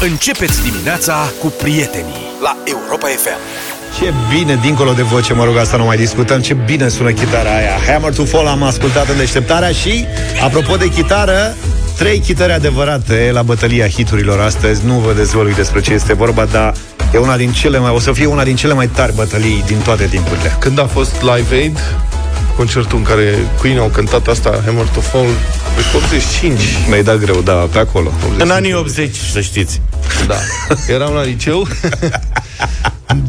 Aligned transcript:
Începeți 0.00 0.62
dimineața 0.62 1.32
cu 1.40 1.46
prietenii 1.46 2.26
la 2.42 2.56
Europa 2.64 3.06
FM. 3.06 3.38
Ce 3.98 4.12
bine, 4.34 4.58
dincolo 4.62 4.92
de 4.92 5.02
voce, 5.02 5.32
mă 5.32 5.44
rog, 5.44 5.56
asta 5.56 5.76
nu 5.76 5.84
mai 5.84 5.96
discutăm. 5.96 6.40
Ce 6.40 6.54
bine 6.54 6.88
sună 6.88 7.12
chitara 7.12 7.56
aia. 7.56 7.78
Hammer 7.86 8.14
to 8.14 8.24
Fall 8.24 8.46
am 8.46 8.62
ascultat 8.62 9.08
în 9.08 9.16
deșteptarea 9.16 9.70
Și, 9.70 10.04
apropo 10.44 10.76
de 10.76 10.88
chitară 10.88 11.54
Trei 11.98 12.18
chitări 12.18 12.52
adevărate 12.52 13.30
la 13.32 13.42
bătălia 13.42 13.88
hiturilor 13.88 14.40
astăzi. 14.40 14.84
Nu 14.84 14.94
vă 14.94 15.12
dezvălui 15.12 15.54
despre 15.54 15.80
ce 15.80 15.92
este 15.92 16.14
vorba 16.14 16.44
Dar 16.44 16.74
e 17.14 17.18
una 17.18 17.36
din 17.36 17.52
cele 17.52 17.78
mai, 17.78 17.90
o 17.90 17.98
să 17.98 18.12
fie 18.12 18.26
una 18.26 18.44
din 18.44 18.56
cele 18.56 18.72
mai 18.72 18.86
tari 18.86 19.14
bătălii 19.14 19.62
din 19.66 19.78
toate 19.78 20.04
timpurile. 20.04 20.56
Când 20.58 20.78
a 20.78 20.86
fost 20.86 21.20
Live 21.20 21.54
Aid 21.54 21.78
concertul 22.56 22.98
în 22.98 23.04
care 23.04 23.34
Queen 23.58 23.78
au 23.78 23.88
cântat 23.88 24.26
asta, 24.26 24.60
Hammer 24.64 24.86
to 24.86 25.00
Fall, 25.00 25.28
deci 25.76 25.94
85. 25.94 26.60
Mi-ai 26.88 27.02
dat 27.02 27.18
greu, 27.18 27.40
da, 27.40 27.52
pe 27.52 27.78
acolo. 27.78 28.06
85. 28.06 28.42
În 28.42 28.50
anii 28.50 28.74
80, 28.74 29.16
să 29.32 29.40
știți. 29.40 29.80
Da. 30.26 30.36
Eram 30.88 31.12
la 31.12 31.22
liceu. 31.22 31.66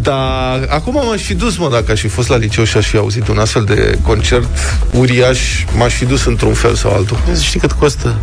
Dar 0.01 0.67
acum 0.69 0.93
m-aș 0.93 1.21
fi 1.21 1.33
dus, 1.33 1.57
mă, 1.57 1.69
dacă 1.69 1.91
aș 1.91 1.99
fi 1.99 2.07
fost 2.07 2.29
la 2.29 2.37
liceu 2.37 2.63
și 2.63 2.77
aș 2.77 2.87
fi 2.87 2.97
auzit 2.97 3.27
un 3.27 3.37
astfel 3.37 3.63
de 3.63 3.97
concert 4.03 4.47
uriaș, 4.91 5.39
m-aș 5.75 5.93
fi 5.93 6.05
dus 6.05 6.25
într-un 6.25 6.53
fel 6.53 6.75
sau 6.75 6.93
altul. 6.93 7.17
Știi 7.41 7.59
cât 7.59 7.71
costă? 7.71 8.15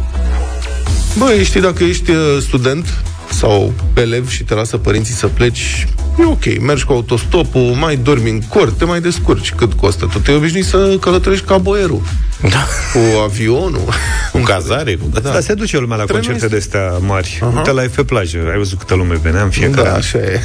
Băi, 1.19 1.45
știi, 1.45 1.61
dacă 1.61 1.85
ești 1.85 2.11
uh, 2.11 2.17
student 2.41 2.87
sau 3.31 3.73
elev 3.95 4.31
și 4.31 4.43
te 4.43 4.55
lasă 4.55 4.77
părinții 4.77 5.15
să 5.15 5.27
pleci, 5.27 5.87
e 6.19 6.25
ok, 6.25 6.61
mergi 6.61 6.85
cu 6.85 6.93
autostopul, 6.93 7.61
mai 7.61 7.97
dormi 7.97 8.31
în 8.31 8.41
cort, 8.41 8.79
te 8.79 8.85
mai 8.85 9.01
descurci. 9.01 9.53
Cât 9.53 9.73
costă? 9.73 10.09
Tu 10.13 10.19
te 10.19 10.33
obișnui 10.33 10.63
să 10.63 10.97
călătorești 11.01 11.47
ca 11.47 11.59
boierul. 11.59 12.03
Da. 12.41 12.67
Cu 12.93 13.21
avionul. 13.23 13.89
Cu 14.33 14.39
cazare. 14.39 14.95
Cu... 14.95 15.09
Da. 15.13 15.21
da, 15.21 15.41
se 15.41 15.55
duce 15.55 15.79
lumea 15.79 15.97
la 15.97 16.05
Trebuie 16.05 16.27
concerte 16.27 16.55
de 16.55 16.61
astea 16.61 16.99
mari. 16.99 17.39
Uh-huh. 17.43 17.57
Uite 17.57 17.71
la 17.71 17.83
pe 17.95 18.05
plajă, 18.05 18.39
ai 18.51 18.57
văzut 18.57 18.79
câtă 18.79 18.95
lume 18.95 19.19
venea 19.23 19.43
în 19.43 19.51
fiecare. 19.51 19.89
Da, 19.89 19.95
așa 19.95 20.19
e. 20.19 20.41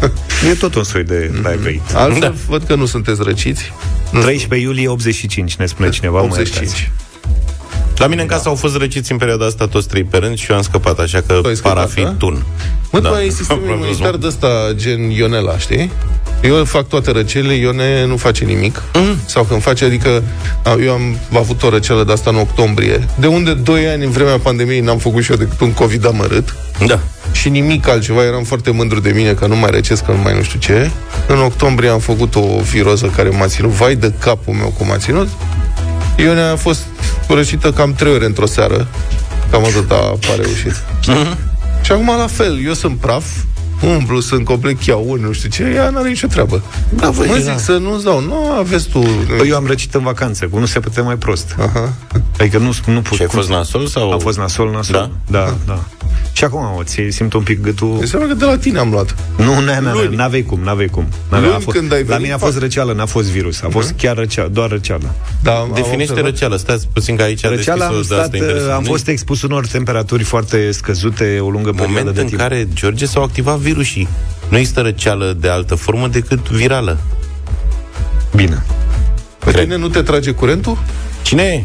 e 0.50 0.54
tot 0.54 0.74
un 0.74 0.82
soi 0.82 1.04
de 1.04 1.30
mm-hmm. 1.30 1.50
live 1.50 1.68
aid. 1.68 1.82
Altfel, 1.94 2.20
da. 2.20 2.34
văd 2.48 2.62
că 2.62 2.74
nu 2.74 2.86
sunteți 2.86 3.22
răciți. 3.22 3.72
13 4.20 4.68
iulie 4.68 4.88
85, 4.88 5.56
ne 5.56 5.66
spune 5.66 5.88
cineva. 5.88 6.22
85. 6.22 6.90
La 8.00 8.06
mine 8.06 8.20
în 8.22 8.26
casă 8.26 8.42
da. 8.44 8.50
au 8.50 8.56
fost 8.56 8.76
răciți 8.76 9.12
în 9.12 9.18
perioada 9.18 9.46
asta 9.46 9.66
toți 9.66 9.88
trei 9.88 10.04
pe 10.04 10.16
rând 10.16 10.38
și 10.38 10.50
eu 10.50 10.56
am 10.56 10.62
scăpat, 10.62 10.98
așa 10.98 11.22
că 11.26 11.40
para 11.62 11.86
fi 11.86 12.02
da? 12.02 12.14
tun. 12.18 12.44
Mă, 12.90 13.00
da. 13.00 13.08
tu 13.08 13.14
ai 13.14 13.28
sistemul 13.28 13.68
imunitar 13.74 14.16
de 14.16 14.26
ăsta, 14.26 14.48
gen 14.74 15.10
Ionela, 15.10 15.58
știi? 15.58 15.92
Eu 16.42 16.64
fac 16.64 16.88
toate 16.88 17.10
răcelile, 17.10 17.54
Ione 17.54 18.04
nu 18.06 18.16
face 18.16 18.44
nimic. 18.44 18.82
Mm. 18.94 19.16
Sau 19.24 19.44
când 19.44 19.62
face, 19.62 19.84
adică 19.84 20.22
eu 20.84 20.92
am 20.92 21.18
avut 21.34 21.62
o 21.62 21.68
răceală 21.68 22.04
de 22.04 22.12
asta 22.12 22.30
în 22.30 22.36
octombrie, 22.36 23.08
de 23.18 23.26
unde 23.26 23.54
doi 23.54 23.86
ani 23.86 24.04
în 24.04 24.10
vremea 24.10 24.38
pandemiei 24.38 24.80
n-am 24.80 24.98
făcut 24.98 25.22
și 25.22 25.30
eu 25.30 25.36
decât 25.36 25.60
un 25.60 25.72
COVID 25.72 26.06
amărât. 26.06 26.54
Da. 26.86 26.98
Și 27.32 27.48
nimic 27.48 27.88
altceva, 27.88 28.24
eram 28.24 28.42
foarte 28.42 28.70
mândru 28.70 29.00
de 29.00 29.12
mine 29.14 29.32
că 29.32 29.46
nu 29.46 29.56
mai 29.56 29.70
răcesc, 29.70 30.04
că 30.04 30.12
nu 30.12 30.22
mai 30.22 30.34
nu 30.34 30.42
știu 30.42 30.58
ce. 30.58 30.90
În 31.26 31.38
octombrie 31.38 31.88
am 31.88 31.98
făcut 31.98 32.34
o 32.34 32.60
viroză 32.70 33.06
care 33.16 33.28
m-a 33.28 33.46
ținut, 33.46 33.70
vai 33.70 33.94
de 33.94 34.12
capul 34.18 34.54
meu 34.54 34.74
cum 34.78 34.86
m-a 34.86 34.96
ținut. 34.96 35.28
Ione 36.16 36.40
a 36.40 36.56
fost 36.56 36.80
răcită 37.34 37.72
cam 37.72 37.92
trei 37.92 38.12
ore 38.12 38.24
într-o 38.24 38.46
seară. 38.46 38.88
Cam 39.50 39.64
atât 39.64 39.90
a, 39.90 40.18
a 40.32 40.34
reușit. 40.36 40.72
Mm-hmm. 40.72 41.36
Și 41.82 41.92
acum 41.92 42.06
la 42.06 42.26
fel, 42.26 42.64
eu 42.64 42.72
sunt 42.72 42.96
praf, 42.96 43.24
umblu, 43.82 44.20
sunt 44.20 44.44
complet 44.44 44.82
chiaun, 44.84 45.20
nu 45.20 45.32
știu 45.32 45.48
ce, 45.48 45.62
ea 45.62 45.90
n-are 45.90 46.08
nicio 46.08 46.26
treabă. 46.26 46.62
Da, 46.88 47.10
voi, 47.10 47.26
mă 47.26 47.34
zic 47.34 47.44
da. 47.44 47.56
să 47.56 47.72
nu-ți 47.76 48.04
dau. 48.04 48.20
Nu, 48.20 48.50
aveți 48.58 48.88
tu... 48.88 48.98
Păi 49.38 49.48
eu 49.48 49.56
am 49.56 49.66
răcit 49.66 49.94
în 49.94 50.02
vacanță, 50.02 50.46
cu 50.46 50.58
nu 50.58 50.66
se 50.66 50.80
putea 50.80 51.02
mai 51.02 51.16
prost. 51.16 51.54
Aha. 51.58 51.92
Adică 52.38 52.58
nu, 52.58 52.72
nu 52.86 53.00
pot. 53.00 53.16
Și 53.16 53.22
ai 53.22 53.28
fost 53.28 53.48
nasol 53.48 53.86
sau... 53.86 54.12
A 54.12 54.18
fost 54.18 54.38
nasol, 54.38 54.70
nasol. 54.70 55.10
Da, 55.26 55.38
da. 55.38 55.54
da. 55.66 55.84
Și 56.32 56.44
acum 56.44 56.60
o 56.78 56.82
ți 56.82 57.02
simt 57.08 57.32
un 57.32 57.42
pic 57.42 57.62
gâtul... 57.62 57.96
Înseamnă 58.00 58.28
că 58.28 58.34
de 58.34 58.44
la 58.44 58.58
tine 58.58 58.78
am 58.78 58.90
luat. 58.90 59.14
Nu, 59.36 59.44
nu, 59.44 59.60
nu, 59.80 60.14
n-avei 60.14 60.42
cum, 60.42 60.60
n-avei 60.62 60.88
cum. 60.88 61.06
N-avei, 61.30 61.50
a 61.50 61.58
fost, 61.58 61.76
când 61.76 61.92
ai 61.92 62.04
la 62.06 62.18
mine 62.18 62.32
a 62.32 62.38
fost 62.38 62.58
răceală, 62.58 62.92
n-a 62.92 63.06
fost 63.06 63.28
virus. 63.28 63.62
A 63.62 63.68
fost 63.70 63.92
uh-huh. 63.92 63.96
chiar 63.96 64.16
răceală, 64.16 64.48
doar 64.48 64.68
răceală. 64.68 65.14
Da, 65.42 65.68
Definește 65.74 66.20
răceală. 66.20 66.56
Stați 66.56 66.88
puțin 66.92 67.16
că 67.16 67.22
aici 67.22 67.44
răceala 67.44 67.86
am, 67.86 68.02
stat, 68.02 68.34
am 68.74 68.82
fost 68.82 69.08
expus 69.08 69.42
unor 69.42 69.66
temperaturi 69.66 70.22
foarte 70.22 70.70
scăzute 70.70 71.38
o 71.40 71.50
lungă 71.50 71.70
perioadă 71.70 72.10
de 72.10 72.20
timp. 72.20 72.32
în 72.32 72.38
care, 72.38 72.68
George, 72.74 73.06
s-au 73.06 73.22
activat 73.22 73.58
virusii. 73.70 74.08
Nu 74.48 74.58
există 74.58 74.80
răceală 74.80 75.36
de 75.40 75.48
altă 75.48 75.74
formă 75.74 76.08
decât 76.08 76.48
virală. 76.48 76.98
Bine. 78.34 78.62
Pe 79.44 79.50
tine 79.50 79.76
nu 79.76 79.88
te 79.88 80.02
trage 80.02 80.30
curentul? 80.30 80.78
Cine 81.22 81.42
e? 81.42 81.64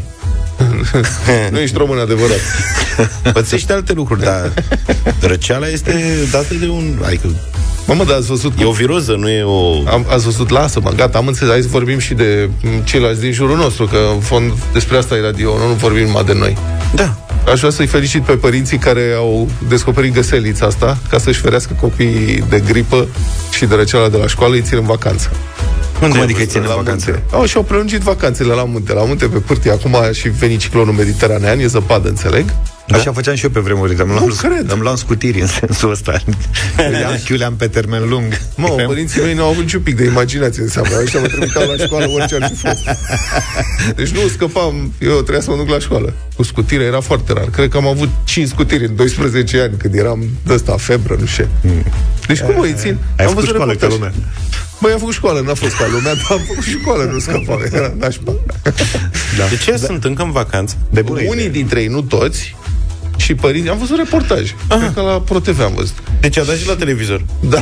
nu 1.52 1.58
ești 1.58 1.76
român 1.76 1.98
adevărat. 1.98 2.40
Pățești 3.32 3.72
alte 3.72 3.92
lucruri, 3.92 4.22
dar 4.22 4.52
răceala 5.20 5.68
este 5.68 6.04
dată 6.30 6.54
de 6.54 6.68
un... 6.68 6.98
Adică 7.04 7.28
Mamă, 7.86 8.04
dar 8.04 8.16
ați 8.16 8.26
văzut... 8.26 8.52
E 8.60 8.64
o 8.64 8.70
viroză, 8.70 9.12
nu 9.12 9.28
e 9.28 9.42
o... 9.42 9.88
Am, 9.88 10.06
ați 10.08 10.24
văzut, 10.24 10.50
lasă-mă, 10.50 10.90
gata, 10.90 11.18
am 11.18 11.26
înțeles. 11.26 11.52
Hai 11.52 11.62
să 11.62 11.68
vorbim 11.70 11.98
și 11.98 12.14
de 12.14 12.50
ceilalți 12.84 13.20
din 13.20 13.32
jurul 13.32 13.56
nostru, 13.56 13.86
că 13.86 13.98
în 14.14 14.20
fond 14.20 14.52
despre 14.72 14.96
asta 14.96 15.14
e 15.16 15.20
radio, 15.20 15.58
nu, 15.58 15.66
nu 15.66 15.72
vorbim 15.72 16.06
numai 16.06 16.24
de 16.24 16.32
noi. 16.32 16.56
Da. 16.94 17.25
Aș 17.52 17.58
vrea 17.58 17.70
să-i 17.70 17.86
felicit 17.86 18.22
pe 18.22 18.32
părinții 18.32 18.78
care 18.78 19.12
au 19.16 19.48
descoperit 19.68 20.12
găselița 20.14 20.66
asta 20.66 20.98
ca 21.10 21.18
să-și 21.18 21.40
ferească 21.40 21.76
copiii 21.80 22.44
de 22.48 22.60
gripă 22.60 23.08
și 23.50 23.64
de 23.64 23.74
răceala 23.74 24.08
de 24.08 24.16
la 24.16 24.26
școală, 24.26 24.54
îi 24.54 24.62
țin 24.62 24.78
în 24.78 24.84
vacanță. 24.86 25.30
Unde 26.02 26.14
Cum 26.14 26.22
adică 26.22 26.44
țin 26.44 26.60
în 26.60 26.74
vacanțe? 26.74 27.22
Au 27.30 27.44
și-au 27.44 27.62
prelungit 27.62 28.00
vacanțele 28.00 28.52
la 28.52 28.64
munte. 28.64 28.92
La 28.92 29.04
munte 29.04 29.26
pe 29.26 29.38
pârtie. 29.38 29.70
Acum 29.70 29.94
a 29.94 30.12
și 30.12 30.28
venit 30.28 30.60
ciclonul 30.60 30.94
mediteranean, 30.94 31.58
e 31.58 31.66
zăpadă, 31.66 32.08
înțeleg. 32.08 32.44
Da? 32.86 32.96
Așa 32.96 33.12
făceam 33.12 33.34
și 33.34 33.44
eu 33.44 33.50
pe 33.50 33.60
vremuri. 33.60 34.00
Am 34.00 34.08
luat, 34.08 34.36
cred. 34.36 34.70
Am 34.70 34.80
luat 34.80 34.96
scutiri 34.96 35.40
în 35.40 35.46
sensul 35.46 35.90
ăsta. 35.90 36.20
le-am 37.36 37.56
pe 37.56 37.66
termen 37.66 38.08
lung. 38.08 38.40
Mă, 38.56 38.68
Crem. 38.74 38.86
părinții 38.86 39.20
mei 39.22 39.34
nu 39.34 39.42
au 39.42 39.48
avut 39.48 39.62
niciun 39.62 39.80
pic 39.80 39.96
de 39.96 40.04
imaginație 40.04 40.62
înseamnă. 40.62 41.00
Ăștia 41.02 41.20
mă 41.20 41.26
trimiteau 41.26 41.68
la 41.76 41.84
școală 41.84 42.08
orice 42.08 42.38
ar 42.40 42.48
fi 42.48 42.66
fost. 42.66 42.82
Deci 43.96 44.08
nu 44.08 44.28
scăpam. 44.28 44.92
Eu 45.00 45.12
trebuia 45.12 45.40
să 45.40 45.50
mă 45.50 45.56
duc 45.56 45.68
la 45.68 45.78
școală. 45.78 46.12
Cu 46.36 46.42
scutire 46.42 46.84
era 46.84 47.00
foarte 47.00 47.32
rar. 47.32 47.44
Cred 47.44 47.68
că 47.68 47.76
am 47.76 47.86
avut 47.86 48.08
5 48.24 48.48
scutiri 48.48 48.84
în 48.84 48.96
12 48.96 49.60
ani, 49.60 49.76
când 49.76 49.94
eram 49.94 50.24
de 50.44 50.52
ăsta, 50.52 50.76
febră, 50.76 51.16
nu 51.20 51.26
știu. 51.26 51.48
Mm. 51.62 51.84
Deci 52.26 52.40
cum 52.40 52.54
mă 52.54 52.66
țin? 52.74 52.98
Ai 53.18 53.24
am 53.24 53.30
făcut 53.30 53.48
școală 53.48 53.74
ca 53.74 53.86
lumea. 53.86 54.12
Băi, 54.80 54.92
am 54.92 54.98
făcut 54.98 55.14
școală, 55.14 55.40
n-a 55.40 55.54
fost 55.54 55.76
ca 55.76 55.86
lumea, 55.86 56.14
dar 56.14 56.26
am 56.30 56.40
făcut 56.46 56.64
școală, 56.64 57.04
nu 57.04 57.18
scăpam, 57.18 57.60
era 57.72 57.92
nașpa. 57.98 58.32
Da. 59.38 59.46
De 59.48 59.56
ce 59.56 59.70
da. 59.70 59.76
sunt 59.76 60.04
încă 60.04 60.22
în 60.22 60.30
vacanță? 60.30 60.76
De 60.90 61.04
Unii 61.08 61.28
idee. 61.32 61.48
dintre 61.48 61.80
ei, 61.80 61.86
nu 61.86 62.02
toți, 62.02 62.56
și 63.16 63.34
părinți. 63.34 63.68
Am 63.68 63.78
văzut 63.78 63.96
reportaj. 63.96 64.54
Aha. 64.68 64.80
Cred 64.80 64.92
că 64.94 65.00
la 65.00 65.20
ProTV 65.20 65.60
am 65.60 65.72
văzut. 65.74 65.94
Deci 66.20 66.38
a 66.38 66.44
dat 66.44 66.56
și 66.56 66.66
la 66.66 66.76
televizor. 66.76 67.24
Da. 67.40 67.60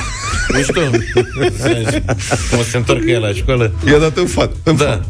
Mișto. 0.55 0.81
Cum 2.51 2.63
se 2.71 2.77
întoarcă 2.77 3.11
el 3.11 3.21
la 3.21 3.33
școală. 3.33 3.73
I-a 3.87 3.99
dat 3.99 4.17
în 4.17 4.27
fat. 4.27 4.53
În 4.63 4.77
da. 4.77 4.85
Fat. 4.85 5.07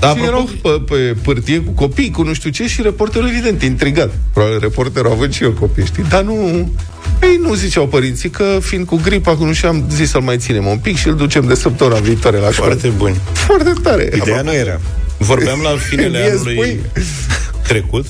Dar 0.00 0.16
și 0.16 0.22
erau 0.22 0.48
pe, 0.62 0.68
pe 0.68 1.14
pârtie 1.22 1.58
cu 1.60 1.70
copii, 1.70 2.10
cu 2.10 2.22
nu 2.22 2.32
știu 2.32 2.50
ce, 2.50 2.66
și 2.66 2.82
reporterul, 2.82 3.28
evident, 3.28 3.62
intrigat. 3.62 4.10
Probabil 4.32 4.58
reporterul 4.60 5.10
având 5.10 5.34
și 5.34 5.42
el 5.42 5.54
copii, 5.54 5.86
știi? 5.86 6.04
Dar 6.08 6.22
nu... 6.22 6.70
Ei 7.22 7.38
nu 7.42 7.54
ziceau 7.54 7.86
părinții 7.86 8.30
că, 8.30 8.58
fiind 8.60 8.86
cu 8.86 9.00
gripa, 9.02 9.36
că 9.36 9.44
nu 9.44 9.52
și-am 9.52 9.84
zis 9.90 10.10
să-l 10.10 10.20
mai 10.20 10.38
ținem 10.38 10.66
un 10.66 10.78
pic 10.78 10.96
și 10.96 11.08
îl 11.08 11.14
ducem 11.14 11.46
de 11.46 11.54
săptămâna 11.54 11.98
viitoare 11.98 12.38
la 12.38 12.50
școală. 12.50 12.72
Foarte 12.72 12.96
bun. 12.96 13.14
Foarte 13.32 13.72
tare. 13.82 14.10
Ideea 14.14 14.42
nu 14.42 14.54
era. 14.54 14.80
Vorbeam 15.18 15.60
la 15.62 15.76
finele 15.88 16.18
anului 16.30 16.80
trecut 17.62 18.06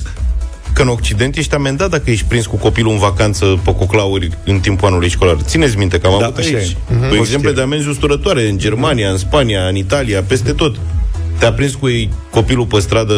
că 0.78 0.84
în 0.84 0.90
Occident 0.90 1.36
ești 1.36 1.54
amendat 1.54 1.90
dacă 1.90 2.10
ești 2.10 2.24
prins 2.24 2.46
cu 2.46 2.56
copilul 2.56 2.92
în 2.92 2.98
vacanță 2.98 3.60
pe 3.64 3.74
coclauri 3.74 4.30
în 4.44 4.58
timpul 4.60 4.86
anului 4.88 5.08
școlar. 5.08 5.36
Țineți 5.42 5.76
minte 5.76 5.98
că 5.98 6.06
am 6.06 6.18
da, 6.18 6.26
avut 6.26 6.36
aici. 6.36 6.72
Uh-huh. 6.72 7.08
Cu 7.08 7.14
exemple 7.14 7.52
de 7.52 7.60
amenzi 7.60 7.88
usturătoare 7.88 8.48
în 8.48 8.58
Germania, 8.58 9.10
în 9.10 9.16
Spania, 9.16 9.66
în 9.66 9.76
Italia, 9.76 10.22
peste 10.22 10.52
tot. 10.52 10.76
Te-a 11.38 11.52
prins 11.52 11.74
cu 11.74 11.88
ei 11.88 12.10
copilul 12.30 12.66
pe 12.66 12.78
stradă 12.78 13.14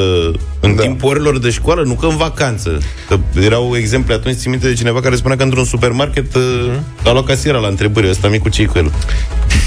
în 0.61 0.77
da. 0.77 0.83
timpul 0.83 1.09
orelor 1.09 1.39
de 1.39 1.51
școală, 1.51 1.83
nu 1.83 1.95
că 1.95 2.07
în 2.07 2.17
vacanță. 2.17 2.79
Că 3.09 3.19
erau 3.41 3.77
exemple 3.77 4.15
atunci, 4.15 4.37
țin 4.37 4.51
minte 4.51 4.69
de 4.69 4.75
cineva 4.75 5.01
care 5.01 5.17
spunea 5.17 5.37
că 5.37 5.43
într-un 5.43 5.65
supermarket 5.65 6.27
uh-huh. 6.27 7.05
a 7.05 7.13
luat 7.13 7.25
casiera 7.25 7.59
la 7.59 7.69
întrebări, 7.69 8.09
ăsta 8.09 8.29
mic 8.29 8.43
cu 8.43 8.49
cei 8.49 8.67
cu 8.67 8.79
el. 8.79 8.93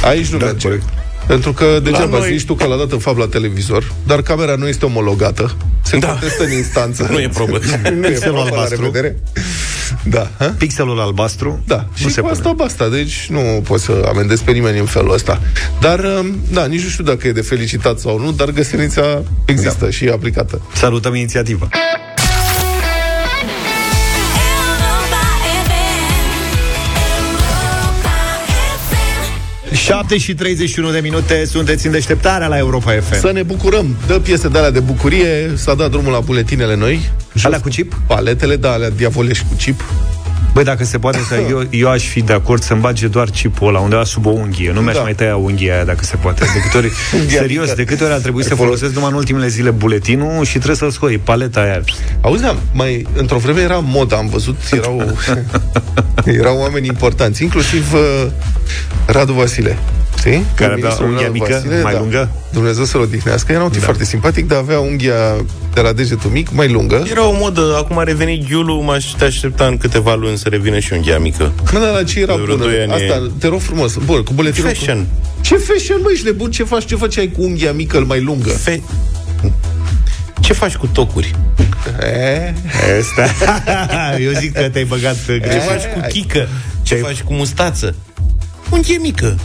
Aici 0.04 0.28
nu 0.28 0.38
da, 0.38 0.46
merge. 0.46 0.68
Corect. 0.68 0.88
Pentru 1.28 1.54
că 1.54 1.80
degeaba 1.84 2.18
noi... 2.18 2.32
zici 2.32 2.46
tu 2.46 2.54
că 2.54 2.66
l-a 2.66 2.78
dat 2.78 2.92
în 2.92 3.00
fapt 3.00 3.18
la 3.18 3.28
televizor, 3.28 3.92
dar 4.08 4.22
camera 4.22 4.56
nu 4.56 4.68
este 4.68 4.86
omologată. 4.86 5.56
Se 5.84 5.98
da. 5.98 6.08
contestă 6.08 6.44
în 6.44 6.52
instanță. 6.52 7.08
nu 7.12 7.20
e 7.20 7.30
probă. 7.34 7.60
nu 8.02 8.08
e 8.08 8.12
probă 8.12 8.50
la 8.56 8.68
revedere. 8.68 9.20
Da. 10.04 10.28
Ha? 10.38 10.56
Pixelul 10.58 11.00
albastru. 11.00 11.64
Da. 11.68 11.76
Nu 11.76 12.08
și 12.08 12.14
se 12.14 12.22
cu 12.22 12.28
asta 12.28 12.42
pune. 12.42 12.56
basta. 12.56 12.90
Deci 12.90 13.28
nu 13.30 13.62
poți 13.64 13.84
să 13.84 14.06
amendezi 14.08 14.44
pe 14.44 14.52
nimeni 14.52 14.80
în 14.80 14.86
felul 14.86 15.14
ăsta. 15.14 15.42
Dar, 15.80 16.00
um, 16.00 16.36
da, 16.52 16.66
nici 16.66 16.84
nu 16.84 16.90
știu 16.90 17.04
dacă 17.04 17.28
e 17.28 17.32
de 17.32 17.42
felicitat 17.42 18.00
sau 18.00 18.20
nu, 18.20 18.32
dar 18.32 18.50
găsenița 18.50 19.24
există 19.46 19.86
da. 19.86 19.92
și 19.92 20.06
e 20.06 20.12
aplicată. 20.12 20.62
Salutăm 20.74 21.16
inițiativa. 21.16 21.70
7 29.74 30.18
și 30.18 30.34
31 30.34 30.92
de 30.92 31.00
minute 31.00 31.46
Sunteți 31.46 31.86
în 31.86 31.92
deșteptarea 31.92 32.48
la 32.48 32.58
Europa 32.58 32.92
FM 32.92 33.20
Să 33.20 33.32
ne 33.32 33.44
bucurăm, 33.44 33.96
dă 34.08 34.20
piese 34.20 34.48
de 34.48 34.58
alea 34.58 34.72
de 34.72 34.80
bucurie. 34.80 35.52
S-a 35.56 35.74
dat 35.74 35.90
drumul 35.90 36.12
la 36.12 36.20
buletinele 36.20 36.76
noi. 36.76 37.12
Jos, 37.34 37.44
Alea 37.44 37.60
cu 37.60 37.70
chip? 37.70 37.94
Paletele, 38.08 38.56
da, 38.56 38.72
alea 38.72 38.90
diavolești 38.90 39.46
cu 39.50 39.56
chip 39.56 39.82
Băi, 40.54 40.64
dacă 40.64 40.84
se 40.84 41.00
poate 41.00 41.20
să 41.28 41.36
eu, 41.50 41.68
eu 41.70 41.90
aș 41.90 42.08
fi 42.08 42.22
de 42.22 42.34
acord 42.34 42.64
să-mi 42.64 42.82
bage 42.82 43.08
doar 43.08 43.30
chipul 43.30 43.68
ăla 43.68 43.80
undeva 43.80 44.04
sub 44.04 44.26
o 44.26 44.30
unghie. 44.30 44.72
Nu 44.72 44.82
mi-aș 44.82 44.96
da. 44.96 45.02
mai 45.02 45.14
tăia 45.14 45.36
unghia 45.36 45.74
aia 45.74 45.84
dacă 45.84 46.04
se 46.04 46.16
poate. 46.16 46.46
De 46.54 46.60
câte 46.60 46.78
ori, 46.78 46.92
serios, 47.40 47.74
de 47.74 47.84
câte 47.84 48.04
ori 48.04 48.14
a 48.14 48.18
trebuit 48.18 48.46
să 48.46 48.56
folosesc 48.56 48.94
numai 48.94 49.10
în 49.10 49.16
ultimele 49.16 49.48
zile 49.48 49.70
buletinul 49.70 50.46
și 50.46 50.54
trebuie 50.54 50.76
să-l 50.76 50.92
scoi, 50.92 51.18
paleta 51.18 51.62
aia. 51.62 51.82
Auzi, 52.22 52.44
mai, 52.74 53.08
într-o 53.16 53.38
vreme 53.38 53.62
era 53.62 53.78
moda, 53.78 54.18
am 54.18 54.28
văzut, 54.28 54.58
erau, 54.72 55.18
erau 56.40 56.58
oameni 56.58 56.88
importanți, 56.88 57.44
inclusiv 57.44 57.94
uh, 57.94 58.28
Radu 59.06 59.34
Vasile. 59.34 59.78
Știi? 60.18 60.46
Care 60.56 60.74
avea 60.74 60.98
unghia 61.06 61.30
mică, 61.30 61.48
Vasile, 61.50 61.82
mai 61.82 61.94
da. 61.94 62.00
lungă? 62.00 62.30
Dumnezeu 62.52 62.84
să-l 62.84 63.02
odihnească. 63.02 63.52
Era 63.52 63.64
un 63.64 63.70
tip 63.70 63.80
da. 63.80 63.86
foarte 63.86 64.04
simpatic, 64.06 64.48
dar 64.48 64.58
avea 64.58 64.80
unghia 64.80 65.46
de 65.74 65.82
la 65.82 65.94
degetul 65.94 66.30
mic 66.30 66.52
mai 66.52 66.72
lungă. 66.72 67.06
Era 67.10 67.28
o 67.28 67.32
modă. 67.32 67.76
Acum 67.78 67.98
a 67.98 68.04
revenit 68.04 68.46
Giulu, 68.46 68.82
m-aș 68.82 69.06
te 69.06 69.26
aștepta 69.26 69.66
în 69.66 69.78
câteva 69.78 70.16
luni 70.16 70.38
să 70.38 70.50
revină 70.50 70.80
și 70.80 70.94
unghia 70.94 71.20
mică. 71.20 71.52
Mă, 71.72 71.80
dar 71.80 71.94
la 71.94 72.04
ce 72.04 72.20
era 72.20 72.36
bună? 72.36 72.66
Asta, 72.94 73.32
te 73.40 73.48
rog 73.48 73.60
frumos. 73.60 73.96
Bun, 74.06 74.24
cu 74.24 74.34
buletinul... 74.34 74.70
Fashion. 74.70 74.98
Cu... 74.98 75.42
Ce 75.42 75.56
fashion, 75.56 76.00
măi, 76.04 76.14
ești 76.14 76.26
nebun? 76.26 76.52
Ce 76.52 76.64
faci? 76.64 76.86
Ce 76.86 76.96
făceai 76.96 77.32
cu 77.38 77.44
unghia 77.44 77.74
mică 77.74 78.04
mai 78.08 78.22
lungă? 78.22 78.50
Fe... 78.50 78.82
Ce 80.40 80.54
faci 80.54 80.76
cu 80.76 80.88
tocuri? 80.88 81.36
E? 82.02 82.54
Asta. 83.00 83.36
Eu 84.26 84.32
zic 84.32 84.54
că 84.54 84.70
te-ai 84.70 84.84
băgat 84.84 85.26
greșit. 85.26 85.52
Ce 85.52 85.58
faci 85.58 85.84
cu 85.94 86.00
chică? 86.08 86.48
Ce 86.82 86.96
faci 86.96 87.22
cu 87.22 87.34
mustață? 87.34 87.96
Unghie 88.70 88.98
mică. 88.98 89.38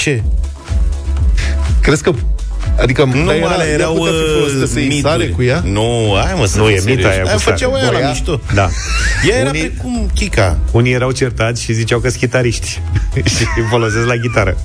Ce? 0.00 0.22
Crezi 1.80 2.02
că 2.02 2.12
Adică 2.80 3.04
nu, 3.04 3.32
era, 3.32 3.48
alea 3.48 3.66
erau 3.66 3.96
uh, 3.96 4.08
să 4.58 4.80
sare 5.02 5.26
cu 5.26 5.42
ea? 5.42 5.62
Nu, 5.64 6.14
hai 6.24 6.34
mă 6.38 6.46
să 6.46 6.58
Nu, 6.58 6.68
e 6.68 6.82
mita 6.84 7.08
aia 7.08 7.22
cu 7.22 7.38
făceau 7.38 7.72
aia 7.72 7.90
la 7.90 8.08
mișto. 8.08 8.40
Da. 8.54 8.68
Ea 9.28 9.36
era 9.36 9.48
Unii, 9.48 9.68
precum 9.68 10.10
Kika. 10.14 10.58
Unii 10.72 10.92
erau 10.92 11.10
certați 11.10 11.62
și 11.62 11.72
ziceau 11.72 11.98
că 11.98 12.08
sunt 12.08 12.20
chitariști 12.20 12.80
și 13.36 13.44
folosesc 13.70 14.06
la 14.06 14.16
gitară. 14.16 14.56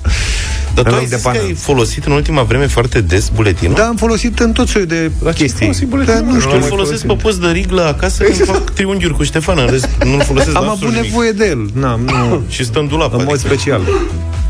Dar 0.82 0.92
tu 0.92 0.94
ai 0.94 1.06
zis 1.06 1.22
că 1.22 1.28
ai 1.28 1.54
folosit 1.54 2.04
în 2.04 2.12
ultima 2.12 2.42
vreme 2.42 2.66
foarte 2.66 3.00
des 3.00 3.28
buletinul? 3.28 3.74
Da, 3.74 3.86
am 3.86 3.96
folosit 3.96 4.38
în 4.38 4.52
tot 4.52 4.68
soiul 4.68 4.88
de 4.88 5.10
la 5.18 5.32
chestii. 5.32 5.66
Da, 6.04 6.20
nu 6.20 6.40
știu. 6.40 6.54
Îl 6.54 6.62
folosesc 6.62 7.06
pe 7.06 7.14
post 7.14 7.40
de 7.40 7.48
riglă 7.48 7.82
acasă 7.86 8.24
exact. 8.24 8.44
când 8.44 8.58
fac 8.58 8.70
triunghiuri 8.70 9.14
cu 9.14 9.22
Ștefan. 9.22 9.58
În 9.58 9.66
rest, 9.70 9.88
nu-l 10.04 10.20
folosesc 10.20 10.56
Am 10.56 10.68
avut 10.68 10.88
nevoie 10.88 11.30
de 11.32 11.46
el. 11.46 11.70
N-am, 11.72 12.00
nu. 12.00 12.42
și 12.54 12.64
stă 12.64 12.78
în 12.78 12.88
dulap. 12.88 13.12
În 13.12 13.24
mod 13.24 13.34
adică. 13.34 13.48
special. 13.48 13.80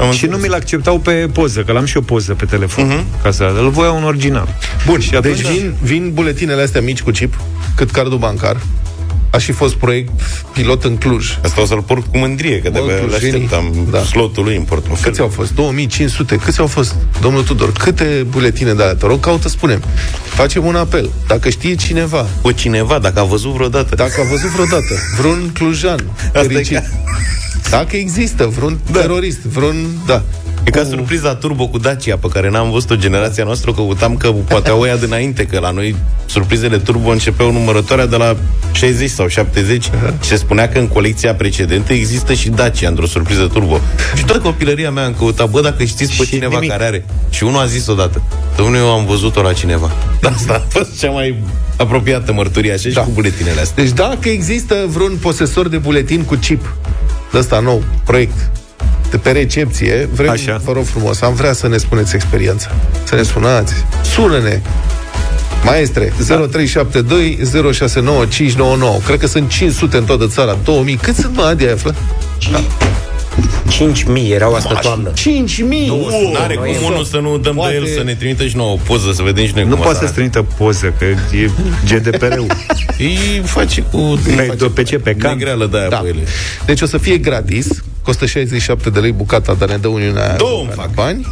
Am 0.00 0.10
și 0.10 0.26
nu 0.26 0.36
mi-l 0.36 0.52
acceptau 0.52 0.98
pe 0.98 1.12
poză, 1.32 1.60
că 1.60 1.72
l-am 1.72 1.84
și 1.84 1.96
o 1.96 2.00
poză 2.00 2.34
pe 2.34 2.44
telefon. 2.44 2.90
Uh-huh. 2.90 3.22
Ca 3.22 3.30
să 3.30 3.54
îl 3.58 3.70
voia 3.70 3.90
un 3.90 4.04
original. 4.04 4.48
Bun, 4.86 5.00
și 5.00 5.10
deci 5.10 5.40
vin, 5.40 5.74
vin 5.82 6.10
buletinele 6.14 6.62
astea 6.62 6.80
mici 6.80 7.02
cu 7.02 7.10
chip, 7.10 7.34
cât 7.76 7.90
cardul 7.90 8.18
bancar, 8.18 8.56
a 9.36 9.38
și 9.38 9.52
fost 9.52 9.74
proiect 9.74 10.20
pilot 10.52 10.84
în 10.84 10.96
Cluj. 10.96 11.38
Asta 11.42 11.60
o 11.60 11.64
să-l 11.64 11.82
port 11.82 12.06
cu 12.06 12.18
mândrie, 12.18 12.58
că 12.58 12.70
de 12.70 12.78
le 12.78 13.14
așteptam 13.14 13.88
da. 13.90 14.02
slotul 14.02 14.44
lui 14.44 14.56
în 14.56 14.62
portofel. 14.62 15.10
Câți 15.10 15.20
au 15.20 15.28
fost? 15.28 15.54
2500. 15.54 16.36
Câți 16.36 16.60
au 16.60 16.66
fost? 16.66 16.94
Domnul 17.20 17.42
Tudor, 17.42 17.72
câte 17.72 18.26
buletine 18.30 18.72
de 18.72 18.82
alea? 18.82 18.94
Te 18.94 19.06
rog, 19.06 19.20
caută, 19.20 19.48
spunem. 19.48 19.82
Facem 20.24 20.64
un 20.64 20.76
apel. 20.76 21.10
Dacă 21.26 21.48
știe 21.48 21.74
cineva. 21.74 22.26
Cu 22.42 22.52
cineva, 22.52 22.98
dacă 22.98 23.20
a 23.20 23.24
văzut 23.24 23.52
vreodată. 23.52 23.94
Dacă 23.94 24.20
a 24.20 24.28
văzut 24.30 24.50
vreodată. 24.50 24.94
Vreun 25.18 25.50
clujan. 25.54 26.04
Fericit. 26.32 26.82
Dacă 27.70 27.96
există 27.96 28.46
vreun 28.46 28.78
da. 28.92 29.00
terorist, 29.00 29.40
vreun... 29.40 29.86
Da. 30.06 30.22
E 30.66 30.70
ca 30.70 30.84
surpriza 30.84 31.34
turbo 31.34 31.68
cu 31.68 31.78
Dacia, 31.78 32.16
pe 32.16 32.28
care 32.28 32.50
n-am 32.50 32.70
văzut-o 32.70 32.96
generația 32.96 33.44
noastră, 33.44 33.72
căutam 33.72 34.16
că 34.16 34.32
poate 34.32 34.70
au 34.70 34.84
ea 34.86 34.96
dinainte, 34.96 35.44
că 35.44 35.58
la 35.58 35.70
noi 35.70 35.96
surprizele 36.26 36.78
turbo 36.78 37.10
începeau 37.10 37.52
numărătoarea 37.52 38.06
de 38.06 38.16
la 38.16 38.36
60 38.72 39.10
sau 39.10 39.28
70 39.28 39.88
uh-huh. 39.88 40.20
și 40.22 40.28
se 40.28 40.36
spunea 40.36 40.68
că 40.68 40.78
în 40.78 40.88
colecția 40.88 41.34
precedentă 41.34 41.92
există 41.92 42.32
și 42.32 42.48
Dacia 42.48 42.88
într-o 42.88 43.06
surpriză 43.06 43.46
turbo. 43.52 43.80
Și 44.16 44.24
toată 44.24 44.40
copilăria 44.40 44.90
mea 44.90 45.04
am 45.04 45.14
căutat, 45.18 45.50
bă, 45.50 45.60
dacă 45.60 45.84
știți 45.84 46.16
pe 46.16 46.24
și 46.24 46.30
cineva 46.30 46.54
nimic. 46.54 46.70
care 46.70 46.84
are. 46.84 47.04
Și 47.30 47.44
unul 47.44 47.60
a 47.60 47.66
zis 47.66 47.86
odată, 47.86 48.22
domnule, 48.56 48.78
eu 48.78 48.92
am 48.92 49.06
văzut-o 49.06 49.42
la 49.42 49.52
cineva. 49.52 49.90
Da, 50.20 50.28
asta 50.28 50.52
a 50.52 50.68
fost 50.68 50.98
cea 50.98 51.10
mai 51.10 51.42
apropiată 51.76 52.32
mărturie, 52.32 52.72
așa 52.72 52.88
da. 52.88 53.00
și 53.00 53.06
cu 53.06 53.12
buletinele 53.12 53.60
astea. 53.60 53.84
Deci 53.84 53.92
dacă 53.92 54.28
există 54.28 54.84
vreun 54.88 55.18
posesor 55.20 55.68
de 55.68 55.76
buletin 55.76 56.22
cu 56.22 56.34
chip, 56.34 56.74
ăsta 57.34 57.60
nou, 57.60 57.82
proiect, 58.04 58.36
de 58.38 58.65
pe 59.22 59.30
recepție, 59.30 60.08
vrem, 60.12 60.30
Așa. 60.30 60.60
vă 60.64 60.72
rog 60.72 60.84
frumos, 60.84 61.20
am 61.20 61.34
vrea 61.34 61.52
să 61.52 61.68
ne 61.68 61.76
spuneți 61.76 62.14
experiența. 62.14 62.70
Să 63.04 63.14
ne 63.14 63.22
sunați. 63.22 63.74
Sună-ne! 64.14 64.60
Maestre, 65.64 66.12
da. 66.28 66.34
0372 66.34 67.38
069599. 67.72 68.98
Cred 69.06 69.18
că 69.18 69.26
sunt 69.26 69.48
500 69.48 69.96
în 69.96 70.04
toată 70.04 70.26
țara, 70.26 70.58
2000. 70.64 70.96
Cât 70.96 71.14
sunt, 71.14 71.36
mă, 71.36 71.42
Adi, 71.42 71.64
ai 71.64 71.72
aflat? 71.72 71.94
Da. 72.52 72.60
5.000 73.70 74.30
erau 74.30 74.54
asta 74.54 74.74
toamnă. 74.74 75.12
5.000? 75.12 75.22
Nu, 75.86 76.30
n-are 76.32 76.54
cum 76.54 76.66
unul 76.84 77.04
să 77.04 77.16
nu 77.16 77.38
dăm 77.38 77.54
poate... 77.54 77.72
de 77.72 77.78
el 77.78 77.96
să 77.96 78.02
ne 78.02 78.14
trimită 78.14 78.46
și 78.46 78.56
nouă 78.56 78.72
o 78.72 78.76
poză, 78.76 79.12
să 79.12 79.22
vedem 79.22 79.46
și 79.46 79.52
noi 79.54 79.64
Nu 79.64 79.74
cum 79.74 79.82
poate 79.82 79.98
să-ți 79.98 80.12
trimită 80.12 80.46
poză, 80.56 80.94
că 80.98 81.04
e 81.04 81.50
GDPR-ul. 81.88 82.46
Îi 82.98 83.42
face 83.44 83.82
cu... 83.82 84.18
Pe, 84.36 84.56
pe 84.74 84.82
ce? 84.82 84.98
Pe 84.98 85.14
can? 85.14 85.36
Negreală 85.36 85.66
de 85.66 85.78
aia 85.78 85.88
da. 85.88 85.96
pe 85.96 86.08
ele. 86.08 86.22
Deci 86.66 86.80
o 86.80 86.86
să 86.86 86.98
fie 86.98 87.16
gratis, 87.16 87.68
costă 88.06 88.26
67 88.26 88.90
de 88.90 89.00
lei 89.00 89.12
bucata, 89.12 89.54
dar 89.54 89.68
ne 89.68 89.76
dă 89.76 89.88
Uniunea 89.88 90.36
Două 90.36 90.66
bani. 90.94 91.26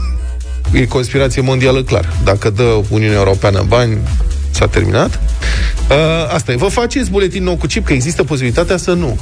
E 0.72 0.86
conspirație 0.86 1.42
mondială, 1.42 1.82
clar. 1.82 2.12
Dacă 2.24 2.50
dă 2.50 2.82
Uniunea 2.88 3.16
Europeană 3.16 3.64
bani, 3.68 3.98
s-a 4.50 4.66
terminat. 4.66 5.20
Uh, 5.90 6.34
asta 6.34 6.52
e. 6.52 6.56
Vă 6.56 6.68
faceți 6.68 7.10
buletin 7.10 7.42
nou 7.42 7.56
cu 7.56 7.66
chip, 7.66 7.84
că 7.84 7.92
există 7.92 8.24
posibilitatea 8.24 8.76
să 8.76 8.92
nu. 8.92 9.18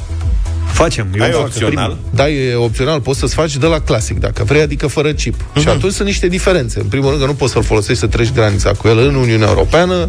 Facem. 0.72 1.06
Eu 1.18 1.24
e 1.24 1.34
opțional? 1.34 1.96
Da, 2.10 2.28
e 2.28 2.54
opțional. 2.54 3.00
Poți 3.00 3.18
să-ți 3.18 3.34
faci 3.34 3.56
de 3.56 3.66
la 3.66 3.80
clasic, 3.80 4.18
dacă 4.20 4.44
vrei, 4.44 4.60
adică 4.60 4.86
fără 4.86 5.12
chip. 5.12 5.34
Uh-huh. 5.34 5.60
Și 5.60 5.68
atunci 5.68 5.92
sunt 5.92 6.06
niște 6.06 6.28
diferențe. 6.28 6.80
În 6.80 6.86
primul 6.86 7.08
rând 7.08 7.20
că 7.20 7.26
nu 7.26 7.34
poți 7.34 7.52
să-l 7.52 7.62
folosești 7.62 8.00
să 8.00 8.06
treci 8.06 8.32
granița 8.32 8.70
cu 8.70 8.88
el 8.88 8.98
în 8.98 9.14
Uniunea 9.14 9.48
Europeană, 9.48 10.08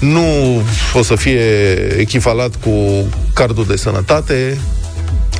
nu 0.00 0.26
o 0.94 1.02
să 1.02 1.14
fie 1.14 1.40
echivalat 1.98 2.50
cu 2.64 3.06
cardul 3.32 3.64
de 3.66 3.76
sănătate, 3.76 4.58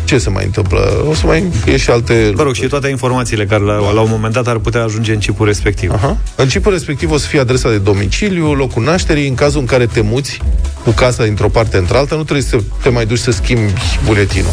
ce 0.08 0.18
se 0.18 0.30
mai 0.30 0.44
întâmplă? 0.44 1.04
O 1.08 1.14
să 1.14 1.26
mai 1.26 1.44
fie 1.64 1.76
și 1.76 1.90
alte... 1.90 2.32
Vă 2.34 2.42
rog, 2.42 2.54
și 2.54 2.66
toate 2.66 2.88
informațiile 2.88 3.46
care 3.46 3.62
la, 3.62 3.92
la 3.92 4.00
un 4.00 4.10
moment 4.10 4.32
dat 4.32 4.46
ar 4.46 4.58
putea 4.58 4.82
ajunge 4.82 5.12
în 5.12 5.18
chipul 5.18 5.46
respectiv. 5.46 5.92
Aha. 5.92 6.16
În 6.34 6.46
chipul 6.46 6.72
respectiv 6.72 7.10
o 7.10 7.16
să 7.16 7.26
fie 7.26 7.40
adresa 7.40 7.68
de 7.68 7.78
domiciliu, 7.78 8.52
locul 8.52 8.82
nașterii, 8.82 9.28
în 9.28 9.34
cazul 9.34 9.60
în 9.60 9.66
care 9.66 9.86
te 9.86 10.00
muți 10.00 10.40
cu 10.84 10.90
casa 10.90 11.24
dintr-o 11.24 11.48
parte 11.48 11.76
într-alta, 11.76 12.16
nu 12.16 12.22
trebuie 12.22 12.44
să 12.44 12.58
te 12.82 12.88
mai 12.88 13.06
duci 13.06 13.18
să 13.18 13.30
schimbi 13.30 13.72
buletinul 14.04 14.52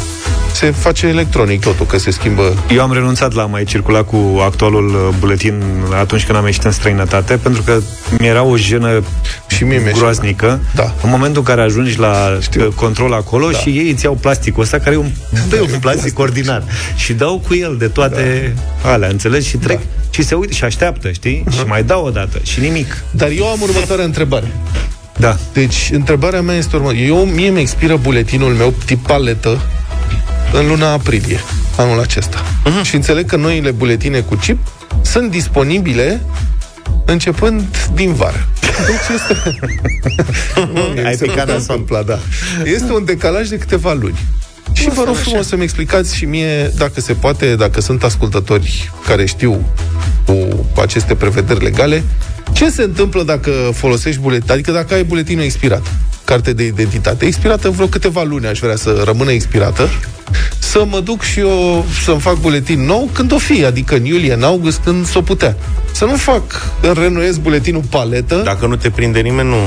se 0.56 0.72
face 0.72 1.08
electronic 1.08 1.62
totul, 1.62 1.86
că 1.86 1.98
se 1.98 2.12
schimbă. 2.12 2.54
Eu 2.74 2.82
am 2.82 2.94
renunțat 2.94 3.34
la 3.34 3.42
a 3.42 3.46
mai 3.46 3.64
circula 3.64 4.04
cu 4.04 4.40
actualul 4.46 4.88
uh, 4.88 5.16
buletin 5.20 5.64
atunci 6.00 6.26
când 6.26 6.38
am 6.38 6.46
ieșit 6.46 6.64
în 6.64 6.72
străinătate, 6.72 7.38
pentru 7.38 7.62
că 7.62 7.82
mi-era 8.20 8.44
o 8.44 8.58
jenă 8.58 9.04
și 9.48 9.64
mie 9.64 9.92
groaznică. 9.94 10.60
Da. 10.76 10.94
În 11.04 11.10
momentul 11.10 11.38
în 11.38 11.44
care 11.44 11.62
ajungi 11.62 12.00
la 12.00 12.38
Știu. 12.42 12.66
Uh, 12.66 12.74
control 12.74 13.14
acolo 13.14 13.50
da. 13.50 13.58
și 13.58 13.70
ei 13.70 13.90
îți 13.90 14.04
iau 14.04 14.14
plasticul 14.14 14.64
ăsta, 14.64 14.80
care 14.80 14.96
e 14.96 14.98
un, 14.98 15.12
da, 15.50 15.58
un 15.62 15.80
plastic 15.86 16.20
ordinar. 16.20 16.64
Și 16.96 17.14
dau 17.14 17.42
cu 17.48 17.56
el 17.56 17.76
de 17.80 17.88
toate 17.88 18.54
da. 18.84 18.92
alea, 18.92 19.10
înțelegi? 19.10 19.48
Și 19.48 19.58
trec 19.58 19.78
da. 19.78 19.84
și 20.10 20.24
se 20.24 20.36
uită 20.36 20.54
și 20.54 20.64
așteaptă, 20.64 21.12
știi? 21.12 21.44
Uh-huh. 21.50 21.58
Și 21.58 21.64
mai 21.68 21.84
dau 21.84 22.06
o 22.06 22.10
dată 22.10 22.40
și 22.44 22.60
nimic. 22.60 23.04
Dar 23.12 23.30
eu 23.30 23.48
am 23.48 23.62
următoarea 23.62 24.06
întrebare. 24.06 24.52
Da. 25.18 25.38
Deci, 25.54 25.90
întrebarea 25.94 26.42
mea 26.42 26.56
este 26.56 26.76
următoare. 26.76 27.06
Eu, 27.06 27.26
mie 27.26 27.50
mi 27.50 27.60
expiră 27.60 27.96
buletinul 27.96 28.54
meu 28.54 28.74
tip 28.86 29.08
paletă 29.08 29.62
în 30.54 30.68
luna 30.68 30.92
aprilie 30.92 31.40
anul 31.78 32.00
acesta. 32.00 32.44
Uh-huh. 32.44 32.86
Și 32.88 32.96
înțeleg 32.96 33.26
că 33.26 33.36
noile 33.36 33.72
buletine 33.72 34.20
cu 34.20 34.36
chip 34.36 34.58
sunt 35.02 35.32
disponibile 35.32 36.22
începând 37.06 37.64
din 37.94 38.14
vară. 38.14 38.48
Deci 38.62 39.16
este... 39.16 39.60
Ai 41.06 41.16
picat 41.16 41.68
în 41.68 41.86
da. 42.06 42.20
Este 42.64 42.92
un 42.92 43.06
decalaj 43.06 43.48
de 43.48 43.58
câteva 43.58 43.94
luni. 43.94 44.20
Și 44.74 44.90
vă 44.90 45.04
rog 45.06 45.16
frumos 45.16 45.48
să-mi 45.48 45.64
explicați 45.64 46.16
și 46.16 46.26
mie, 46.26 46.72
dacă 46.78 47.02
se 47.02 47.14
poate, 47.14 47.56
dacă 47.56 47.82
sunt 47.82 48.04
ascultători 48.04 48.92
care 49.06 49.26
știu 49.26 49.66
cu 50.26 50.66
aceste 50.82 51.16
prevederi 51.16 51.64
legale, 51.64 52.04
ce 52.54 52.70
se 52.70 52.84
întâmplă 52.84 53.24
dacă 53.24 53.52
folosești 53.74 54.22
buletin, 54.22 54.52
adică 54.52 54.72
dacă 54.72 54.94
ai 54.94 55.04
buletinul 55.04 55.44
expirat, 55.44 55.92
carte 56.26 56.54
de 56.54 56.66
identitate, 56.66 57.26
expirată 57.26 57.70
vreo 57.70 57.88
câteva 57.88 58.24
luni, 58.24 58.48
aș 58.48 58.60
vrea 58.60 58.76
să 58.76 59.02
rămână 59.06 59.32
expirată, 59.32 59.90
să 60.60 60.86
mă 60.90 61.00
duc 61.00 61.22
și 61.22 61.40
eu 61.40 61.86
să-mi 62.04 62.20
fac 62.20 62.40
buletin 62.40 62.86
nou 62.86 63.10
când 63.14 63.32
o 63.32 63.38
fi, 63.38 63.66
adică 63.66 63.96
în 63.96 64.06
iulie, 64.06 64.34
în 64.34 64.44
august, 64.44 64.80
când 64.84 65.08
s-o 65.08 65.22
putea. 65.22 65.58
Să 65.92 66.06
nu 66.06 66.16
fac, 66.16 66.42
renuiesc 66.94 67.40
buletinul 67.40 67.84
paletă. 67.90 68.42
Dacă 68.44 68.68
nu 68.68 68.76
te 68.76 68.90
prinde 68.90 69.20
nimeni, 69.20 69.50
nu. 69.50 69.58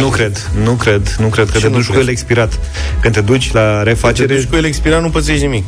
Nu 0.00 0.08
cred, 0.08 0.50
nu 0.62 0.72
cred, 0.72 1.16
nu 1.18 1.26
cred 1.26 1.50
că 1.50 1.58
și 1.58 1.64
te 1.64 1.70
duci 1.70 1.86
cu 1.86 1.98
el 1.98 2.08
expirat. 2.08 2.58
Când 3.00 3.14
te 3.14 3.20
duci 3.20 3.52
la 3.52 3.82
refacere... 3.82 4.26
Când 4.26 4.38
te 4.38 4.44
duci 4.44 4.50
cu 4.50 4.56
el 4.56 4.64
expirat, 4.64 5.02
nu 5.02 5.10
pățești 5.10 5.42
nimic. 5.42 5.64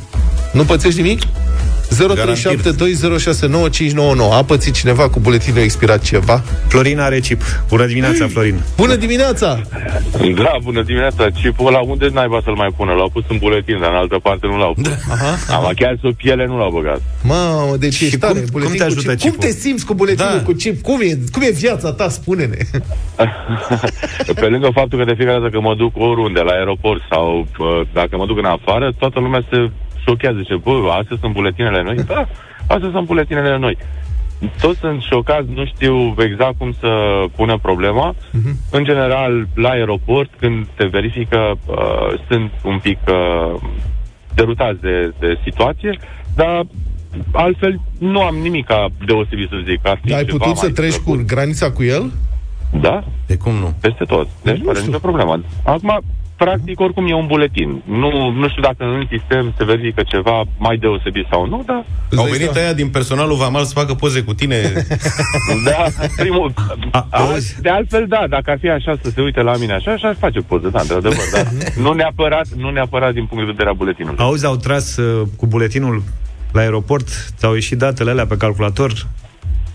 Nu 0.53 0.65
pățești 0.65 1.01
nimic? 1.01 1.23
A 4.33 4.45
pățit 4.45 4.75
cineva 4.75 5.09
cu 5.09 5.21
buletinul 5.21 5.59
expirat 5.59 6.03
ceva? 6.03 6.43
Florin 6.69 6.99
are 6.99 7.21
chip. 7.21 7.43
Bună 7.69 7.87
dimineața, 7.87 8.27
Florin. 8.27 8.61
Bună 8.77 8.95
dimineața! 8.95 9.61
Da, 10.35 10.57
bună 10.63 10.83
dimineața. 10.83 11.27
Chipul 11.43 11.67
ăla 11.67 11.79
unde 11.79 12.09
naiba 12.13 12.41
să-l 12.45 12.55
mai 12.55 12.69
pună? 12.77 12.93
L-au 12.93 13.09
pus 13.09 13.25
în 13.29 13.39
buletin, 13.39 13.79
dar 13.81 13.91
în 13.91 13.97
altă 13.97 14.19
parte 14.23 14.47
nu 14.47 14.59
l-au 14.59 14.73
pus. 14.73 14.83
Da. 14.83 14.91
Aha. 15.11 15.57
Am 15.57 15.73
chiar 15.77 15.99
sub 16.01 16.15
piele 16.15 16.47
nu 16.47 16.59
l-au 16.59 16.71
băgat. 16.71 17.01
Mamă, 17.23 17.77
deci 17.77 17.95
și 17.95 18.05
ești 18.05 18.19
cum, 18.19 18.29
tare. 18.29 18.45
Cum 18.53 18.73
te 18.77 18.85
ajută 18.85 19.15
chip. 19.15 19.31
Cum 19.31 19.39
te 19.39 19.51
simți 19.51 19.87
cu 19.87 19.95
buletinul 19.95 20.37
da. 20.37 20.43
cu 20.43 20.53
chip? 20.53 20.83
Cum 20.83 21.01
e, 21.01 21.19
cum 21.33 21.43
e 21.43 21.51
viața 21.51 21.93
ta? 21.93 22.09
Spune-ne. 22.09 22.57
Pe 24.41 24.47
lângă 24.47 24.69
faptul 24.75 24.99
că 24.99 25.05
de 25.05 25.15
fiecare 25.17 25.39
dată 25.39 25.51
că 25.51 25.61
mă 25.61 25.75
duc 25.75 25.93
oriunde, 25.97 26.41
la 26.41 26.53
aeroport 26.53 27.01
sau 27.11 27.47
dacă 27.93 28.17
mă 28.17 28.27
duc 28.27 28.39
în 28.39 28.45
afară, 28.45 28.93
toată 28.99 29.21
lumea 29.21 29.43
se 29.51 29.71
șochează. 30.11 30.39
Zice, 30.39 30.57
bă, 30.57 30.73
astea 30.99 31.17
sunt 31.21 31.33
buletinele 31.33 31.83
noi? 31.83 31.97
Da, 32.07 32.29
astea 32.67 32.91
sunt 32.93 33.07
buletinele 33.07 33.59
noi. 33.59 33.77
Toți 34.61 34.79
sunt 34.79 35.01
șocați, 35.03 35.49
nu 35.55 35.65
știu 35.67 36.15
exact 36.19 36.59
cum 36.59 36.73
să 36.81 36.91
pună 37.37 37.59
problema. 37.59 38.15
Uh-huh. 38.15 38.55
În 38.71 38.85
general, 38.85 39.47
la 39.55 39.69
aeroport, 39.69 40.31
când 40.39 40.67
te 40.77 40.87
verifică, 40.87 41.41
uh, 41.67 42.21
sunt 42.29 42.51
un 42.65 42.79
pic 42.79 42.99
uh, 43.09 43.61
derutați 44.35 44.81
de, 44.81 45.13
de 45.19 45.39
situație, 45.45 45.99
dar 46.35 46.67
altfel 47.33 47.81
nu 47.99 48.21
am 48.21 48.35
nimic 48.35 48.67
deosebit 49.07 49.49
să 49.49 49.57
zic. 49.67 49.87
Ar 49.87 50.01
fi 50.05 50.15
ai 50.15 50.25
putut 50.25 50.57
să 50.57 50.71
treci 50.71 50.97
cu 50.97 51.23
granița 51.27 51.71
cu 51.71 51.83
el? 51.83 52.13
Da. 52.81 53.05
De 53.27 53.37
cum 53.37 53.55
nu? 53.55 53.75
Peste 53.81 54.05
tot. 54.05 54.29
Deci 54.43 54.57
nu 54.57 54.71
are 54.71 54.81
nicio 54.81 54.99
problemă. 54.99 55.43
Acum, 55.65 56.01
practic, 56.45 56.81
oricum 56.81 57.07
e 57.09 57.15
un 57.15 57.27
buletin. 57.27 57.83
Nu, 57.85 58.31
nu 58.31 58.49
știu 58.49 58.63
dacă 58.63 58.85
în 58.85 59.05
sistem 59.11 59.55
se 59.57 59.65
verifică 59.65 60.03
ceva 60.03 60.45
mai 60.59 60.77
deosebit 60.77 61.27
sau 61.31 61.47
nu, 61.47 61.63
dar... 61.67 61.85
Au 62.17 62.25
venit 62.25 62.57
aia 62.57 62.73
din 62.73 62.89
personalul 62.89 63.37
VAMAL 63.37 63.65
să 63.65 63.73
facă 63.73 63.95
poze 63.95 64.21
cu 64.23 64.35
tine. 64.35 64.57
da, 65.69 65.85
primul... 66.17 66.53
A, 66.91 67.07
a, 67.11 67.37
de 67.61 67.69
altfel, 67.69 68.07
da, 68.09 68.25
dacă 68.29 68.51
ar 68.51 68.59
fi 68.59 68.69
așa 68.69 68.93
să 69.03 69.11
se 69.11 69.21
uite 69.21 69.41
la 69.41 69.57
mine 69.57 69.73
așa, 69.73 69.93
așa 69.93 70.09
ar 70.09 70.17
face 70.19 70.41
poze, 70.41 70.69
da, 70.69 70.81
într-adevăr, 70.81 71.25
da. 71.33 71.43
nu 71.85 71.93
neapărat, 71.93 72.49
nu 72.49 72.71
neapărat 72.71 73.13
din 73.13 73.27
punct 73.27 73.45
de 73.45 73.51
vedere 73.51 73.69
a 73.69 73.73
buletinului. 73.73 74.19
Auzi, 74.19 74.47
au 74.47 74.57
tras 74.57 74.97
uh, 74.97 75.27
cu 75.37 75.47
buletinul 75.47 76.03
la 76.53 76.61
aeroport, 76.61 77.09
ți-au 77.37 77.55
ieșit 77.55 77.79
datele 77.79 78.11
alea 78.11 78.27
pe 78.27 78.37
calculator, 78.37 78.93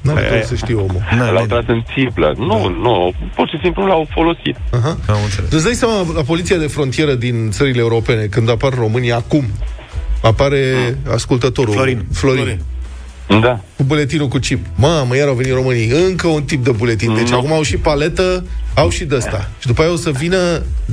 nu 0.05 0.11
am 0.11 0.17
să 0.43 0.55
știu 0.55 0.79
omul. 0.79 1.01
L-au 1.33 1.45
tras 1.45 1.63
în 1.67 1.83
țiplă. 1.93 2.33
Nu, 2.37 2.59
da. 2.61 2.89
nu, 2.89 3.13
pur 3.35 3.49
și 3.49 3.59
simplu 3.61 3.85
l-au 3.85 4.07
folosit. 4.09 4.55
Aha. 4.71 4.97
Am 5.07 5.17
înțeles. 5.23 5.51
Îți 5.51 5.63
dai 5.63 5.73
seama, 5.73 6.05
la 6.15 6.21
poliția 6.21 6.57
de 6.57 6.67
frontieră 6.67 7.13
din 7.13 7.51
țările 7.51 7.79
europene, 7.79 8.25
când 8.25 8.49
apar 8.49 8.73
România 8.73 9.15
acum, 9.15 9.45
apare 10.21 10.73
mm. 10.75 11.11
ascultătorul 11.13 11.73
Florin. 11.73 12.05
Florin. 12.11 12.43
Florin. 12.43 12.61
Da. 13.27 13.59
Cu 13.77 13.83
buletinul 13.83 14.27
cu 14.27 14.37
chip. 14.37 14.65
Mamă, 14.75 15.15
iar 15.15 15.27
au 15.27 15.33
venit 15.33 15.53
românii. 15.53 15.89
Încă 16.07 16.27
un 16.27 16.43
tip 16.43 16.63
de 16.63 16.71
buletin. 16.71 17.15
Deci 17.15 17.29
no. 17.29 17.37
acum 17.37 17.51
au 17.51 17.61
și 17.61 17.77
paletă, 17.77 18.45
au 18.75 18.89
și 18.89 19.05
de 19.05 19.15
asta. 19.15 19.49
Și 19.59 19.67
după 19.67 19.81
aia 19.81 19.91
o 19.91 19.95
să 19.95 20.11
vină 20.11 20.37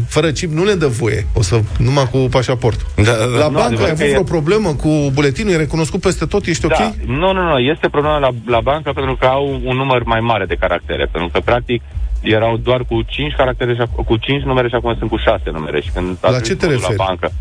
fără 0.09 0.31
chip, 0.31 0.51
nu 0.53 0.65
le 0.65 0.75
dă 0.75 0.87
voie. 0.87 1.27
O 1.35 1.43
să 1.43 1.61
numai 1.79 2.09
cu 2.11 2.19
pașaportul. 2.19 2.87
Da, 2.97 3.03
da, 3.03 3.11
da. 3.13 3.39
La 3.39 3.49
no, 3.49 3.59
bancă 3.59 3.83
ai 3.83 3.91
avut 3.91 4.07
vreo 4.07 4.23
problemă 4.23 4.75
cu 4.75 5.11
buletinul? 5.13 5.53
E 5.53 5.57
recunoscut 5.57 6.01
peste 6.01 6.25
tot? 6.25 6.47
Ești 6.47 6.67
da. 6.67 6.77
ok? 6.81 6.95
Nu, 7.07 7.33
nu, 7.33 7.43
nu. 7.43 7.59
Este 7.59 7.89
problema 7.89 8.19
la, 8.19 8.31
la 8.47 8.61
bancă 8.61 8.93
pentru 8.93 9.17
că 9.17 9.27
au 9.27 9.61
un 9.65 9.77
număr 9.77 10.03
mai 10.03 10.21
mare 10.21 10.45
de 10.45 10.55
caractere. 10.55 11.09
Pentru 11.13 11.31
că, 11.33 11.41
practic, 11.41 11.83
erau 12.21 12.57
doar 12.57 12.85
cu 12.85 13.03
5 13.03 13.35
caractere 13.35 13.75
și 13.75 13.83
cu 14.07 14.17
5 14.17 14.43
numere 14.43 14.69
și 14.69 14.75
acum 14.75 14.97
sunt 14.99 15.11
cu 15.11 15.17
6 15.17 15.43
numere. 15.53 15.81
Și 15.81 15.91
când 15.91 16.17
la 16.21 16.41
ce 16.41 16.55
te 16.55 16.67
referi? 16.67 16.95
La 16.97 17.05
bancă, 17.05 17.33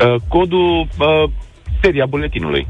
uh, 0.00 0.14
codul, 0.28 0.88
uh, 0.98 1.30
seria 1.80 2.06
buletinului. 2.06 2.66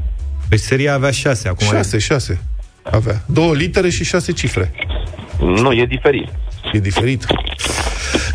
Păi 0.49 0.57
seria 0.57 0.93
avea 0.93 1.11
șase 1.11 1.47
acum. 1.47 1.67
Șase, 1.67 1.97
șase. 1.97 2.39
Avea. 2.83 3.23
Două 3.25 3.53
litere 3.53 3.89
și 3.89 4.03
șase 4.03 4.31
cifre. 4.31 4.71
Nu, 5.39 5.71
e 5.71 5.85
diferit. 5.85 6.27
E 6.73 6.79
diferit. 6.79 7.25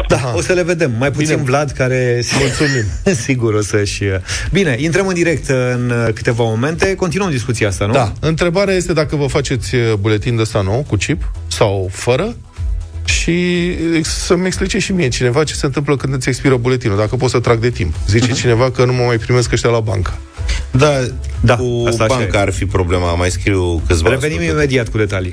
Da, 0.09 0.16
Aha. 0.16 0.33
o 0.37 0.40
să 0.40 0.52
le 0.52 0.62
vedem. 0.62 0.92
Mai 0.99 1.11
puțin 1.11 1.35
Bine. 1.35 1.47
Vlad, 1.47 1.71
care 1.71 2.23
mulțumim. 2.38 2.85
sigur 3.26 3.54
o 3.54 3.61
să-și... 3.61 4.04
Bine, 4.50 4.76
intrăm 4.78 5.07
în 5.07 5.14
direct 5.14 5.49
în 5.49 5.92
câteva 6.14 6.45
momente. 6.45 6.95
Continuăm 6.95 7.31
discuția 7.31 7.69
asta, 7.69 7.87
nu? 7.87 7.92
Da. 7.92 8.12
Întrebarea 8.21 8.75
este 8.75 8.92
dacă 8.92 9.16
vă 9.16 9.26
faceți 9.26 9.76
buletin 9.99 10.37
de 10.37 10.42
ăsta 10.42 10.61
nou, 10.61 10.85
cu 10.88 10.97
chip, 10.97 11.31
sau 11.47 11.88
fără, 11.92 12.37
și 13.04 13.69
să-mi 14.02 14.47
explice 14.47 14.78
și 14.78 14.92
mie 14.92 15.09
cineva 15.09 15.45
ce 15.45 15.54
se 15.54 15.66
întâmplă 15.66 15.97
când 15.97 16.14
îți 16.14 16.28
expiră 16.28 16.57
buletinul, 16.57 16.97
dacă 16.97 17.16
pot 17.16 17.31
să 17.31 17.40
trag 17.40 17.59
de 17.59 17.71
timp. 17.71 17.95
Zice 18.07 18.33
uh-huh. 18.33 18.37
cineva 18.37 18.71
că 18.71 18.85
nu 18.85 18.92
mă 18.92 19.02
mai 19.02 19.19
primesc 19.19 19.52
ăștia 19.52 19.71
la 19.71 19.81
bancă. 19.81 20.19
Da, 20.71 21.00
da 21.40 21.56
cu 21.56 21.85
asta 21.87 22.06
banca 22.06 22.40
ar 22.40 22.52
fi 22.52 22.66
problema, 22.66 23.14
mai 23.14 23.30
scriu 23.30 23.82
câțiva 23.87 24.09
Revenim 24.09 24.42
imediat 24.42 24.88
cu 24.88 24.99
detalii. 24.99 25.32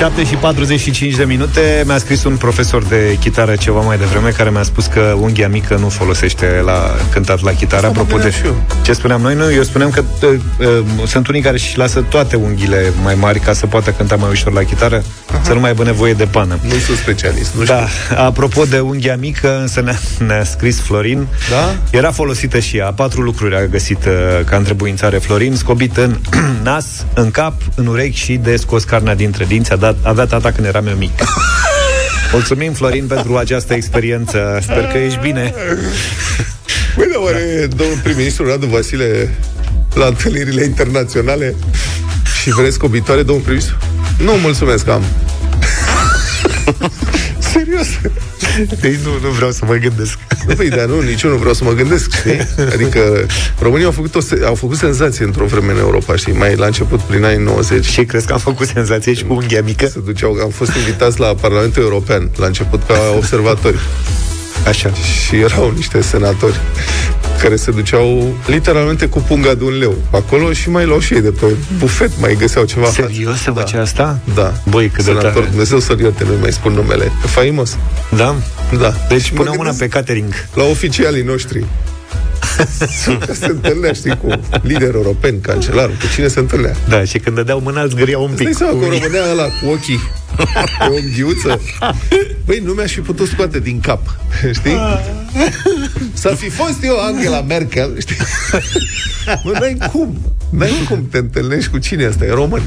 7 0.00 0.24
și 0.24 0.34
45 0.34 1.14
de 1.14 1.24
minute. 1.24 1.82
Mi-a 1.86 1.98
scris 1.98 2.24
un 2.24 2.36
profesor 2.36 2.84
de 2.84 3.16
chitară 3.20 3.56
ceva 3.56 3.80
mai 3.80 3.98
devreme 3.98 4.30
Care 4.30 4.50
mi-a 4.50 4.62
spus 4.62 4.86
că 4.86 5.00
unghia 5.20 5.48
mică 5.48 5.76
nu 5.76 5.88
folosește 5.88 6.62
la 6.64 6.96
cântat 7.12 7.42
la 7.42 7.52
chitară. 7.52 7.86
Apropo 7.86 8.18
de 8.18 8.34
ce 8.82 8.92
spuneam 8.92 9.20
noi, 9.20 9.34
nu, 9.34 9.52
eu 9.52 9.62
spuneam 9.62 9.90
că 9.90 10.02
uh, 10.22 10.28
uh, 10.58 10.84
sunt 11.06 11.28
unii 11.28 11.40
care 11.40 11.54
își 11.54 11.78
lasă 11.78 12.00
toate 12.00 12.36
unghiile 12.36 12.92
mai 13.02 13.14
mari 13.14 13.38
Ca 13.38 13.52
să 13.52 13.66
poată 13.66 13.90
cânta 13.90 14.16
mai 14.16 14.30
ușor 14.30 14.52
la 14.52 14.62
chitară 14.62 15.02
Aha. 15.30 15.40
Să 15.42 15.52
nu 15.52 15.60
mai 15.60 15.68
aibă 15.68 15.84
nevoie 15.84 16.12
de 16.12 16.24
pană. 16.24 16.58
Nu 16.62 16.74
sunt 16.74 16.96
specialist, 16.96 17.54
nu 17.54 17.64
Da, 17.64 17.86
știu. 17.86 18.16
apropo 18.18 18.64
de 18.64 18.78
unghia 18.78 19.16
mică 19.16 19.58
Însă 19.60 19.80
ne-a, 19.80 19.98
ne 20.26 20.42
scris 20.44 20.80
Florin. 20.80 21.26
Da? 21.50 21.74
Era 21.90 22.10
folosită 22.10 22.58
și 22.58 22.76
ea. 22.76 22.92
Patru 22.92 23.20
lucruri 23.20 23.54
a 23.56 23.66
găsit 23.66 24.04
uh, 24.04 24.44
ca 24.44 24.56
întrebuințare 24.56 25.18
Florin. 25.18 25.56
Scobit 25.56 25.96
în 25.96 26.16
nas, 26.62 27.04
în 27.14 27.30
cap, 27.30 27.54
în 27.74 27.86
urechi 27.86 28.18
și 28.18 28.36
de 28.36 28.56
scos 28.56 28.84
carnea 28.84 29.14
dintre 29.14 29.44
dinți 29.44 29.72
A 29.72 29.76
dat, 29.76 29.89
avea 30.02 30.26
tata 30.26 30.52
când 30.52 30.66
eram 30.66 30.86
eu 30.86 30.96
mic. 30.96 31.12
Mulțumim, 32.32 32.72
Florin, 32.72 33.06
pentru 33.06 33.36
această 33.36 33.74
experiență. 33.74 34.58
Sper 34.62 34.84
că 34.84 34.98
ești 34.98 35.18
bine. 35.22 35.54
Băi, 36.96 37.06
dar 37.12 37.22
oare 37.22 37.68
domnul 37.76 37.98
prim-ministru 38.02 38.48
Radu 38.48 38.66
Vasile 38.66 39.34
la 39.94 40.06
întâlnirile 40.06 40.64
internaționale 40.64 41.54
și 42.40 42.50
vreți 42.50 42.74
scobitoare, 42.74 43.22
domnul 43.22 43.44
prim-ministru? 43.44 43.78
Nu, 44.18 44.32
mulțumesc, 44.32 44.88
am. 44.88 45.02
Serios. 47.52 47.86
Deci 48.80 48.98
nu, 49.04 49.10
nu 49.22 49.28
vreau 49.28 49.50
să 49.50 49.64
mă 49.64 49.74
gândesc. 49.74 50.18
Păi, 50.56 50.68
dar 50.68 50.84
nu, 50.84 51.00
nici 51.00 51.22
eu 51.22 51.30
nu 51.30 51.36
vreau 51.36 51.54
să 51.54 51.64
mă 51.64 51.72
gândesc, 51.72 52.14
știi? 52.16 52.48
Adică 52.74 53.26
România 53.58 53.86
au 53.86 53.92
făcut, 53.92 54.14
o, 54.14 54.20
au 54.46 54.54
făcut 54.54 54.76
senzație 54.76 55.24
într-o 55.24 55.44
vreme 55.44 55.72
în 55.72 55.78
Europa, 55.78 56.16
știi? 56.16 56.32
Mai 56.32 56.56
la 56.56 56.66
început, 56.66 57.00
prin 57.00 57.24
anii 57.24 57.44
90. 57.44 57.84
Și 57.84 58.04
crezi 58.04 58.26
că 58.26 58.32
am 58.32 58.38
făcut 58.38 58.66
senzație 58.66 59.14
și 59.14 59.24
cu 59.24 59.32
unghia 59.32 59.62
mică? 59.62 59.86
Se 59.86 60.00
duceau, 60.04 60.38
am 60.42 60.50
fost 60.50 60.74
invitați 60.76 61.20
la 61.20 61.26
Parlamentul 61.26 61.82
European, 61.82 62.30
la 62.36 62.46
început 62.46 62.82
ca 62.86 62.94
observatori. 63.16 63.78
Așa. 64.66 64.92
Și 64.92 65.36
erau 65.36 65.72
niște 65.76 66.00
senatori 66.00 66.60
care 67.42 67.56
se 67.56 67.70
duceau 67.70 68.34
literalmente 68.46 69.06
cu 69.06 69.18
punga 69.18 69.54
de 69.54 69.64
un 69.64 69.78
leu 69.78 69.94
acolo 70.10 70.52
și 70.52 70.70
mai 70.70 70.86
luau 70.86 70.98
și 70.98 71.14
ei 71.14 71.20
de 71.20 71.30
pe 71.30 71.46
bufet, 71.78 72.10
mai 72.20 72.36
găseau 72.38 72.64
ceva. 72.64 72.86
Serios 72.86 73.38
se 73.38 73.50
da. 73.50 73.60
făcea 73.60 73.80
asta? 73.80 74.18
Da. 74.34 74.52
Băi, 74.68 74.88
cât 74.88 75.04
Senator, 75.04 75.28
de 75.28 75.34
tare. 75.38 75.46
Dumnezeu 75.48 75.78
să-l 75.78 76.00
ierte, 76.00 76.24
nu 76.24 76.32
mai 76.40 76.52
spun 76.52 76.72
numele. 76.72 77.12
Faimos. 77.26 77.76
Da? 78.16 78.34
Da. 78.78 78.94
Deci 79.08 79.30
punem 79.30 79.54
una 79.58 79.72
pe 79.78 79.88
catering. 79.88 80.32
La 80.54 80.64
oficialii 80.64 81.22
noștri. 81.22 81.64
se 83.40 83.46
întâlnea, 83.46 83.92
știi, 83.92 84.16
cu 84.16 84.40
lideri 84.62 84.94
europeni, 84.94 85.40
cancelarul, 85.40 85.94
cu 86.00 86.06
cine 86.14 86.28
se 86.28 86.38
întâlnea. 86.38 86.74
Da, 86.88 87.04
și 87.04 87.18
când 87.18 87.36
dădeau 87.36 87.60
mâna, 87.60 87.82
îți 87.82 87.94
gâria 87.94 88.18
un 88.18 88.30
pic. 88.30 88.52
Stai 88.52 88.68
seama 88.68 88.80
că 88.80 88.86
rămânea 88.94 89.30
ăla 89.30 89.44
cu 89.44 89.68
ochii 89.68 90.00
pe 90.78 90.86
o 90.88 90.98
ghiuță. 91.16 91.60
Băi, 92.44 92.60
nu 92.64 92.72
mi-aș 92.72 92.92
fi 92.92 93.00
putut 93.00 93.28
scoate 93.28 93.58
din 93.58 93.80
cap, 93.80 94.00
știi? 94.58 94.78
Să 96.12 96.34
fi 96.38 96.48
fost 96.48 96.78
eu 96.82 97.00
Angela 97.00 97.40
Merkel, 97.40 97.96
știi? 98.00 98.16
Mă, 99.44 99.50
n-ai 99.60 99.76
cum, 99.92 100.18
n-ai 100.50 100.86
cum 100.88 101.08
te 101.10 101.18
întâlnești 101.18 101.70
cu 101.70 101.78
cine 101.78 102.04
asta, 102.04 102.24
e 102.24 102.30
român. 102.30 102.62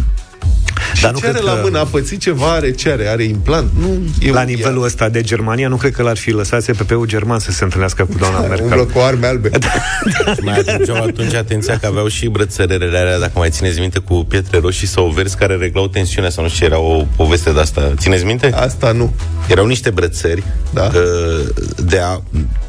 Dar 1.01 1.12
nu 1.12 1.19
ce 1.19 1.27
are 1.27 1.39
la 1.41 1.53
mână? 1.63 1.79
A 1.79 1.83
pățit 1.83 2.19
ceva? 2.19 2.51
Are 2.51 2.71
ce 2.71 2.89
are? 2.89 3.07
Are 3.07 3.23
implant? 3.23 3.71
Nu 3.79 3.97
e 4.19 4.31
La 4.31 4.41
nivelul 4.41 4.79
ea. 4.79 4.85
ăsta 4.85 5.09
de 5.09 5.21
Germania, 5.21 5.67
nu 5.67 5.75
cred 5.75 5.91
că 5.91 6.01
l-ar 6.01 6.17
fi 6.17 6.31
lăsat 6.31 6.63
CPP-ul 6.65 7.05
german 7.07 7.39
să 7.39 7.51
se 7.51 7.63
întâlnească 7.63 8.05
cu 8.05 8.17
doamna 8.17 8.41
da, 8.41 8.47
Merkel. 8.47 8.65
Umblă 8.65 8.83
cu 8.83 9.00
arme 9.00 9.27
albe. 9.27 9.50
da, 9.50 9.57
da. 9.57 10.33
Mai 10.41 10.63
atunceau 10.67 11.03
atunci 11.03 11.33
atenția 11.33 11.77
că 11.79 11.85
aveau 11.88 12.07
și 12.07 12.27
brățărele 12.27 12.97
alea, 12.97 13.19
dacă 13.19 13.31
mai 13.35 13.50
țineți 13.50 13.79
minte, 13.79 14.00
cu 14.00 14.25
pietre 14.29 14.59
roșii 14.59 14.88
sau 14.88 15.07
verzi 15.07 15.35
care 15.35 15.55
reglau 15.55 15.88
tensiunea 15.88 16.29
sau 16.29 16.43
nu 16.43 16.50
știu, 16.50 16.65
era 16.65 16.79
o 16.79 17.05
poveste 17.15 17.51
de 17.51 17.59
asta. 17.59 17.93
Țineți 17.97 18.25
minte? 18.25 18.51
Asta 18.55 18.91
nu. 18.91 19.13
Erau 19.47 19.65
niște 19.65 19.89
brățări 19.89 20.43
da. 20.73 20.91
Uh, 20.95 21.47
de 21.85 22.00
a, 22.00 22.21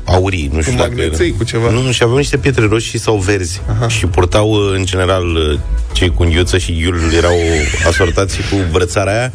aurii, 0.04 0.50
nu 0.52 0.60
știu 0.60 0.72
cu 0.72 0.78
dacă 0.78 1.16
cu 1.38 1.44
ceva. 1.44 1.70
Nu, 1.70 1.82
nu, 1.82 1.90
și 1.90 2.02
aveau 2.02 2.18
niște 2.18 2.36
pietre 2.36 2.66
roșii 2.66 2.98
sau 2.98 3.16
verzi 3.16 3.60
Aha. 3.70 3.88
și 3.88 4.06
purtau 4.06 4.52
în 4.52 4.84
general 4.84 5.58
cei 5.92 6.10
cu 6.10 6.22
înghiuță 6.22 6.58
și 6.58 6.78
iul 6.78 7.12
erau 7.16 7.36
asortați 7.86 8.36
cu 8.36 8.56
brățara 8.72 9.12
aia 9.12 9.32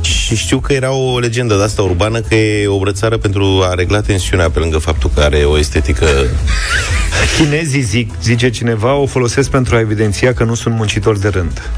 Și 0.00 0.36
știu 0.36 0.58
că 0.58 0.72
era 0.72 0.92
o 0.92 1.18
legendă 1.18 1.56
de 1.56 1.62
asta 1.62 1.82
urbană 1.82 2.20
că 2.20 2.34
e 2.34 2.66
o 2.66 2.78
brățară 2.78 3.16
pentru 3.16 3.62
a 3.70 3.74
regla 3.74 4.00
tensiunea 4.00 4.50
pe 4.50 4.58
lângă 4.58 4.78
faptul 4.78 5.10
că 5.14 5.20
are 5.20 5.44
o 5.44 5.58
estetică... 5.58 6.06
Chinezii 7.36 7.80
zic, 7.80 8.12
zice 8.22 8.50
cineva, 8.50 8.94
o 8.94 9.06
folosesc 9.06 9.50
pentru 9.50 9.76
a 9.76 9.80
evidenția 9.80 10.34
că 10.34 10.44
nu 10.44 10.54
sunt 10.54 10.74
muncitori 10.74 11.20
de 11.20 11.28
rând. 11.28 11.70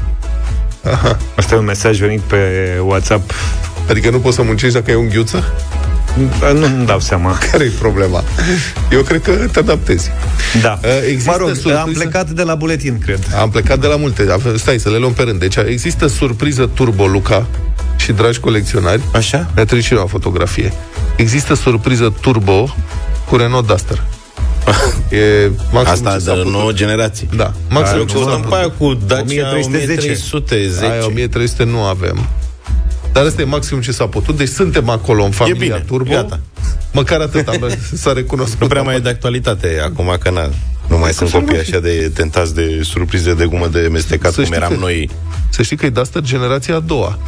Aha. 0.83 1.17
Asta 1.35 1.55
e 1.55 1.57
un 1.57 1.65
mesaj 1.65 1.99
venit 1.99 2.19
pe 2.19 2.37
WhatsApp. 2.83 3.31
Adică 3.89 4.09
nu 4.09 4.19
poți 4.19 4.35
să 4.35 4.41
muncești 4.41 4.73
dacă 4.73 4.91
ai 4.91 4.97
un 4.97 5.09
ghiuță? 5.09 5.53
Nu-mi 6.53 6.85
dau 6.85 6.99
seama. 6.99 7.37
care 7.51 7.63
e 7.63 7.71
problema? 7.79 8.23
Eu 8.91 9.01
cred 9.01 9.21
că 9.21 9.31
te 9.31 9.59
adaptezi. 9.59 10.09
Da. 10.61 10.79
Uh, 10.83 10.89
există 11.07 11.31
mă 11.31 11.37
rog, 11.37 11.55
surpriză... 11.55 11.79
am 11.79 11.91
plecat 11.91 12.29
de 12.29 12.43
la 12.43 12.55
buletin, 12.55 12.99
cred. 12.99 13.19
Am 13.39 13.49
plecat 13.49 13.79
de 13.79 13.87
la 13.87 13.95
multe. 13.95 14.27
Stai, 14.55 14.77
să 14.77 14.89
le 14.89 14.97
luăm 14.97 15.13
pe 15.13 15.21
rând. 15.21 15.39
Deci 15.39 15.55
există 15.55 16.07
surpriză 16.07 16.69
Turbo 16.73 17.07
Luca 17.07 17.45
și 17.97 18.11
dragi 18.11 18.39
colecționari. 18.39 19.01
Așa? 19.13 19.49
Mi-a 19.55 19.65
trimis 19.65 19.85
și 19.85 19.93
o 19.93 20.07
fotografie. 20.07 20.73
Există 21.15 21.53
surpriză 21.53 22.13
Turbo 22.21 22.75
cu 23.29 23.35
Renault 23.35 23.67
Duster. 23.67 24.03
e 25.09 25.51
Asta 25.85 26.17
de 26.17 26.43
nouă 26.51 26.71
generație. 26.71 27.27
Da. 27.35 27.53
Maxim 27.69 27.97
Eu 27.97 28.05
căutăm 28.05 28.45
pe 28.49 28.55
aia 28.55 28.69
cu 28.77 28.93
Dacia 28.93 29.49
1310. 29.49 29.99
1310. 29.99 30.91
Aia 30.91 31.05
1300 31.05 31.63
nu 31.63 31.79
avem. 31.79 32.27
Dar 33.11 33.25
asta 33.25 33.41
e 33.41 33.45
maximum 33.45 33.81
ce 33.81 33.91
s-a 33.91 34.07
putut. 34.07 34.37
Deci 34.37 34.47
suntem 34.47 34.89
acolo 34.89 35.23
în 35.23 35.31
familia 35.31 35.65
e 35.65 35.67
bine, 35.67 35.83
Turbo. 35.87 36.11
Iată. 36.11 36.39
Măcar 36.91 37.19
atât 37.19 37.47
am 37.47 37.69
să 38.03 38.11
recunosc. 38.15 38.55
Nu 38.59 38.67
prea 38.67 38.81
mai 38.81 38.95
e 38.95 38.99
de 38.99 39.09
actualitate 39.09 39.81
acum 39.83 40.17
că 40.19 40.29
na, 40.29 40.49
nu 40.87 40.97
mai 40.97 41.11
sunt 41.13 41.29
copii 41.29 41.57
așa 41.57 41.79
de 41.79 42.11
tentați 42.13 42.55
de 42.55 42.79
surprize 42.83 43.33
de 43.33 43.45
gumă 43.45 43.67
de 43.67 43.87
mestecat 43.91 44.33
să 44.33 44.41
cum 44.41 44.53
eram 44.53 44.71
că, 44.71 44.77
noi. 44.79 45.09
Să 45.49 45.61
știi 45.61 45.77
că 45.77 45.85
e 45.85 45.89
de 45.89 45.99
asta 45.99 46.19
generația 46.19 46.75
a 46.75 46.79
doua. 46.79 47.19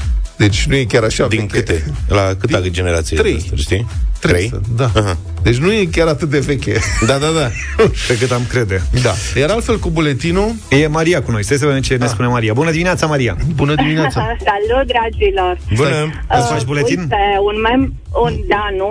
Deci 0.41 0.65
nu 0.65 0.75
e 0.75 0.83
chiar 0.83 1.03
așa 1.03 1.27
Din 1.27 1.39
veche. 1.39 1.57
câte? 1.57 1.83
La 2.07 2.35
câta 2.39 2.59
Din 2.59 2.71
generație? 2.71 3.17
Trei. 3.17 3.35
Asta, 3.35 3.55
știi? 3.55 3.87
Trei? 4.19 4.51
Da. 4.75 4.89
Aha. 4.95 5.17
Deci 5.41 5.57
nu 5.57 5.71
e 5.71 5.85
chiar 5.91 6.07
atât 6.07 6.29
de 6.29 6.39
veche. 6.39 6.79
Da, 7.07 7.17
da, 7.17 7.27
da. 7.27 7.47
Pe 8.07 8.17
cât 8.17 8.31
am 8.31 8.41
crede. 8.49 8.81
Da. 9.03 9.13
Iar 9.39 9.49
altfel 9.49 9.79
cu 9.79 9.89
buletinul... 9.89 10.51
E 10.69 10.87
Maria 10.87 11.21
cu 11.21 11.31
noi. 11.31 11.43
Stai 11.43 11.57
să 11.57 11.65
vedem 11.65 11.81
ce 11.81 11.93
ah. 11.93 11.99
ne 11.99 12.07
spune 12.07 12.27
Maria. 12.27 12.53
Bună 12.53 12.71
dimineața, 12.71 13.05
Maria! 13.07 13.37
Bună 13.55 13.75
dimineața! 13.75 14.19
Salut, 14.49 14.87
dragilor! 14.87 15.57
Bună! 15.75 15.99
Uh, 16.29 16.37
Îți 16.37 16.47
faci 16.51 16.63
buletin? 16.63 16.99
Uite, 16.99 17.15
un 17.49 17.61
mem... 17.61 17.93
Un, 18.23 18.33
da, 18.47 18.69
nu, 18.77 18.89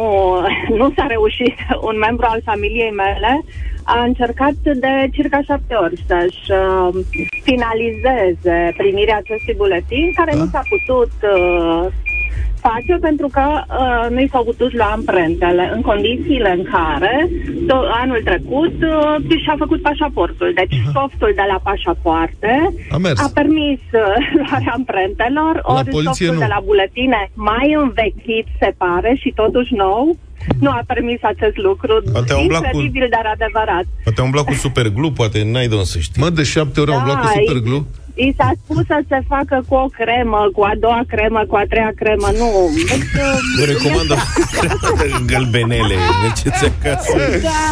nu 0.78 0.92
s-a 0.96 1.06
reușit. 1.08 1.56
Un 1.88 1.96
membru 1.98 2.26
al 2.28 2.40
familiei 2.44 2.92
mele 2.96 3.44
a 3.96 4.02
încercat 4.02 4.54
de 4.62 5.08
circa 5.12 5.40
șapte 5.42 5.74
ori 5.74 6.04
să-și 6.06 6.46
uh, 6.50 6.88
finalizeze 7.42 8.74
primirea 8.76 9.16
acestui 9.16 9.54
buletin, 9.56 10.12
care 10.14 10.32
da? 10.34 10.38
nu 10.38 10.46
s-a 10.52 10.62
putut 10.74 11.12
uh, 11.34 11.86
face 12.60 12.94
pentru 13.00 13.28
că 13.36 13.46
uh, 13.58 14.06
nu 14.10 14.20
i 14.20 14.28
s-au 14.32 14.44
putut 14.44 14.72
lua 14.72 14.90
amprentele 14.98 15.70
în 15.74 15.80
condițiile 15.80 16.50
în 16.58 16.64
care 16.74 17.28
do- 17.70 17.88
anul 18.02 18.20
trecut 18.24 18.76
uh, 18.82 19.38
și-a 19.42 19.54
făcut 19.58 19.82
pașaportul. 19.82 20.52
Deci 20.54 20.76
uh-huh. 20.76 20.92
softul 20.92 21.32
de 21.34 21.44
la 21.48 21.58
pașapoarte 21.62 22.52
a, 22.90 22.98
a 23.14 23.30
permis 23.34 23.80
uh, 23.92 24.14
luarea 24.38 24.72
amprentelor, 24.72 25.54
la 25.66 25.74
ori 25.74 26.04
softul 26.04 26.34
nu. 26.34 26.38
de 26.38 26.50
la 26.54 26.60
buletine 26.64 27.30
mai 27.34 27.76
învechit, 27.82 28.46
se 28.60 28.74
pare, 28.76 29.14
și 29.20 29.32
totuși 29.34 29.74
nou, 29.74 30.16
nu 30.58 30.70
a 30.70 30.82
permis 30.86 31.18
acest 31.22 31.56
lucru. 31.56 32.02
Poate 32.12 32.34
Incredibil, 32.42 33.02
cu... 33.02 33.08
dar 33.08 33.26
adevărat. 33.34 33.84
Poate 34.02 34.20
umbla 34.20 34.42
cu 34.44 34.52
superglu, 34.52 35.12
poate 35.12 35.44
n-ai 35.44 35.68
de 35.68 35.80
să 35.84 35.98
știi. 35.98 36.22
Mă, 36.22 36.30
de 36.30 36.42
șapte 36.42 36.80
ori 36.80 36.90
da, 36.90 36.96
umbla 36.96 37.18
cu 37.18 37.26
superglu? 37.26 37.86
I 38.14 38.34
s-a 38.38 38.50
spus 38.62 38.84
să 38.86 38.98
se 39.08 39.18
facă 39.28 39.56
cu 39.68 39.74
o 39.74 39.86
cremă, 39.98 40.40
cu 40.56 40.62
a 40.62 40.72
doua 40.84 41.02
cremă, 41.12 41.40
cu 41.48 41.56
a 41.56 41.64
treia 41.68 41.92
cremă, 41.96 42.28
nu. 42.40 42.50
Deci, 42.90 43.08
Vă 43.58 43.64
recomand 43.72 44.10
o 44.10 44.16
cremă 44.54 45.24
gălbenele, 45.30 45.96
mergeți 46.22 46.64
acasă. 46.70 47.16
Da. 47.48 47.62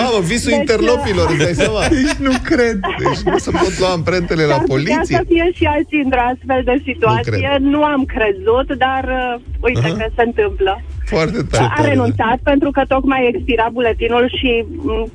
Mamă, 0.00 0.18
visul 0.30 0.50
deci, 0.50 0.58
interlopilor, 0.60 1.26
îți 1.30 1.42
dai 1.44 1.54
seama? 1.62 1.80
Deci 1.96 2.18
nu 2.28 2.32
cred. 2.50 2.76
Deci 3.02 3.20
nu 3.30 3.38
se 3.38 3.50
pot 3.50 3.78
lua 3.78 3.92
amprentele 3.98 4.44
la 4.44 4.58
poliție. 4.72 5.16
să 5.20 5.24
fie 5.32 5.50
și 5.58 5.64
alții 5.64 6.00
într-o 6.06 6.24
astfel 6.32 6.60
de 6.70 6.76
situație. 6.88 7.56
Nu, 7.60 7.76
nu 7.76 7.82
am 7.84 8.02
crezut, 8.14 8.68
dar 8.84 9.04
uh, 9.04 9.40
uite 9.68 9.88
uh-huh. 9.88 9.98
că 9.98 10.06
se 10.16 10.22
întâmplă. 10.22 10.72
Foarte 11.14 11.40
tare. 11.50 11.64
A 11.64 11.74
tare, 11.76 11.88
renunțat 11.88 12.38
da. 12.42 12.50
pentru 12.50 12.70
că 12.70 12.82
tocmai 12.94 13.30
expira 13.32 13.66
buletinul 13.72 14.24
și 14.38 14.50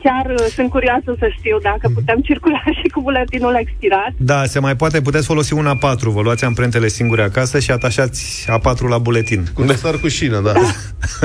chiar 0.03 0.25
uh, 0.29 0.45
sunt 0.55 0.69
curioasă 0.69 1.09
să 1.19 1.27
știu 1.37 1.57
dacă 1.69 1.85
mhm. 1.87 1.93
putem 1.93 2.19
circula 2.27 2.63
și 2.79 2.87
cu 2.93 3.01
buletinul 3.01 3.55
expirat. 3.63 4.11
Da, 4.17 4.39
se 4.45 4.59
mai 4.61 4.75
poate, 4.75 5.01
puteți 5.01 5.25
folosi 5.25 5.53
un 5.53 5.77
A4, 5.77 6.03
vă 6.03 6.21
luați 6.21 6.43
amprentele 6.43 6.87
singure 6.87 7.23
acasă 7.23 7.59
și 7.59 7.71
atașați 7.71 8.45
A4 8.47 8.87
la 8.89 8.97
buletin. 8.97 9.47
Cu 9.53 9.63
dosar 9.63 9.97
cu 9.97 10.07
șină, 10.07 10.39
da. 10.39 10.53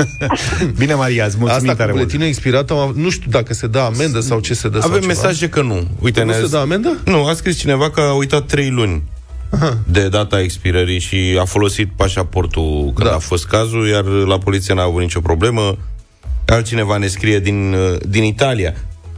Bine, 0.79 0.93
Maria, 0.93 1.25
îți 1.25 1.37
mulțumim 1.39 1.69
Asta 1.69 1.85
cu 1.85 1.91
buletinul 1.91 2.25
mult. 2.25 2.37
expirat, 2.37 2.95
nu 2.95 3.09
știu 3.09 3.31
dacă 3.31 3.53
se 3.53 3.67
dă 3.67 3.79
amendă 3.79 4.19
sau 4.19 4.39
ce 4.39 4.53
se 4.53 4.69
dă. 4.69 4.79
Avem 4.83 5.05
mesaje 5.05 5.49
că 5.49 5.61
nu. 5.61 5.87
Uite, 5.99 6.23
nu 6.23 6.31
se 6.31 6.47
dă 6.47 6.57
amendă? 6.57 6.97
Nu, 7.05 7.25
a 7.25 7.33
scris 7.33 7.57
cineva 7.57 7.89
că 7.89 8.01
a 8.01 8.13
uitat 8.13 8.45
3 8.45 8.69
luni 8.69 9.03
Aha. 9.49 9.77
de 9.87 10.07
data 10.07 10.41
expirării 10.41 10.99
și 10.99 11.37
a 11.39 11.45
folosit 11.45 11.89
pașaportul 11.95 12.91
când 12.95 13.09
da. 13.09 13.15
a 13.15 13.19
fost 13.19 13.45
cazul, 13.45 13.87
iar 13.87 14.03
la 14.03 14.37
poliție 14.37 14.73
n-a 14.73 14.83
avut 14.83 15.01
nicio 15.01 15.19
problemă. 15.19 15.77
Altcineva 16.45 16.97
ne 16.97 17.07
scrie 17.07 17.39
din, 17.39 17.75
din 18.07 18.23
Italia 18.23 18.73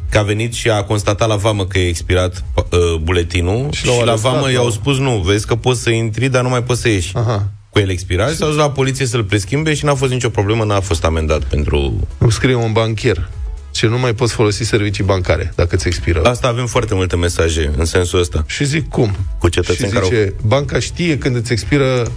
că 0.10 0.18
a 0.18 0.22
venit 0.22 0.54
și 0.54 0.70
a 0.70 0.84
constatat 0.84 1.28
la 1.28 1.36
vamă 1.36 1.66
că 1.66 1.80
e 1.80 1.88
expirat 1.88 2.44
uh, 2.56 2.96
buletinul 3.02 3.68
și, 3.72 3.86
și 3.86 4.02
la 4.06 4.16
vamă 4.16 4.52
i-au 4.52 4.70
spus 4.70 4.98
nu, 4.98 5.18
vezi 5.18 5.48
că 5.48 5.56
poți 5.56 5.82
să 5.82 5.90
intri, 5.90 6.30
dar 6.30 6.42
nu 6.42 6.50
mai 6.50 6.64
poți 6.64 6.82
să 6.82 6.90
ieși. 6.90 7.18
Aha. 7.18 7.48
Cu 7.70 7.80
el 7.80 7.90
expirat, 7.90 8.34
s-au 8.34 8.48
dus 8.48 8.58
la 8.58 8.72
poliție 8.72 9.06
să-l 9.06 9.24
preschimbe 9.24 9.74
și 9.74 9.86
n-a 9.86 9.96
fost 9.96 10.12
nicio 10.12 10.30
problemă, 10.30 10.64
n-a 10.64 10.80
fost 10.80 11.04
amendat 11.04 11.44
pentru... 11.44 12.08
Îmi 12.18 12.32
scrie 12.32 12.56
un 12.56 12.72
banchier 12.72 13.30
și 13.74 13.86
nu 13.86 14.00
mai 14.00 14.14
poți 14.14 14.34
folosi 14.34 14.64
servicii 14.64 15.04
bancare 15.04 15.54
dacă 15.56 15.76
ți 15.76 15.88
expiră. 15.88 16.22
Asta 16.24 16.48
avem 16.48 16.66
foarte 16.66 16.94
multe 16.94 17.16
mesaje 17.16 17.72
în 17.78 17.86
sensul 17.86 18.20
ăsta. 18.20 18.44
Și 18.48 18.66
zic 18.66 18.90
cum? 18.90 19.16
Cu 19.40 19.50
cetățeni 19.50 19.92
și 19.92 19.96
zice, 19.96 20.10
care 20.10 20.36
au... 20.38 20.48
banca 20.48 20.80
știe 20.80 21.18
când 21.18 21.36
îți 21.36 21.52
expiră 21.52 22.12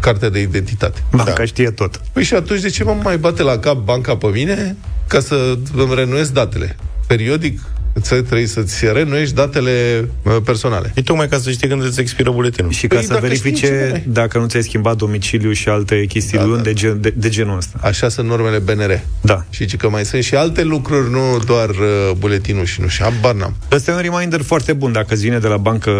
cartea 0.00 0.28
de 0.28 0.40
identitate. 0.40 1.02
Banca 1.10 1.32
da. 1.32 1.44
știe 1.44 1.70
tot. 1.70 2.00
Păi 2.12 2.22
și 2.22 2.34
atunci 2.34 2.60
de 2.60 2.68
ce 2.68 2.84
mă 2.84 2.96
mai 3.02 3.18
bate 3.18 3.42
la 3.42 3.58
cap 3.58 3.76
banca 3.76 4.16
pe 4.16 4.26
mine 4.26 4.76
ca 5.06 5.20
să 5.20 5.58
îmi 5.76 5.94
renuiesc 5.94 6.32
datele? 6.32 6.76
Periodic 7.06 7.60
să 8.02 8.22
trebuie 8.22 8.46
să-ți 8.46 8.84
renuiești 8.92 9.34
datele 9.34 10.08
personale. 10.44 10.92
E 10.94 11.02
tocmai 11.02 11.28
ca 11.28 11.38
să 11.38 11.50
știi 11.50 11.68
când 11.68 11.82
îți 11.82 12.00
expiră 12.00 12.30
buletinul. 12.30 12.70
Și 12.70 12.86
ca 12.86 12.96
păi 12.96 13.04
să 13.04 13.18
verifice 13.20 14.02
dacă 14.08 14.38
nu 14.38 14.46
ți-ai 14.46 14.62
schimbat 14.62 14.96
domiciliu 14.96 15.52
și 15.52 15.68
alte 15.68 16.04
chestii 16.04 16.38
da, 16.38 16.44
da. 16.44 16.56
De, 16.56 16.72
gen, 16.72 17.00
de, 17.00 17.12
de 17.16 17.28
genul 17.28 17.56
ăsta. 17.56 17.78
Așa 17.82 18.08
sunt 18.08 18.28
normele 18.28 18.58
BNR. 18.58 19.00
Da. 19.20 19.44
Și 19.50 19.64
că 19.64 19.88
mai 19.88 20.04
sunt 20.04 20.22
și 20.22 20.34
alte 20.34 20.62
lucruri, 20.62 21.10
nu 21.10 21.38
doar 21.46 21.68
uh, 21.68 22.10
buletinul 22.18 22.64
și 22.64 22.80
nu 22.80 22.86
și 22.86 23.02
habar 23.02 23.34
n-am. 23.34 23.56
Ăsta 23.72 23.90
e 23.90 23.94
un 23.94 24.00
reminder 24.00 24.42
foarte 24.42 24.72
bun. 24.72 24.92
Dacă 24.92 25.06
îți 25.14 25.22
vine 25.22 25.38
de 25.38 25.46
la 25.46 25.56
bancă 25.56 25.90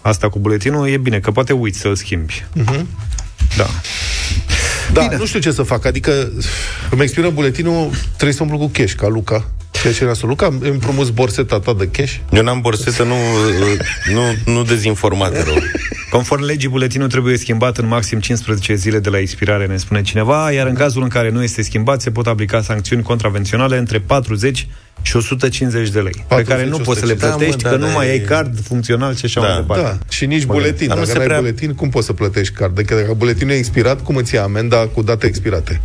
asta 0.00 0.28
cu 0.28 0.38
buletinul, 0.38 0.88
e 0.88 0.96
bine, 0.96 1.20
că 1.20 1.30
poate 1.30 1.52
uiți 1.52 1.78
să-l 1.78 1.94
schimbi. 1.94 2.44
Uh-huh. 2.56 2.84
Da. 3.56 3.66
Da, 4.92 5.00
Bine. 5.02 5.16
nu 5.16 5.26
știu 5.26 5.40
ce 5.40 5.50
să 5.50 5.62
fac. 5.62 5.84
Adică 5.84 6.30
îmi 6.90 7.02
expiră 7.02 7.30
buletinul, 7.30 7.90
trebuie 8.12 8.32
să 8.32 8.42
umplu 8.42 8.58
cu 8.58 8.70
cash, 8.72 8.92
ca 8.92 9.08
Luca. 9.08 9.50
Ceea 9.86 9.98
ce 9.98 10.04
nasol. 10.04 10.28
Luca, 10.28 10.46
îmi 10.46 10.68
împrumuți 10.68 11.12
borseta 11.12 11.58
ta 11.58 11.74
de 11.78 11.88
cash? 11.88 12.14
Eu 12.32 12.42
n-am 12.42 12.60
borsetă, 12.60 13.02
nu, 13.02 13.14
nu, 14.12 14.52
nu 14.52 14.62
dezinformat, 14.62 15.44
rău. 15.44 15.56
Conform 16.10 16.42
legii, 16.42 16.68
buletinul 16.68 17.08
trebuie 17.08 17.36
schimbat 17.36 17.78
în 17.78 17.86
maxim 17.86 18.20
15 18.20 18.74
zile 18.74 18.98
de 18.98 19.08
la 19.10 19.18
expirare, 19.18 19.66
ne 19.66 19.76
spune 19.76 20.02
cineva, 20.02 20.52
iar 20.52 20.66
în 20.66 20.74
cazul 20.74 21.02
în 21.02 21.08
care 21.08 21.30
nu 21.30 21.42
este 21.42 21.62
schimbat, 21.62 22.00
se 22.00 22.10
pot 22.10 22.26
aplica 22.26 22.62
sancțiuni 22.62 23.02
contravenționale 23.02 23.78
între 23.78 24.00
40 24.00 24.66
și 25.02 25.16
150 25.16 25.88
de 25.88 26.00
lei, 26.00 26.24
40, 26.28 26.46
pe 26.46 26.52
care 26.52 26.68
nu 26.68 26.78
poți 26.78 27.00
să 27.00 27.06
le 27.06 27.14
plătești, 27.14 27.62
da, 27.62 27.70
mă, 27.70 27.76
că 27.76 27.82
da, 27.82 27.86
nu 27.86 27.92
mai 27.92 28.10
ai 28.10 28.20
card 28.20 28.60
funcțional 28.60 29.14
și 29.14 29.24
așa 29.24 29.40
da, 29.40 29.46
mai 29.46 29.56
departe. 29.56 29.82
Da, 29.82 29.98
și 30.08 30.26
nici 30.26 30.44
buletin. 30.44 30.88
Dacă 30.88 31.00
nu 31.00 31.20
ai 31.20 31.26
prea... 31.26 31.38
buletin, 31.38 31.74
cum 31.74 31.88
poți 31.88 32.06
să 32.06 32.12
plătești 32.12 32.54
card? 32.54 32.74
Dacă, 32.74 32.94
dacă 32.94 33.14
buletinul 33.14 33.52
e 33.52 33.56
expirat, 33.56 34.02
cum 34.02 34.16
îți 34.16 34.34
ia 34.34 34.42
amenda 34.42 34.76
cu 34.76 35.02
date 35.02 35.26
expirate? 35.26 35.80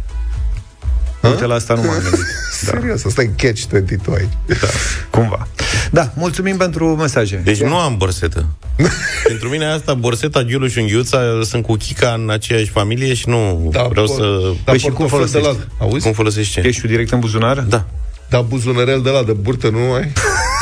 Uite, 1.21 1.45
la 1.45 1.53
asta 1.53 1.73
nu 1.73 1.81
m-am 1.81 1.99
gândit. 2.01 2.25
Da. 2.65 2.71
Serios, 2.71 3.05
asta 3.05 3.21
e 3.21 3.25
catch 3.35 3.63
22 3.69 4.15
aici. 4.17 4.59
Da, 4.61 4.67
cumva. 5.09 5.47
Da, 5.91 6.11
mulțumim 6.15 6.57
pentru 6.57 6.95
mesaje. 6.95 7.41
Deci 7.43 7.61
nu 7.61 7.75
am 7.75 7.97
borsetă. 7.97 8.45
pentru 9.27 9.49
mine 9.49 9.65
asta, 9.65 9.93
borseta, 9.93 10.43
Giulu 10.43 10.67
și 10.67 10.79
Unghiuța 10.79 11.19
sunt 11.43 11.65
cu 11.65 11.73
Chica 11.75 12.13
în 12.23 12.29
aceeași 12.29 12.69
familie 12.69 13.13
și 13.13 13.29
nu 13.29 13.69
da, 13.71 13.83
vreau 13.83 14.05
por, 14.05 14.15
să... 14.15 14.39
Da, 14.63 14.71
păi 14.71 14.79
și 14.79 14.89
cum 14.89 15.07
folosești? 15.07 15.47
De 15.47 15.55
la... 15.57 15.85
Auzi? 15.85 16.03
Cum 16.03 16.13
folosești 16.13 16.53
ce? 16.53 16.61
Ești 16.65 16.87
direct 16.87 17.11
în 17.11 17.19
buzunar? 17.19 17.59
Da. 17.59 17.85
Da, 18.29 18.41
buzunărel 18.41 19.01
de 19.01 19.09
la 19.09 19.23
de 19.23 19.31
burtă 19.31 19.69
nu 19.69 19.93
ai? 19.93 20.11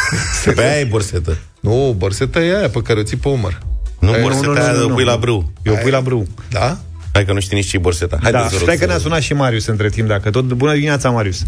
pe 0.55 0.61
aia 0.61 0.79
e 0.79 0.83
borsetă. 0.83 1.37
Nu, 1.59 1.95
borseta 1.97 2.39
e 2.39 2.57
aia 2.57 2.69
pe 2.69 2.81
care 2.81 2.99
o 2.99 3.03
ții 3.03 3.17
pe 3.17 3.27
umăr. 3.27 3.59
Nu, 3.99 4.11
aia 4.11 4.21
borseta 4.21 4.47
nu, 4.47 4.53
nu, 4.53 4.59
aia 4.59 4.71
nu, 4.71 4.87
nu, 4.87 4.93
pui 4.93 5.03
la 5.03 5.17
brâu. 5.17 5.51
Eu 5.61 5.75
pui 5.75 5.91
la 5.91 6.01
brâu. 6.01 6.27
Da? 6.49 6.77
Hai 7.13 7.25
că 7.25 7.33
nu 7.33 7.39
știi 7.39 7.55
nici 7.55 7.69
ce 7.69 7.77
borseta. 7.77 8.17
Hai 8.21 8.31
da, 8.31 8.47
stai 8.47 8.77
că 8.77 8.85
ne-a 8.85 8.97
sunat 8.97 9.21
și 9.21 9.33
Marius 9.33 9.65
între 9.65 9.89
timp, 9.89 10.07
dacă 10.07 10.29
tot. 10.29 10.43
Bună 10.53 10.73
dimineața, 10.73 11.09
Marius. 11.09 11.45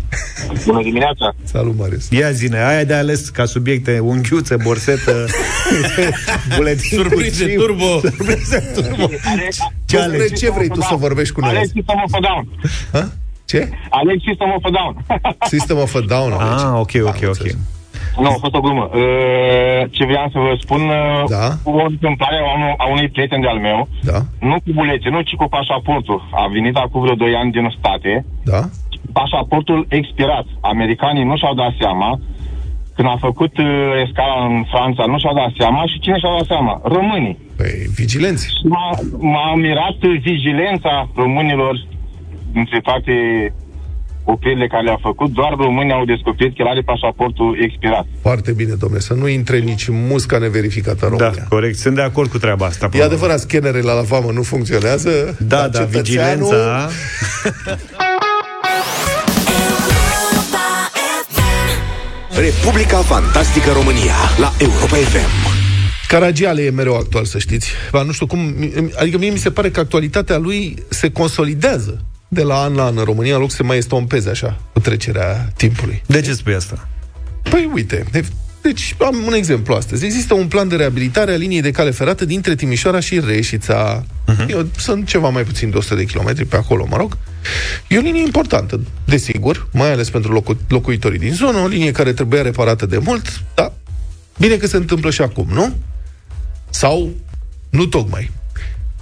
Bună 0.66 0.82
dimineața. 0.82 1.34
Salut, 1.44 1.78
Marius. 1.78 2.10
Ia 2.10 2.32
zine, 2.32 2.64
aia 2.64 2.84
de 2.84 2.94
ales 2.94 3.30
ca 3.30 3.46
subiecte 3.46 4.00
unghiuțe, 4.00 4.56
borsetă, 4.56 5.26
buletin 6.56 6.98
Surprize 6.98 7.46
turbo. 7.46 8.00
Surprize 8.00 8.72
turbo. 8.74 9.10
Ce, 9.86 10.00
ale, 10.00 10.28
ce 10.28 10.52
vrei 10.52 10.68
tu 10.68 10.82
să 10.82 10.96
vorbești 10.96 11.34
cu 11.34 11.40
noi? 11.40 11.50
Alex 11.50 11.66
System 11.72 12.02
of 12.06 12.14
a 12.14 12.20
Down. 12.20 12.48
Ha? 12.92 13.12
Ce? 13.46 13.70
Alex 13.90 14.24
System 14.28 14.54
of 14.56 14.64
a 14.64 14.70
Down. 14.70 15.06
System 15.48 15.78
of 15.78 15.96
a 15.96 16.00
Down. 16.00 16.32
Ah, 16.42 16.80
ok, 16.80 16.92
ok, 17.04 17.18
ok. 17.28 17.46
Nu, 18.20 18.28
a 18.28 18.36
fost 18.46 18.56
o 18.56 18.60
glumă. 18.60 18.90
Uh, 18.94 19.82
ce 19.92 20.06
vreau 20.06 20.30
să 20.32 20.40
vă 20.40 20.54
spun, 20.60 20.82
uh, 20.82 21.24
da? 21.28 21.48
o 21.64 21.84
întâmplare 21.94 22.38
a, 22.38 22.54
unu, 22.58 22.74
a 22.78 22.86
unui 22.90 23.10
prieten 23.10 23.42
de-al 23.42 23.60
meu, 23.60 23.88
da? 24.02 24.20
nu 24.40 24.56
cu 24.64 24.72
bulete, 24.74 25.10
nu, 25.10 25.22
ci 25.22 25.36
cu 25.36 25.48
pașaportul. 25.58 26.30
A 26.32 26.48
venit 26.48 26.76
acum 26.76 27.02
vreo 27.02 27.16
2 27.16 27.36
ani 27.36 27.52
din 27.52 27.76
state, 27.78 28.26
da? 28.44 28.62
pașaportul 29.14 29.86
expirat. 29.90 30.46
Americanii 30.62 31.24
nu 31.24 31.38
și-au 31.38 31.54
dat 31.54 31.74
seama, 31.80 32.20
când 32.96 33.08
a 33.08 33.18
făcut 33.20 33.58
uh, 33.58 33.68
escala 34.06 34.46
în 34.46 34.64
Franța, 34.74 35.04
nu 35.06 35.20
și-au 35.20 35.34
dat 35.34 35.52
seama 35.58 35.82
și 35.86 36.00
cine 36.00 36.18
și-a 36.18 36.36
dat 36.38 36.46
seama? 36.46 36.82
Românii. 36.84 37.38
Păi, 37.58 37.72
vigilenți. 37.96 38.48
M-a, 38.64 38.90
m-a 39.20 39.56
mirat 39.56 40.00
vigilența 40.30 41.10
românilor 41.16 41.76
între 42.54 42.80
toate 42.80 43.14
opririle 44.24 44.68
care 44.68 44.84
le-a 44.84 44.98
făcut, 45.02 45.32
doar 45.32 45.54
românii 45.58 45.94
au 45.94 46.06
descoperit 46.06 46.56
că 46.56 46.62
el 46.62 46.68
are 46.68 46.82
pașaportul 46.82 47.58
expirat. 47.62 48.06
Foarte 48.22 48.52
bine, 48.52 48.74
domnule, 48.74 49.02
să 49.02 49.14
nu 49.14 49.28
intre 49.28 49.58
nici 49.60 49.88
musca 49.88 50.38
neverificată 50.38 51.06
în 51.06 51.12
România. 51.12 51.34
Da, 51.38 51.56
corect, 51.56 51.78
sunt 51.78 51.96
de 51.96 52.02
acord 52.02 52.30
cu 52.30 52.38
treaba 52.38 52.66
asta. 52.66 52.90
E 52.94 53.04
adevărat, 53.04 53.40
scanerele 53.40 53.82
la 53.82 54.02
vamă 54.02 54.32
nu 54.32 54.42
funcționează. 54.42 55.38
Da, 55.48 55.68
da, 55.68 55.84
vigilența... 55.84 56.90
Republica 62.50 62.98
Fantastică 62.98 63.72
România 63.72 64.16
la 64.40 64.54
Europa 64.60 64.96
FM. 64.96 65.60
Caragiale 66.08 66.62
e 66.62 66.70
mereu 66.70 66.96
actual, 66.96 67.26
să 67.26 67.40
știți. 67.40 67.72
Ba, 67.92 68.02
nu 68.02 68.12
știu 68.12 68.26
cum... 68.26 68.56
Adică 69.00 69.18
mie 69.18 69.30
mi 69.30 69.38
se 69.38 69.52
pare 69.52 69.70
că 69.70 69.80
actualitatea 69.80 70.38
lui 70.38 70.76
se 70.90 71.12
consolidează 71.12 72.06
de 72.34 72.42
la 72.42 72.62
an 72.62 72.74
la 72.74 72.86
an 72.86 72.98
în 72.98 73.04
România, 73.04 73.34
în 73.36 73.40
loc 73.40 73.52
să 73.52 73.64
mai 73.64 73.78
estompeze 73.78 74.30
așa, 74.30 74.62
cu 74.74 74.80
trecerea 74.80 75.52
timpului. 75.56 76.02
De 76.06 76.22
ce 76.22 76.34
spui 76.34 76.54
asta? 76.54 76.88
Păi 77.50 77.70
uite, 77.74 78.06
deci 78.62 78.96
am 79.00 79.24
un 79.26 79.34
exemplu 79.34 79.74
astăzi. 79.74 80.06
Există 80.06 80.34
un 80.34 80.48
plan 80.48 80.68
de 80.68 80.76
reabilitare 80.76 81.34
a 81.34 81.36
liniei 81.36 81.62
de 81.62 81.72
cale 81.72 81.92
ferată 81.92 82.26
dintre 82.26 82.56
Timișoara 82.56 83.00
și 83.00 83.20
Reșița. 83.20 84.04
Uh-huh. 84.04 84.50
Eu, 84.50 84.68
sunt 84.78 85.08
ceva 85.08 85.30
mai 85.30 85.44
puțin 85.44 85.70
de 85.70 85.78
100 85.78 85.96
de 85.96 86.06
kilometri 86.06 86.46
pe 86.46 86.56
acolo, 86.56 86.86
mă 86.90 86.98
rog. 86.98 87.18
E 87.88 87.98
o 87.98 88.02
linie 88.02 88.22
importantă, 88.22 88.80
desigur, 89.06 89.68
mai 89.74 89.92
ales 89.92 90.10
pentru 90.10 90.32
locu- 90.32 90.58
locuitorii 90.68 91.20
din 91.20 91.34
zonă, 91.34 91.58
o 91.58 91.68
linie 91.68 91.92
care 91.92 92.14
trebuia 92.14 92.42
reparată 92.42 92.86
de 92.86 92.98
mult, 92.98 93.44
dar 93.56 93.72
bine 94.40 94.56
că 94.56 94.68
se 94.68 94.78
întâmplă 94.78 95.10
și 95.10 95.22
acum, 95.22 95.48
nu? 95.54 95.76
Sau 96.70 97.10
nu 97.70 97.86
tocmai. 97.86 98.32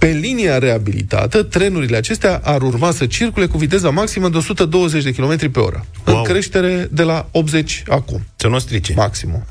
Pe 0.00 0.06
linia 0.06 0.58
reabilitată, 0.58 1.42
trenurile 1.42 1.96
acestea 1.96 2.40
ar 2.44 2.62
urma 2.62 2.90
să 2.90 3.06
circule 3.06 3.46
cu 3.46 3.58
viteza 3.58 3.90
maximă 3.90 4.28
de 4.28 4.36
120 4.36 5.02
de 5.02 5.12
km 5.12 5.50
pe 5.50 5.58
oră. 5.58 5.86
Wow. 6.06 6.16
În 6.16 6.22
creștere 6.22 6.88
de 6.92 7.02
la 7.02 7.28
80 7.30 7.82
acum. 7.88 8.22
Să 8.36 8.48
nu 8.48 8.58
strice. 8.58 8.92
Maximum. 8.96 9.44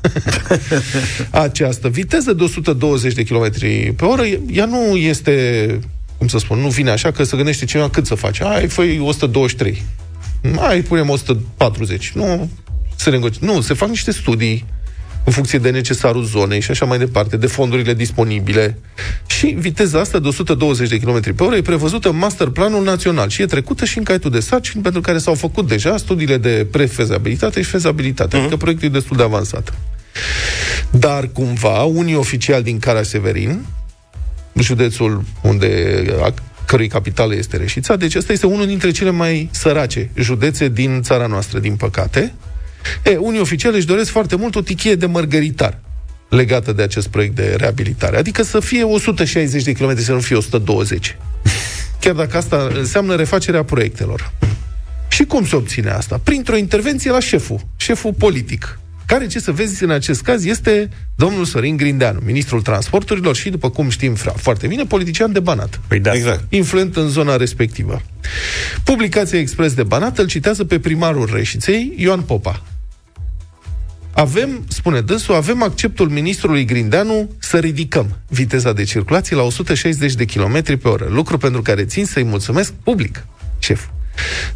Această 1.30 1.88
viteză 1.88 2.32
de 2.32 2.42
120 2.42 3.14
de 3.14 3.22
km 3.22 3.50
pe 3.96 4.04
oră, 4.04 4.22
ea 4.52 4.64
nu 4.64 4.96
este, 4.96 5.78
cum 6.18 6.28
să 6.28 6.38
spun, 6.38 6.58
nu 6.58 6.68
vine 6.68 6.90
așa 6.90 7.10
că 7.10 7.24
să 7.24 7.36
gândește 7.36 7.64
cineva 7.64 7.90
cât 7.90 8.06
să 8.06 8.14
face. 8.14 8.44
Ai, 8.44 8.68
făi 8.68 8.98
123. 8.98 9.82
Mai 10.42 10.80
punem 10.80 11.08
140. 11.08 12.12
Nu, 12.14 12.50
se 12.96 13.10
negoci... 13.10 13.36
Nu, 13.36 13.60
se 13.60 13.74
fac 13.74 13.88
niște 13.88 14.12
studii 14.12 14.64
în 15.24 15.32
funcție 15.32 15.58
de 15.58 15.70
necesarul 15.70 16.24
zonei 16.24 16.60
și 16.60 16.70
așa 16.70 16.84
mai 16.84 16.98
departe, 16.98 17.36
de 17.36 17.46
fondurile 17.46 17.94
disponibile. 17.94 18.78
Și 19.26 19.46
viteza 19.46 20.00
asta 20.00 20.18
de 20.18 20.28
120 20.28 20.88
de 20.88 20.98
km 20.98 21.34
pe 21.34 21.42
oră 21.42 21.56
e 21.56 21.62
prevăzută 21.62 22.08
în 22.08 22.16
masterplanul 22.16 22.84
național 22.84 23.28
și 23.28 23.42
e 23.42 23.46
trecută 23.46 23.84
și 23.84 23.98
în 23.98 24.04
caietul 24.04 24.30
de 24.30 24.40
sarcini 24.40 24.82
pentru 24.82 25.00
care 25.00 25.18
s-au 25.18 25.34
făcut 25.34 25.68
deja 25.68 25.96
studiile 25.96 26.36
de 26.36 26.66
prefezabilitate 26.70 27.62
și 27.62 27.70
fezabilitate, 27.70 28.36
mm-hmm. 28.36 28.40
adică 28.40 28.56
proiectul 28.56 28.88
e 28.88 28.90
destul 28.90 29.16
de 29.16 29.22
avansat. 29.22 29.74
Dar 30.90 31.28
cumva, 31.32 31.82
unii 31.82 32.14
oficiali 32.14 32.62
din 32.62 32.78
Cara 32.78 33.02
Severin, 33.02 33.64
județul 34.54 35.24
unde 35.42 36.04
a 36.22 36.34
cărui 36.64 36.88
capitală 36.88 37.34
este 37.34 37.56
Reșița, 37.56 37.96
deci 37.96 38.14
ăsta 38.14 38.32
este 38.32 38.46
unul 38.46 38.66
dintre 38.66 38.90
cele 38.90 39.10
mai 39.10 39.48
sărace 39.52 40.10
județe 40.14 40.68
din 40.68 41.02
țara 41.02 41.26
noastră, 41.26 41.58
din 41.58 41.76
păcate, 41.76 42.34
E, 43.02 43.16
unii 43.16 43.40
oficiali 43.40 43.76
își 43.76 43.86
doresc 43.86 44.10
foarte 44.10 44.36
mult 44.36 44.54
o 44.54 44.60
tichie 44.60 44.94
de 44.94 45.06
mărgăritar 45.06 45.78
legată 46.28 46.72
de 46.72 46.82
acest 46.82 47.08
proiect 47.08 47.34
de 47.34 47.54
reabilitare. 47.58 48.16
Adică 48.16 48.42
să 48.42 48.60
fie 48.60 48.82
160 48.82 49.62
de 49.62 49.72
km, 49.72 50.02
să 50.02 50.12
nu 50.12 50.20
fie 50.20 50.36
120. 50.36 51.16
Chiar 52.00 52.14
dacă 52.14 52.36
asta 52.36 52.70
înseamnă 52.74 53.14
refacerea 53.14 53.62
proiectelor. 53.62 54.32
Și 55.08 55.24
cum 55.24 55.46
se 55.46 55.56
obține 55.56 55.90
asta? 55.90 56.20
Printr-o 56.22 56.56
intervenție 56.56 57.10
la 57.10 57.20
șeful, 57.20 57.60
șeful 57.76 58.12
politic, 58.12 58.78
care, 59.10 59.26
ce 59.26 59.40
să 59.40 59.52
vezi 59.52 59.84
în 59.84 59.90
acest 59.90 60.22
caz, 60.22 60.44
este 60.44 60.88
domnul 61.14 61.44
Sorin 61.44 61.76
Grindeanu, 61.76 62.20
ministrul 62.24 62.62
transporturilor 62.62 63.36
și, 63.36 63.50
după 63.50 63.70
cum 63.70 63.88
știm 63.88 64.14
foarte 64.14 64.66
bine, 64.66 64.84
politician 64.84 65.32
de 65.32 65.40
Banat. 65.40 65.80
Păi 65.86 66.00
da. 66.00 66.12
Exact. 66.12 66.52
Influent 66.52 66.96
în 66.96 67.08
zona 67.08 67.36
respectivă. 67.36 68.02
Publicația 68.84 69.38
Expres 69.38 69.74
de 69.74 69.82
Banat 69.82 70.18
îl 70.18 70.26
citează 70.26 70.64
pe 70.64 70.78
primarul 70.78 71.30
Reșiței, 71.32 71.94
Ioan 71.96 72.20
Popa. 72.20 72.62
Avem, 74.12 74.64
spune 74.68 75.00
dânsul, 75.00 75.34
avem 75.34 75.62
acceptul 75.62 76.08
ministrului 76.08 76.64
Grindeanu 76.64 77.30
să 77.38 77.58
ridicăm 77.58 78.18
viteza 78.28 78.72
de 78.72 78.84
circulație 78.84 79.36
la 79.36 79.42
160 79.42 80.14
de 80.14 80.24
km 80.24 80.62
pe 80.62 80.88
oră, 80.88 81.06
lucru 81.10 81.38
pentru 81.38 81.62
care 81.62 81.84
țin 81.84 82.04
să-i 82.06 82.24
mulțumesc 82.24 82.72
public, 82.72 83.26
șef. 83.58 83.86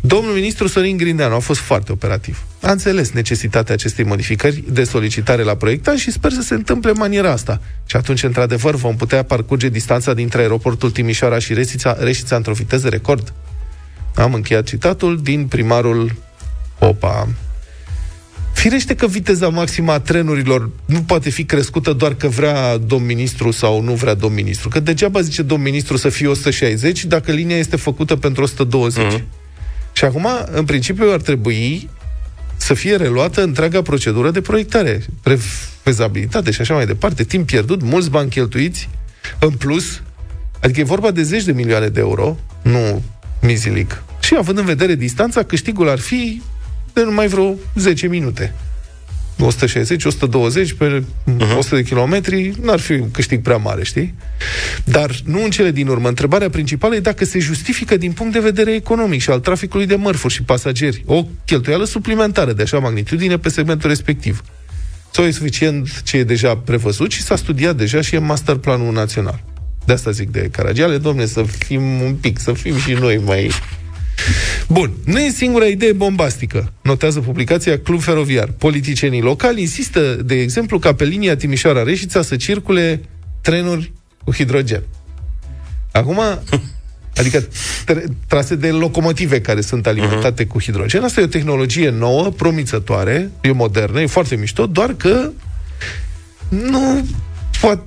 Domnul 0.00 0.34
ministru 0.34 0.66
Sorin 0.66 0.96
Grindeanu 0.96 1.34
a 1.34 1.38
fost 1.38 1.60
foarte 1.60 1.92
operativ. 1.92 2.42
A 2.60 2.70
înțeles 2.70 3.10
necesitatea 3.10 3.74
acestei 3.74 4.04
modificări 4.04 4.64
de 4.70 4.84
solicitare 4.84 5.42
la 5.42 5.54
proiectant 5.54 5.98
și 5.98 6.10
sper 6.10 6.32
să 6.32 6.42
se 6.42 6.54
întâmple 6.54 6.90
în 6.90 6.96
maniera 6.98 7.30
asta. 7.30 7.60
Și 7.86 7.96
atunci, 7.96 8.22
într-adevăr, 8.22 8.74
vom 8.74 8.96
putea 8.96 9.22
parcurge 9.22 9.68
distanța 9.68 10.14
dintre 10.14 10.40
aeroportul 10.40 10.90
Timișoara 10.90 11.38
și 11.38 11.54
Reșița, 11.54 11.96
Reșița 11.98 12.36
într-o 12.36 12.52
viteză 12.52 12.88
record. 12.88 13.32
Am 14.14 14.34
încheiat 14.34 14.64
citatul 14.64 15.22
din 15.22 15.46
primarul 15.46 16.14
Opa. 16.78 17.28
Firește 18.64 18.94
că 18.94 19.06
viteza 19.06 19.48
maximă 19.48 19.92
a 19.92 20.00
trenurilor 20.00 20.70
nu 20.84 21.02
poate 21.02 21.30
fi 21.30 21.44
crescută 21.44 21.92
doar 21.92 22.14
că 22.14 22.28
vrea 22.28 22.76
domn 22.76 23.04
ministru 23.04 23.50
sau 23.50 23.82
nu 23.82 23.92
vrea 23.94 24.14
domn 24.14 24.34
ministru. 24.34 24.68
Că 24.68 24.80
degeaba 24.80 25.20
zice 25.20 25.42
domn 25.42 25.62
ministru 25.62 25.96
să 25.96 26.08
fie 26.08 26.26
160 26.26 27.04
dacă 27.04 27.32
linia 27.32 27.56
este 27.56 27.76
făcută 27.76 28.16
pentru 28.16 28.42
120. 28.42 29.04
Mm-hmm. 29.04 29.22
Și 29.92 30.04
acum, 30.04 30.26
în 30.52 30.64
principiu, 30.64 31.10
ar 31.12 31.20
trebui 31.20 31.90
să 32.56 32.74
fie 32.74 32.96
reluată 32.96 33.42
întreaga 33.42 33.82
procedură 33.82 34.30
de 34.30 34.40
proiectare, 34.40 35.04
fezabilitate 35.82 36.50
și 36.50 36.60
așa 36.60 36.74
mai 36.74 36.86
departe. 36.86 37.24
Timp 37.24 37.46
pierdut, 37.46 37.82
mulți 37.82 38.10
bani 38.10 38.30
cheltuiți, 38.30 38.88
în 39.38 39.50
plus, 39.50 40.02
adică 40.60 40.80
e 40.80 40.84
vorba 40.84 41.10
de 41.10 41.22
zeci 41.22 41.44
de 41.44 41.52
milioane 41.52 41.88
de 41.88 42.00
euro, 42.00 42.36
nu 42.62 43.02
mizilic. 43.40 44.02
Și 44.20 44.34
având 44.38 44.58
în 44.58 44.64
vedere 44.64 44.94
distanța, 44.94 45.42
câștigul 45.42 45.88
ar 45.88 45.98
fi 45.98 46.42
de 46.94 47.02
numai 47.02 47.26
vreo 47.26 47.54
10 47.74 48.06
minute. 48.06 48.54
160, 49.38 50.04
120 50.04 50.72
pe 50.72 51.02
uh-huh. 51.02 51.56
100 51.58 51.74
de 51.74 51.82
kilometri, 51.82 52.52
n-ar 52.62 52.80
fi 52.80 52.92
un 52.92 53.10
câștig 53.10 53.42
prea 53.42 53.56
mare, 53.56 53.84
știi? 53.84 54.14
Dar 54.84 55.10
nu 55.24 55.42
în 55.42 55.50
cele 55.50 55.70
din 55.70 55.88
urmă. 55.88 56.08
Întrebarea 56.08 56.50
principală 56.50 56.94
e 56.94 57.00
dacă 57.00 57.24
se 57.24 57.38
justifică 57.38 57.96
din 57.96 58.12
punct 58.12 58.32
de 58.32 58.38
vedere 58.38 58.74
economic 58.74 59.20
și 59.20 59.30
al 59.30 59.40
traficului 59.40 59.86
de 59.86 59.94
mărfuri 59.94 60.32
și 60.32 60.42
pasageri 60.42 61.02
o 61.06 61.26
cheltuială 61.44 61.84
suplimentară 61.84 62.52
de 62.52 62.62
așa 62.62 62.78
magnitudine 62.78 63.38
pe 63.38 63.48
segmentul 63.48 63.88
respectiv. 63.88 64.42
Sau 65.10 65.24
e 65.24 65.30
suficient 65.30 66.02
ce 66.02 66.16
e 66.16 66.24
deja 66.24 66.56
prevăzut 66.56 67.12
și 67.12 67.22
s-a 67.22 67.36
studiat 67.36 67.76
deja 67.76 68.00
și 68.00 68.14
e 68.14 68.18
master 68.18 68.56
planul 68.56 68.92
național. 68.92 69.42
De 69.84 69.92
asta 69.92 70.10
zic 70.10 70.30
de 70.30 70.48
Caragiale, 70.52 70.98
domne, 70.98 71.26
să 71.26 71.42
fim 71.42 72.00
un 72.00 72.14
pic, 72.14 72.38
să 72.38 72.52
fim 72.52 72.78
și 72.78 72.92
noi 72.92 73.20
mai 73.24 73.50
Bun, 74.68 74.92
nu 75.04 75.20
e 75.20 75.28
singura 75.28 75.64
idee 75.64 75.92
bombastică, 75.92 76.72
notează 76.82 77.20
publicația 77.20 77.78
Club 77.78 78.00
Feroviar. 78.00 78.48
Politicienii 78.58 79.20
locali 79.20 79.60
insistă, 79.60 80.00
de 80.24 80.34
exemplu, 80.40 80.78
ca 80.78 80.94
pe 80.94 81.04
linia 81.04 81.36
Timișoara-Reșița 81.36 82.22
să 82.22 82.36
circule 82.36 83.00
trenuri 83.40 83.92
cu 84.24 84.32
hidrogen. 84.32 84.82
Acum, 85.92 86.20
adică 87.20 87.44
trase 88.26 88.54
de 88.54 88.70
locomotive 88.70 89.40
care 89.40 89.60
sunt 89.60 89.86
alimentate 89.86 90.44
uh-huh. 90.44 90.48
cu 90.48 90.60
hidrogen. 90.60 91.02
Asta 91.02 91.20
e 91.20 91.24
o 91.24 91.26
tehnologie 91.26 91.90
nouă, 91.90 92.30
promițătoare, 92.30 93.30
e 93.40 93.52
modernă, 93.52 94.00
e 94.00 94.06
foarte 94.06 94.36
mișto, 94.36 94.66
doar 94.66 94.94
că 94.94 95.30
nu 96.48 96.78
poate 96.78 97.08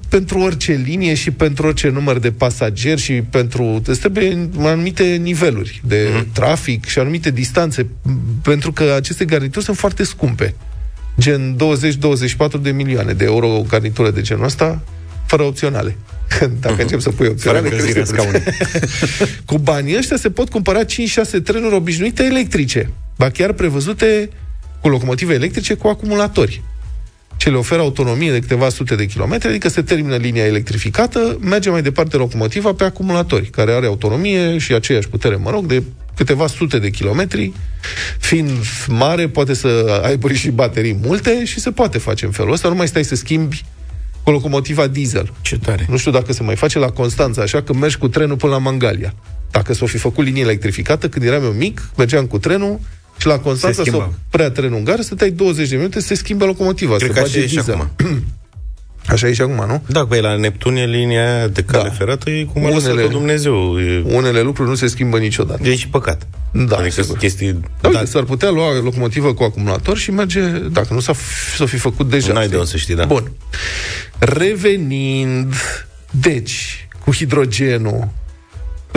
pentru 0.09 0.39
orice 0.39 0.81
linie 0.85 1.13
și 1.13 1.31
pentru 1.31 1.67
orice 1.67 1.89
număr 1.89 2.19
de 2.19 2.31
pasageri 2.31 3.01
și 3.01 3.13
pentru... 3.13 3.81
Îți 3.85 3.99
trebuie 3.99 4.49
anumite 4.59 5.03
niveluri 5.03 5.81
de 5.85 6.07
uh-huh. 6.07 6.33
trafic 6.33 6.85
și 6.85 6.99
anumite 6.99 7.31
distanțe, 7.31 7.87
pentru 8.41 8.71
că 8.71 8.93
aceste 8.95 9.25
garnituri 9.25 9.65
sunt 9.65 9.77
foarte 9.77 10.03
scumpe. 10.03 10.55
Gen 11.19 11.57
20-24 12.57 12.61
de 12.61 12.71
milioane 12.71 13.13
de 13.13 13.25
euro 13.25 13.47
o 13.47 13.61
garnitură 13.61 14.11
de 14.11 14.21
genul 14.21 14.43
ăsta, 14.43 14.81
fără 15.25 15.43
opționale. 15.43 15.97
Dacă 16.59 16.75
uh-huh. 16.75 16.81
încep 16.81 16.99
să 16.99 17.09
pui 17.09 17.27
opționale, 17.27 17.69
Cu 19.45 19.57
banii 19.57 19.97
ăștia 19.97 20.17
se 20.17 20.29
pot 20.29 20.49
cumpăra 20.49 20.83
5-6 20.83 20.85
trenuri 21.43 21.75
obișnuite 21.75 22.23
electrice, 22.23 22.89
ba 23.17 23.29
chiar 23.29 23.51
prevăzute 23.51 24.29
cu 24.81 24.89
locomotive 24.89 25.33
electrice 25.33 25.73
cu 25.73 25.87
acumulatori 25.87 26.61
ce 27.37 27.49
le 27.49 27.55
oferă 27.55 27.81
autonomie 27.81 28.31
de 28.31 28.39
câteva 28.39 28.69
sute 28.69 28.95
de 28.95 29.05
kilometri, 29.05 29.49
adică 29.49 29.69
se 29.69 29.81
termină 29.81 30.15
linia 30.15 30.45
electrificată, 30.45 31.37
merge 31.41 31.69
mai 31.69 31.81
departe 31.81 32.17
locomotiva 32.17 32.73
pe 32.73 32.83
acumulatori, 32.83 33.45
care 33.45 33.71
are 33.71 33.85
autonomie 33.85 34.57
și 34.57 34.73
aceeași 34.73 35.09
putere, 35.09 35.35
mă 35.35 35.49
rog, 35.49 35.65
de 35.65 35.83
câteva 36.15 36.47
sute 36.47 36.79
de 36.79 36.89
kilometri, 36.89 37.53
fiind 38.19 38.51
mare, 38.87 39.27
poate 39.27 39.53
să 39.53 40.01
aibă 40.03 40.31
și 40.31 40.49
baterii 40.49 40.97
multe 41.03 41.45
și 41.45 41.59
se 41.59 41.71
poate 41.71 41.97
face 41.97 42.25
în 42.25 42.31
felul 42.31 42.51
ăsta, 42.51 42.67
nu 42.67 42.75
mai 42.75 42.87
stai 42.87 43.03
să 43.03 43.15
schimbi 43.15 43.63
cu 44.23 44.31
locomotiva 44.31 44.87
diesel. 44.87 45.33
Ce 45.41 45.57
tare. 45.57 45.85
Nu 45.89 45.97
știu 45.97 46.11
dacă 46.11 46.33
se 46.33 46.43
mai 46.43 46.55
face 46.55 46.79
la 46.79 46.89
Constanța, 46.89 47.41
așa 47.41 47.61
că 47.61 47.73
mergi 47.73 47.97
cu 47.97 48.07
trenul 48.07 48.35
până 48.35 48.51
la 48.51 48.57
Mangalia. 48.57 49.13
Dacă 49.51 49.73
s-o 49.73 49.85
fi 49.85 49.97
făcut 49.97 50.25
linie 50.25 50.41
electrificată, 50.41 51.09
când 51.09 51.25
eram 51.25 51.43
eu 51.43 51.51
mic, 51.51 51.89
mergeam 51.97 52.25
cu 52.25 52.37
trenul, 52.37 52.79
și 53.17 53.27
la 53.27 53.39
Constanța 53.39 53.83
s-o 53.83 54.09
prea 54.29 54.51
tren 54.51 54.71
ungar, 54.71 55.01
stăteai 55.01 55.31
20 55.31 55.69
de 55.69 55.75
minute, 55.75 55.99
se 55.99 56.15
schimbă 56.15 56.45
locomotiva. 56.45 56.95
Cred 56.95 57.11
că 57.11 57.19
așa 57.19 57.39
e 57.39 57.47
și 57.47 57.59
acum. 57.59 57.89
Așa 59.07 59.27
e 59.27 59.33
și 59.33 59.41
acum, 59.41 59.65
nu? 59.67 59.83
Da, 59.87 60.05
pe 60.05 60.21
la 60.21 60.35
Neptun 60.35 60.75
e 60.75 60.85
linia 60.85 61.47
de 61.47 61.63
cale 61.63 61.87
da. 61.87 61.93
ferată, 61.93 62.29
e 62.29 62.43
cum 62.43 62.63
unele, 62.63 62.91
lăsat 62.91 63.09
Dumnezeu. 63.09 63.79
E... 63.79 64.03
Unele 64.05 64.41
lucruri 64.41 64.69
nu 64.69 64.75
se 64.75 64.87
schimbă 64.87 65.17
niciodată. 65.17 65.67
E 65.67 65.75
și 65.75 65.87
păcat. 65.87 66.27
Da, 66.51 66.75
adică 66.75 67.01
sigur. 67.01 67.17
chestii... 67.17 67.59
Da, 67.81 67.89
da. 67.89 68.05
s-ar 68.05 68.23
putea 68.23 68.49
lua 68.49 68.81
locomotivă 68.81 69.33
cu 69.33 69.43
acumulator 69.43 69.97
și 69.97 70.11
merge, 70.11 70.41
dacă 70.71 70.93
nu 70.93 70.99
s-a, 70.99 71.13
s-a 71.57 71.65
fi 71.65 71.77
făcut 71.77 72.09
deja. 72.09 72.33
N-ai 72.33 72.47
de 72.47 72.55
unde 72.55 72.67
să 72.67 72.77
știi, 72.77 72.95
da. 72.95 73.05
Bun. 73.05 73.31
Revenind, 74.19 75.53
deci, 76.11 76.87
cu 77.03 77.13
hidrogenul, 77.13 78.07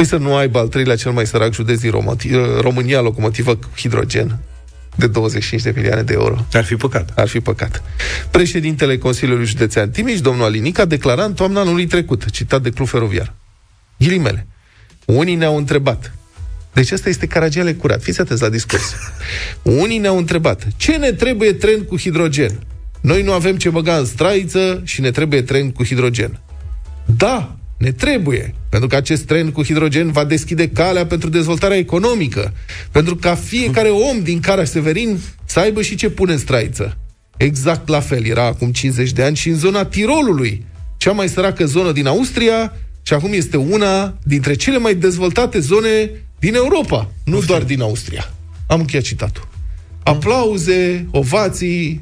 Păi 0.00 0.08
să 0.08 0.16
nu 0.16 0.34
aibă 0.34 0.58
al 0.58 0.68
treilea 0.68 0.96
cel 0.96 1.12
mai 1.12 1.26
sărac 1.26 1.52
județ 1.52 1.80
din 1.80 1.92
România 2.60 3.00
locomotivă 3.00 3.56
cu 3.56 3.68
hidrogen 3.76 4.38
de 4.96 5.06
25 5.06 5.62
de 5.62 5.72
milioane 5.76 6.02
de 6.02 6.12
euro. 6.12 6.46
Ar 6.52 6.64
fi 6.64 6.74
păcat. 6.76 7.12
Ar 7.16 7.28
fi 7.28 7.40
păcat. 7.40 7.82
Președintele 8.30 8.98
Consiliului 8.98 9.46
Județean 9.46 9.90
Timiș, 9.90 10.20
domnul 10.20 10.44
Alinic, 10.44 10.78
a 10.78 10.84
declarat 10.84 11.26
în 11.26 11.34
toamna 11.34 11.60
anului 11.60 11.86
trecut, 11.86 12.30
citat 12.30 12.62
de 12.62 12.70
Club 12.70 12.88
Feroviar. 12.88 13.34
Ghilimele. 13.98 14.46
Unii 15.04 15.34
ne-au 15.34 15.56
întrebat. 15.56 16.14
Deci 16.72 16.90
asta 16.90 17.08
este 17.08 17.26
Caragiale 17.26 17.72
curat. 17.72 18.02
Fiți 18.02 18.20
atenți 18.20 18.42
la 18.42 18.48
discurs. 18.48 18.94
Unii 19.62 19.98
ne-au 19.98 20.16
întrebat. 20.16 20.66
Ce 20.76 20.96
ne 20.96 21.12
trebuie 21.12 21.52
tren 21.52 21.82
cu 21.82 21.98
hidrogen? 21.98 22.66
Noi 23.00 23.22
nu 23.22 23.32
avem 23.32 23.56
ce 23.56 23.68
băga 23.68 23.96
în 23.96 24.04
straiță 24.04 24.80
și 24.84 25.00
ne 25.00 25.10
trebuie 25.10 25.42
tren 25.42 25.70
cu 25.70 25.84
hidrogen. 25.84 26.40
Da, 27.16 27.54
ne 27.80 27.92
trebuie, 27.92 28.54
pentru 28.68 28.88
că 28.88 28.96
acest 28.96 29.22
tren 29.22 29.50
cu 29.50 29.62
hidrogen 29.62 30.12
va 30.12 30.24
deschide 30.24 30.68
calea 30.68 31.06
pentru 31.06 31.28
dezvoltarea 31.28 31.76
economică, 31.76 32.52
pentru 32.90 33.16
ca 33.16 33.34
fiecare 33.34 33.88
om 33.88 34.22
din 34.22 34.40
Cara 34.40 34.64
Severin 34.64 35.18
să 35.44 35.60
aibă 35.60 35.82
și 35.82 35.94
ce 35.94 36.10
pune 36.10 36.32
în 36.32 36.38
straiță. 36.38 36.96
Exact 37.36 37.88
la 37.88 38.00
fel 38.00 38.24
era 38.24 38.44
acum 38.44 38.72
50 38.72 39.12
de 39.12 39.22
ani 39.22 39.36
și 39.36 39.48
în 39.48 39.56
zona 39.56 39.84
Tirolului, 39.84 40.64
cea 40.96 41.12
mai 41.12 41.28
săracă 41.28 41.66
zonă 41.66 41.92
din 41.92 42.06
Austria, 42.06 42.72
și 43.02 43.12
acum 43.12 43.32
este 43.32 43.56
una 43.56 44.14
dintre 44.22 44.54
cele 44.54 44.78
mai 44.78 44.94
dezvoltate 44.94 45.58
zone 45.58 46.10
din 46.38 46.54
Europa, 46.54 47.10
nu 47.24 47.36
Uftim. 47.36 47.54
doar 47.54 47.62
din 47.62 47.80
Austria. 47.80 48.30
Am 48.66 48.80
încheiat 48.80 49.04
citatul. 49.04 49.48
Aplauze, 50.02 51.06
ovații, 51.10 52.00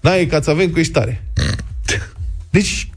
n-ai 0.00 0.26
ca 0.26 0.40
să 0.40 0.50
avem 0.50 0.70
cu 0.70 0.80
tare. 0.92 1.24
Deci, 2.50 2.88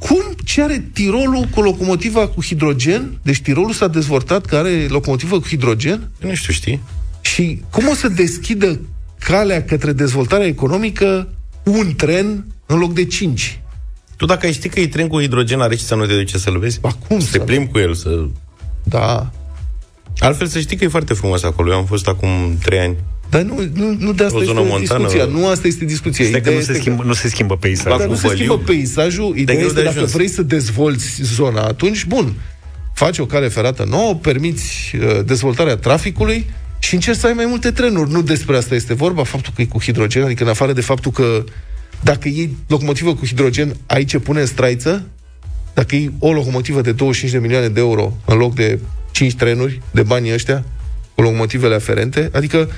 cum, 0.00 0.22
ce 0.44 0.62
are 0.62 0.84
Tirolul 0.92 1.48
cu 1.54 1.60
locomotiva 1.60 2.28
cu 2.28 2.42
hidrogen? 2.42 3.18
Deci 3.22 3.40
Tirolul 3.40 3.72
s-a 3.72 3.88
dezvoltat 3.88 4.46
că 4.46 4.56
are 4.56 4.86
locomotivă 4.88 5.40
cu 5.40 5.46
hidrogen? 5.46 6.10
Nu 6.20 6.34
știu, 6.34 6.52
știi. 6.52 6.82
Și 7.20 7.62
cum 7.70 7.88
o 7.88 7.94
să 7.94 8.08
deschidă 8.08 8.80
calea 9.18 9.64
către 9.64 9.92
dezvoltarea 9.92 10.46
economică 10.46 11.28
un 11.64 11.94
tren 11.96 12.46
în 12.66 12.78
loc 12.78 12.92
de 12.92 13.04
cinci? 13.04 13.60
Tu 14.16 14.26
dacă 14.26 14.46
ai 14.46 14.52
ști 14.52 14.68
că 14.68 14.80
e 14.80 14.88
tren 14.88 15.08
cu 15.08 15.20
hidrogen, 15.20 15.60
are 15.60 15.76
și 15.76 15.84
să 15.84 15.94
nu 15.94 16.06
te 16.06 16.14
duci 16.14 16.34
să-l 16.34 16.58
vezi? 16.58 16.80
Ba, 16.80 16.96
cum 17.08 17.20
să 17.20 17.30
te 17.30 17.44
plimbi 17.44 17.70
cu 17.70 17.78
el, 17.78 17.94
să... 17.94 18.26
Da. 18.82 19.30
Altfel 20.18 20.46
să 20.46 20.60
știi 20.60 20.76
că 20.76 20.84
e 20.84 20.88
foarte 20.88 21.14
frumos 21.14 21.42
acolo. 21.42 21.70
Eu 21.72 21.78
am 21.78 21.84
fost 21.84 22.08
acum 22.08 22.58
trei 22.62 22.78
ani. 22.78 22.96
Dar 23.30 23.42
nu, 23.42 23.70
nu, 23.74 23.96
nu 23.98 24.12
de 24.12 24.24
asta 24.24 24.38
este 24.38 24.52
montană, 24.52 24.78
discuția. 24.80 25.24
Nu 25.24 25.46
asta 25.46 25.66
este 25.66 25.84
discuția. 25.84 26.24
Este 26.24 26.40
că 26.40 26.50
nu 26.50 26.60
se, 26.60 26.74
schimbă, 26.74 27.02
că... 27.02 27.08
nu 27.08 27.14
se 27.14 27.28
schimbă 27.28 27.56
peisajul. 27.56 27.98
Dar 27.98 28.08
nu 28.08 28.14
se 28.14 28.28
schimbă 28.28 28.58
peisajul. 28.58 29.36
Ideea 29.36 29.58
de 29.58 29.64
este 29.64 29.82
dacă 29.82 29.96
ajuns. 29.96 30.12
vrei 30.12 30.28
să 30.28 30.42
dezvolți 30.42 31.22
zona, 31.22 31.62
atunci, 31.62 32.04
bun, 32.06 32.34
faci 32.94 33.18
o 33.18 33.26
cale 33.26 33.48
ferată 33.48 33.86
nouă, 33.88 34.14
permiți 34.14 34.96
uh, 34.96 35.24
dezvoltarea 35.24 35.76
traficului 35.76 36.46
și 36.78 36.94
încerci 36.94 37.18
să 37.18 37.26
ai 37.26 37.32
mai 37.32 37.46
multe 37.46 37.70
trenuri. 37.70 38.10
Nu 38.10 38.22
despre 38.22 38.56
asta 38.56 38.74
este 38.74 38.94
vorba, 38.94 39.22
faptul 39.22 39.52
că 39.56 39.62
e 39.62 39.64
cu 39.64 39.80
hidrogen, 39.80 40.22
adică 40.22 40.42
în 40.42 40.48
afară 40.48 40.72
de 40.72 40.80
faptul 40.80 41.10
că 41.10 41.44
dacă 42.02 42.28
iei 42.28 42.56
locomotivă 42.66 43.14
cu 43.14 43.26
hidrogen, 43.26 43.76
ai 43.86 44.04
ce 44.04 44.18
pune 44.18 44.40
în 44.40 44.46
straiță, 44.46 45.06
dacă 45.74 45.94
iei 45.94 46.12
o 46.18 46.32
locomotivă 46.32 46.80
de 46.80 46.92
25 46.92 47.32
de 47.32 47.38
milioane 47.38 47.68
de 47.68 47.80
euro 47.80 48.16
în 48.24 48.36
loc 48.36 48.54
de 48.54 48.78
5 49.10 49.34
trenuri 49.34 49.80
de 49.90 50.02
banii 50.02 50.32
ăștia, 50.32 50.64
cu 51.14 51.22
locomotivele 51.22 51.74
aferente, 51.74 52.30
adică 52.32 52.68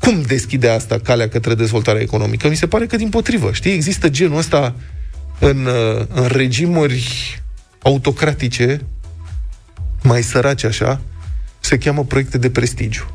cum 0.00 0.22
deschide 0.22 0.68
asta 0.68 0.98
calea 0.98 1.28
către 1.28 1.54
dezvoltarea 1.54 2.02
economică? 2.02 2.48
Mi 2.48 2.56
se 2.56 2.66
pare 2.66 2.86
că 2.86 2.96
din 2.96 3.08
potrivă. 3.08 3.52
Știi, 3.52 3.72
există 3.72 4.08
genul 4.08 4.38
ăsta 4.38 4.74
în, 5.38 5.64
uh, 5.64 6.04
în 6.14 6.26
regimuri 6.26 7.40
autocratice, 7.82 8.80
mai 10.02 10.22
sărace 10.22 10.66
așa, 10.66 11.00
se 11.60 11.78
cheamă 11.78 12.04
proiecte 12.04 12.38
de 12.38 12.50
prestigiu. 12.50 13.10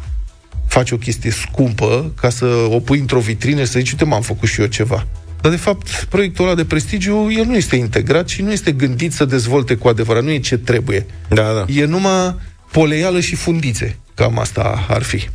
Faci 0.67 0.91
o 0.91 0.97
chestie 0.97 1.31
scumpă 1.31 2.11
ca 2.21 2.29
să 2.29 2.45
o 2.45 2.79
pui 2.79 2.99
într-o 2.99 3.19
vitrină 3.19 3.59
și 3.59 3.67
să 3.67 3.79
zici, 3.79 3.91
uite, 3.91 4.05
m-am 4.05 4.21
făcut 4.21 4.49
și 4.49 4.61
eu 4.61 4.67
ceva. 4.67 5.07
Dar, 5.41 5.51
de 5.51 5.57
fapt, 5.57 6.07
proiectul 6.09 6.45
ăla 6.45 6.55
de 6.55 6.65
prestigiu, 6.65 7.31
el 7.31 7.45
nu 7.45 7.55
este 7.55 7.75
integrat 7.75 8.27
și 8.27 8.41
nu 8.41 8.51
este 8.51 8.71
gândit 8.71 9.13
să 9.13 9.25
dezvolte 9.25 9.75
cu 9.75 9.87
adevărat. 9.87 10.23
Nu 10.23 10.31
e 10.31 10.39
ce 10.39 10.57
trebuie. 10.57 11.05
Da, 11.27 11.53
da. 11.53 11.65
E 11.73 11.85
numai 11.85 12.35
poleială 12.73 13.19
și 13.19 13.35
fundițe. 13.35 13.97
Cam 14.15 14.39
asta 14.39 14.85
ar 14.89 15.01
fi. 15.01 15.29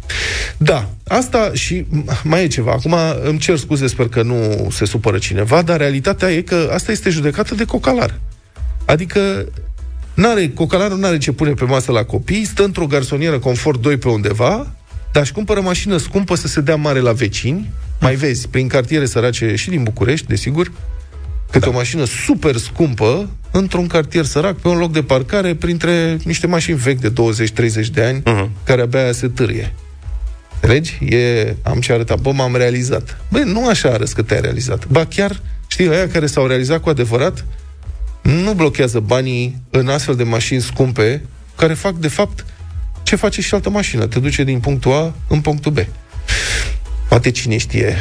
Da, 0.56 0.88
asta 1.08 1.50
și 1.54 1.86
mai 2.22 2.42
e 2.42 2.46
ceva. 2.46 2.72
Acum 2.72 2.94
îmi 3.24 3.38
cer 3.38 3.56
scuze, 3.56 3.86
sper 3.86 4.08
că 4.08 4.22
nu 4.22 4.68
se 4.70 4.84
supără 4.84 5.18
cineva, 5.18 5.62
dar 5.62 5.78
realitatea 5.78 6.32
e 6.32 6.40
că 6.40 6.70
asta 6.74 6.92
este 6.92 7.10
judecată 7.10 7.54
de 7.54 7.64
cocalar. 7.64 8.20
Adică 8.84 9.46
N-are, 10.14 10.48
cocalarul 10.48 10.98
nu 10.98 11.06
are 11.06 11.18
ce 11.18 11.32
pune 11.32 11.52
pe 11.52 11.64
masă 11.64 11.92
la 11.92 12.04
copii, 12.04 12.44
stă 12.44 12.64
într-o 12.64 12.86
garsonieră 12.86 13.38
confort 13.38 13.80
2 13.80 13.96
pe 13.96 14.08
undeva, 14.08 14.66
dar 15.12 15.22
își 15.22 15.32
cumpără 15.32 15.60
mașină 15.60 15.96
scumpă 15.96 16.34
să 16.34 16.46
se 16.46 16.60
dea 16.60 16.76
mare 16.76 17.00
la 17.00 17.12
vecini, 17.12 17.70
mai 18.00 18.14
vezi, 18.14 18.48
prin 18.48 18.68
cartiere 18.68 19.06
sărace 19.06 19.54
și 19.54 19.68
din 19.68 19.82
București, 19.82 20.26
desigur, 20.26 20.72
câte 21.50 21.64
da. 21.64 21.70
o 21.70 21.72
mașină 21.72 22.04
super 22.04 22.56
scumpă 22.56 23.28
într-un 23.50 23.86
cartier 23.86 24.24
sărac, 24.24 24.56
pe 24.56 24.68
un 24.68 24.78
loc 24.78 24.92
de 24.92 25.02
parcare, 25.02 25.54
printre 25.54 26.18
niște 26.24 26.46
mașini 26.46 26.76
vechi 26.76 27.00
de 27.00 27.12
20-30 27.12 27.86
de 27.92 28.02
ani, 28.02 28.22
uh-huh. 28.22 28.48
care 28.64 28.82
abia 28.82 29.12
se 29.12 29.28
târie. 29.28 29.74
Înțelegi? 30.54 30.98
E, 31.14 31.56
am 31.62 31.80
ce 31.80 31.92
arătat, 31.92 32.20
bă, 32.20 32.32
m-am 32.32 32.56
realizat. 32.56 33.20
Băi, 33.30 33.42
nu 33.42 33.68
așa 33.68 33.88
arăți 33.88 34.14
că 34.14 34.22
te-ai 34.22 34.40
realizat. 34.40 34.86
Ba 34.86 35.04
chiar, 35.04 35.40
știi, 35.66 35.88
aia 35.88 36.08
care 36.08 36.26
s-au 36.26 36.46
realizat 36.46 36.80
cu 36.80 36.88
adevărat, 36.88 37.44
nu 38.22 38.54
blochează 38.54 39.00
banii 39.00 39.62
în 39.70 39.88
astfel 39.88 40.14
de 40.14 40.22
mașini 40.22 40.60
scumpe, 40.60 41.22
care 41.56 41.74
fac, 41.74 41.94
de 41.94 42.08
fapt, 42.08 42.44
ce 43.02 43.16
face 43.16 43.40
și 43.40 43.54
altă 43.54 43.70
mașină. 43.70 44.06
Te 44.06 44.18
duce 44.18 44.44
din 44.44 44.60
punctul 44.60 44.92
A 44.92 45.14
în 45.28 45.40
punctul 45.40 45.72
B. 45.72 45.78
Poate 47.08 47.30
cine 47.30 47.56
știe 47.56 47.96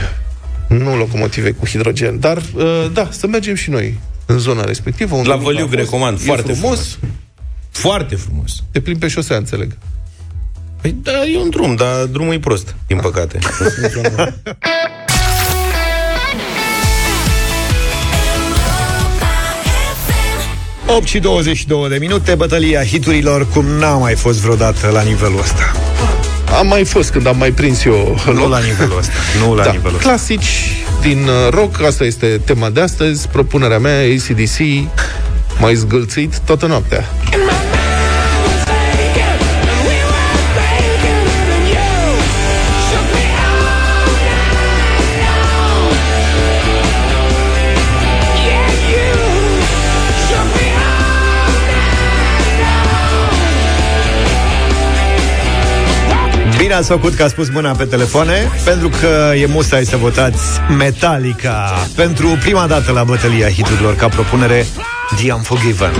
nu 0.67 0.97
locomotive 0.97 1.51
cu 1.51 1.65
hidrogen, 1.65 2.19
dar 2.19 2.37
uh, 2.37 2.85
da, 2.93 3.07
să 3.11 3.27
mergem 3.27 3.55
și 3.55 3.69
noi 3.69 3.99
în 4.25 4.37
zona 4.37 4.63
respectivă. 4.63 5.15
Unde 5.15 5.29
La 5.29 5.35
Văliu 5.35 5.67
recomand, 5.71 6.19
foarte 6.19 6.53
frumos. 6.53 6.79
frumos. 6.79 6.97
Foarte 7.71 8.15
frumos. 8.15 8.63
Te 8.71 8.79
plimbi 8.79 8.99
pe 8.99 9.07
șosea, 9.07 9.37
înțeleg. 9.37 9.77
Păi 10.81 10.95
da, 11.01 11.25
e 11.33 11.37
un 11.37 11.49
drum, 11.49 11.75
dar 11.75 12.03
drumul 12.05 12.33
e 12.33 12.39
prost, 12.39 12.75
din 12.87 12.97
păcate. 12.97 13.39
8 20.89 21.05
și 21.07 21.19
22 21.19 21.89
de 21.89 21.97
minute, 21.97 22.35
bătălia 22.35 22.83
hiturilor 22.83 23.47
cum 23.47 23.65
n-a 23.65 23.97
mai 23.97 24.15
fost 24.15 24.39
vreodată 24.39 24.89
la 24.89 25.01
nivelul 25.01 25.39
ăsta. 25.39 25.86
Am 26.57 26.67
mai 26.67 26.83
fost 26.83 27.09
când 27.09 27.27
am 27.27 27.37
mai 27.37 27.51
prins 27.51 27.83
eu 27.85 28.19
Nu 28.25 28.33
loc. 28.33 28.49
la 28.49 28.59
nivelul 28.59 28.97
ăsta. 28.97 29.13
Nu 29.45 29.55
la 29.55 29.63
da, 29.67 29.71
nivelul 29.71 29.95
ăsta. 29.97 30.07
Clasici 30.09 30.71
din 31.01 31.17
uh, 31.27 31.49
rock, 31.53 31.81
asta 31.81 32.03
este 32.03 32.41
tema 32.45 32.69
de 32.69 32.81
astăzi. 32.81 33.27
Propunerea 33.27 33.79
mea, 33.79 33.99
ACDC, 33.99 34.57
mai 35.59 35.75
zgâlțit 35.75 36.37
toată 36.39 36.65
noaptea. 36.65 37.05
Ați 56.77 56.87
făcut 56.87 57.13
că 57.13 57.23
a 57.23 57.27
spus 57.27 57.49
mâna 57.49 57.71
pe 57.71 57.85
telefoane 57.85 58.51
Pentru 58.65 58.89
că 58.89 59.33
e 59.35 59.45
musai 59.45 59.85
să 59.85 59.97
votați 59.97 60.41
Metallica. 60.77 61.73
Pentru 61.95 62.37
prima 62.41 62.67
dată 62.67 62.91
la 62.91 63.03
bătălia 63.03 63.49
hiturilor 63.49 63.95
Ca 63.95 64.07
propunere 64.07 64.65
The 65.15 65.31
Unforgiven 65.31 65.91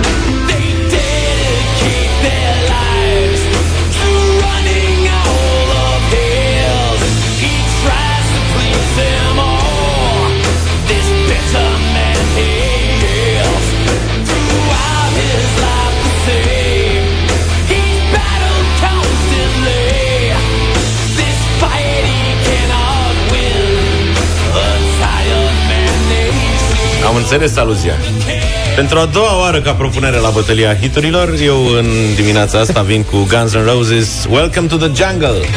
înțeles 27.18 27.56
aluzia. 27.56 27.94
Pentru 28.76 28.98
a 28.98 29.04
doua 29.04 29.40
oară 29.40 29.60
ca 29.60 29.72
propunere 29.72 30.16
la 30.16 30.30
bătălia 30.30 30.76
hiturilor, 30.76 31.34
eu 31.42 31.66
în 31.78 31.86
dimineața 32.14 32.58
asta 32.58 32.82
vin 32.82 33.02
cu 33.02 33.16
Guns 33.16 33.54
N' 33.54 33.64
Roses 33.64 34.26
Welcome 34.30 34.66
to 34.66 34.76
the 34.76 34.90
Jungle. 34.94 35.48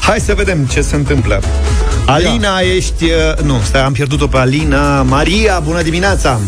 Hai 0.00 0.20
să 0.20 0.34
vedem 0.34 0.64
ce 0.64 0.80
se 0.80 0.96
întâmplă. 0.96 1.40
Alina, 2.06 2.60
ia. 2.60 2.74
ești... 2.74 3.04
Uh, 3.04 3.44
nu, 3.44 3.60
stai, 3.62 3.82
am 3.82 3.92
pierdut-o 3.92 4.26
pe 4.26 4.36
Alina. 4.38 5.02
Maria, 5.02 5.60
bună 5.64 5.82
dimineața! 5.82 6.40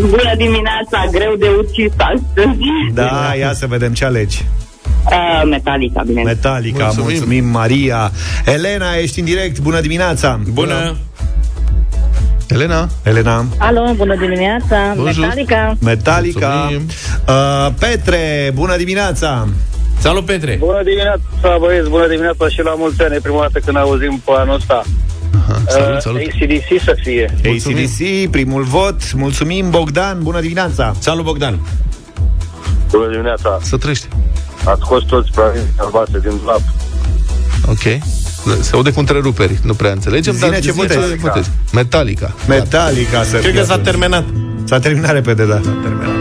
Bună 0.00 0.34
dimineața, 0.36 1.08
greu 1.10 1.34
de 1.38 1.46
ucis 1.58 1.92
astăzi. 1.96 2.58
Da, 2.92 3.32
ia 3.38 3.52
să 3.52 3.66
vedem 3.66 3.92
ce 3.92 4.04
alegi. 4.04 4.44
Uh, 5.04 5.42
Metallica, 5.50 6.02
bine. 6.06 6.22
Metallica, 6.22 6.84
mulțumim. 6.84 7.08
mulțumim, 7.08 7.44
Maria. 7.44 8.12
Elena, 8.44 8.94
ești 8.94 9.18
în 9.18 9.24
direct, 9.24 9.60
bună 9.60 9.80
dimineața! 9.80 10.40
Bună! 10.52 10.96
Elena? 12.48 12.88
Elena. 13.02 13.46
Alo, 13.58 13.92
bună 13.96 14.16
dimineața. 14.16 14.92
Bonjour. 14.96 15.26
Metallica. 15.26 15.76
Metallica. 15.80 16.70
Uh, 17.28 17.68
Petre, 17.78 18.50
bună 18.54 18.76
dimineața. 18.76 19.48
Salut, 19.98 20.24
Petre! 20.24 20.56
Bună 20.58 20.82
dimineața, 20.82 21.58
băieți, 21.60 21.88
bună 21.88 22.06
dimineața 22.08 22.48
și 22.48 22.62
la 22.62 22.74
mulți 22.76 23.02
ani, 23.02 23.18
prima 23.20 23.40
dată 23.40 23.58
când 23.64 23.76
auzim 23.76 24.22
pe 24.24 24.30
anul 24.36 24.54
ăsta. 24.54 24.82
Aha, 25.34 25.62
salut, 25.68 25.94
uh, 25.94 26.00
salut. 26.00 26.20
ACDC 26.20 26.82
să 26.84 26.96
fie. 27.02 27.34
Mulțumim. 27.44 27.76
ACDC, 27.76 28.30
primul 28.30 28.62
vot. 28.62 29.12
Mulțumim, 29.12 29.70
Bogdan, 29.70 30.22
bună 30.22 30.40
dimineața. 30.40 30.94
Salut, 30.98 31.24
Bogdan! 31.24 31.58
Bună 32.90 33.10
dimineața! 33.10 33.58
Să 33.62 33.76
trăiești! 33.76 34.08
Ați 34.64 34.80
scos 34.80 35.02
toți 35.02 35.30
albastre 35.76 36.18
din 36.18 36.40
lap. 36.46 36.60
Ok. 37.68 38.02
Se 38.60 38.70
aude 38.72 38.90
cu 38.92 38.98
întreruperi, 38.98 39.58
nu 39.62 39.74
prea 39.74 39.92
înțelegem, 39.92 40.34
Zine 40.34 40.50
dar 40.50 40.60
ce 40.60 40.72
votezi. 40.72 40.98
Metallica. 40.98 41.42
Metallica. 41.72 42.34
Metallica 42.48 43.22
să 43.22 43.36
Cred 43.36 43.54
că 43.54 43.62
s-a 43.62 43.78
terminat. 43.78 44.24
S-a 44.64 44.78
terminat 44.78 45.12
repede, 45.12 45.44
da. 45.44 45.60
S-a 45.64 45.76
terminat. 45.82 46.13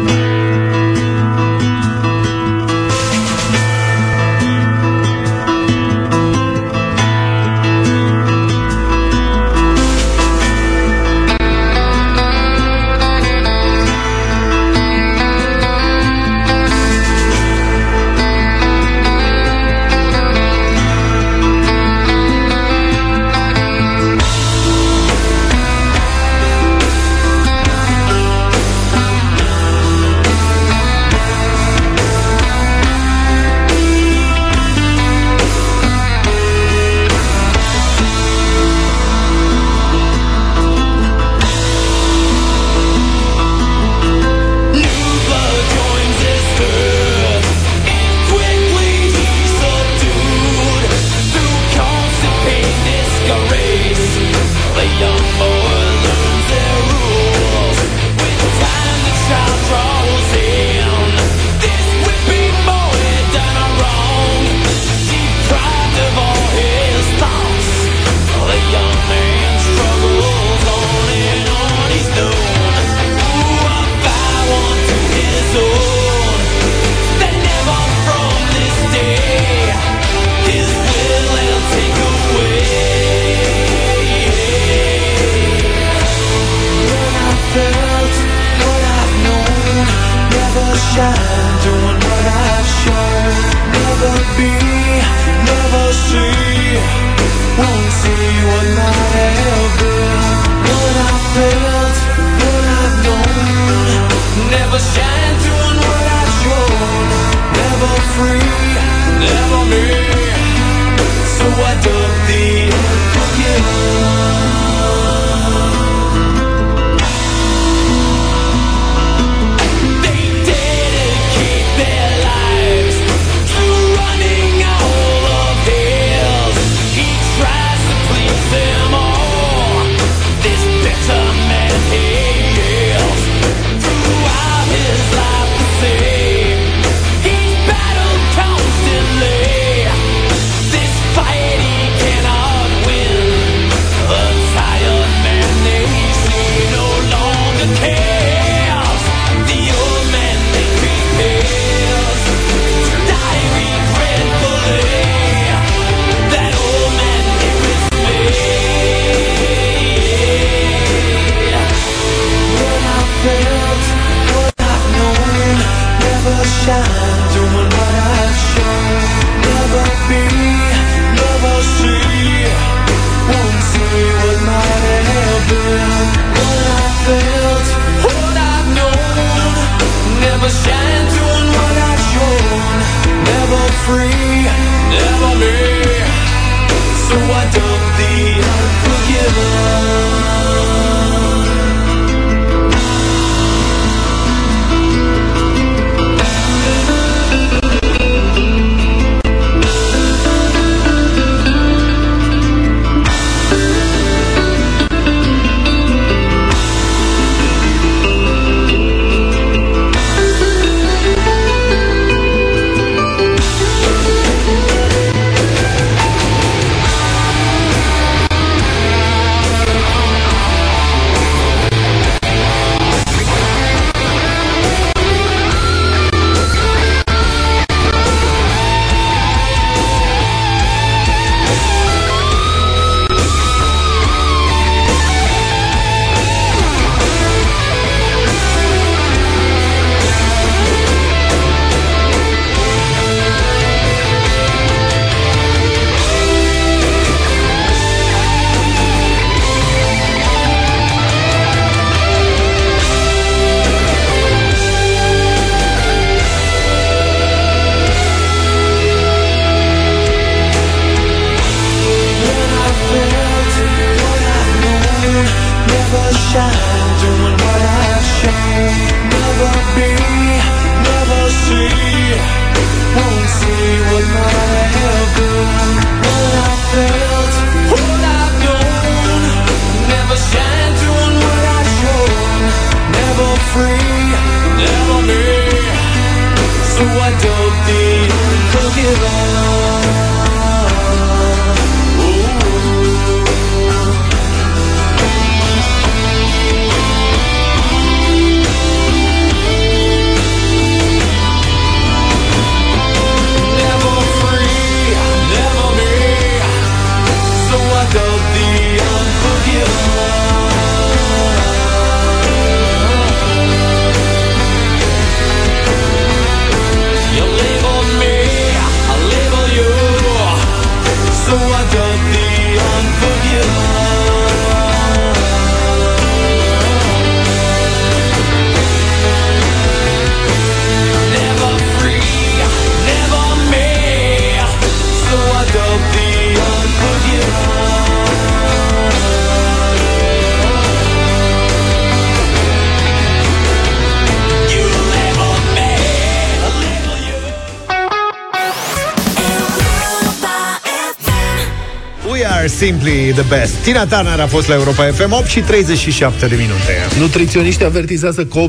Are 352.43 352.51
simply 352.51 353.11
the 353.13 353.21
best. 353.29 353.53
Tina 353.63 353.85
Turner 353.85 354.19
a 354.19 354.27
fost 354.27 354.47
la 354.47 354.53
Europa 354.53 354.83
FM 354.83 355.11
8 355.11 355.25
și 355.27 355.39
37 355.39 356.27
de 356.27 356.35
minute. 356.35 356.97
Nutriționiștii 356.99 357.65
avertizează 357.65 358.25
că 358.25 358.39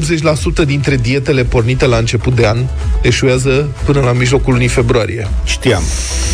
80% 0.62 0.66
dintre 0.66 0.96
dietele 0.96 1.44
pornite 1.44 1.86
la 1.86 1.96
început 1.96 2.34
de 2.34 2.46
an 2.46 2.58
eșuează 3.02 3.68
până 3.84 4.00
la 4.00 4.12
mijlocul 4.12 4.52
lunii 4.52 4.68
februarie. 4.68 5.28
Știam. 5.44 5.82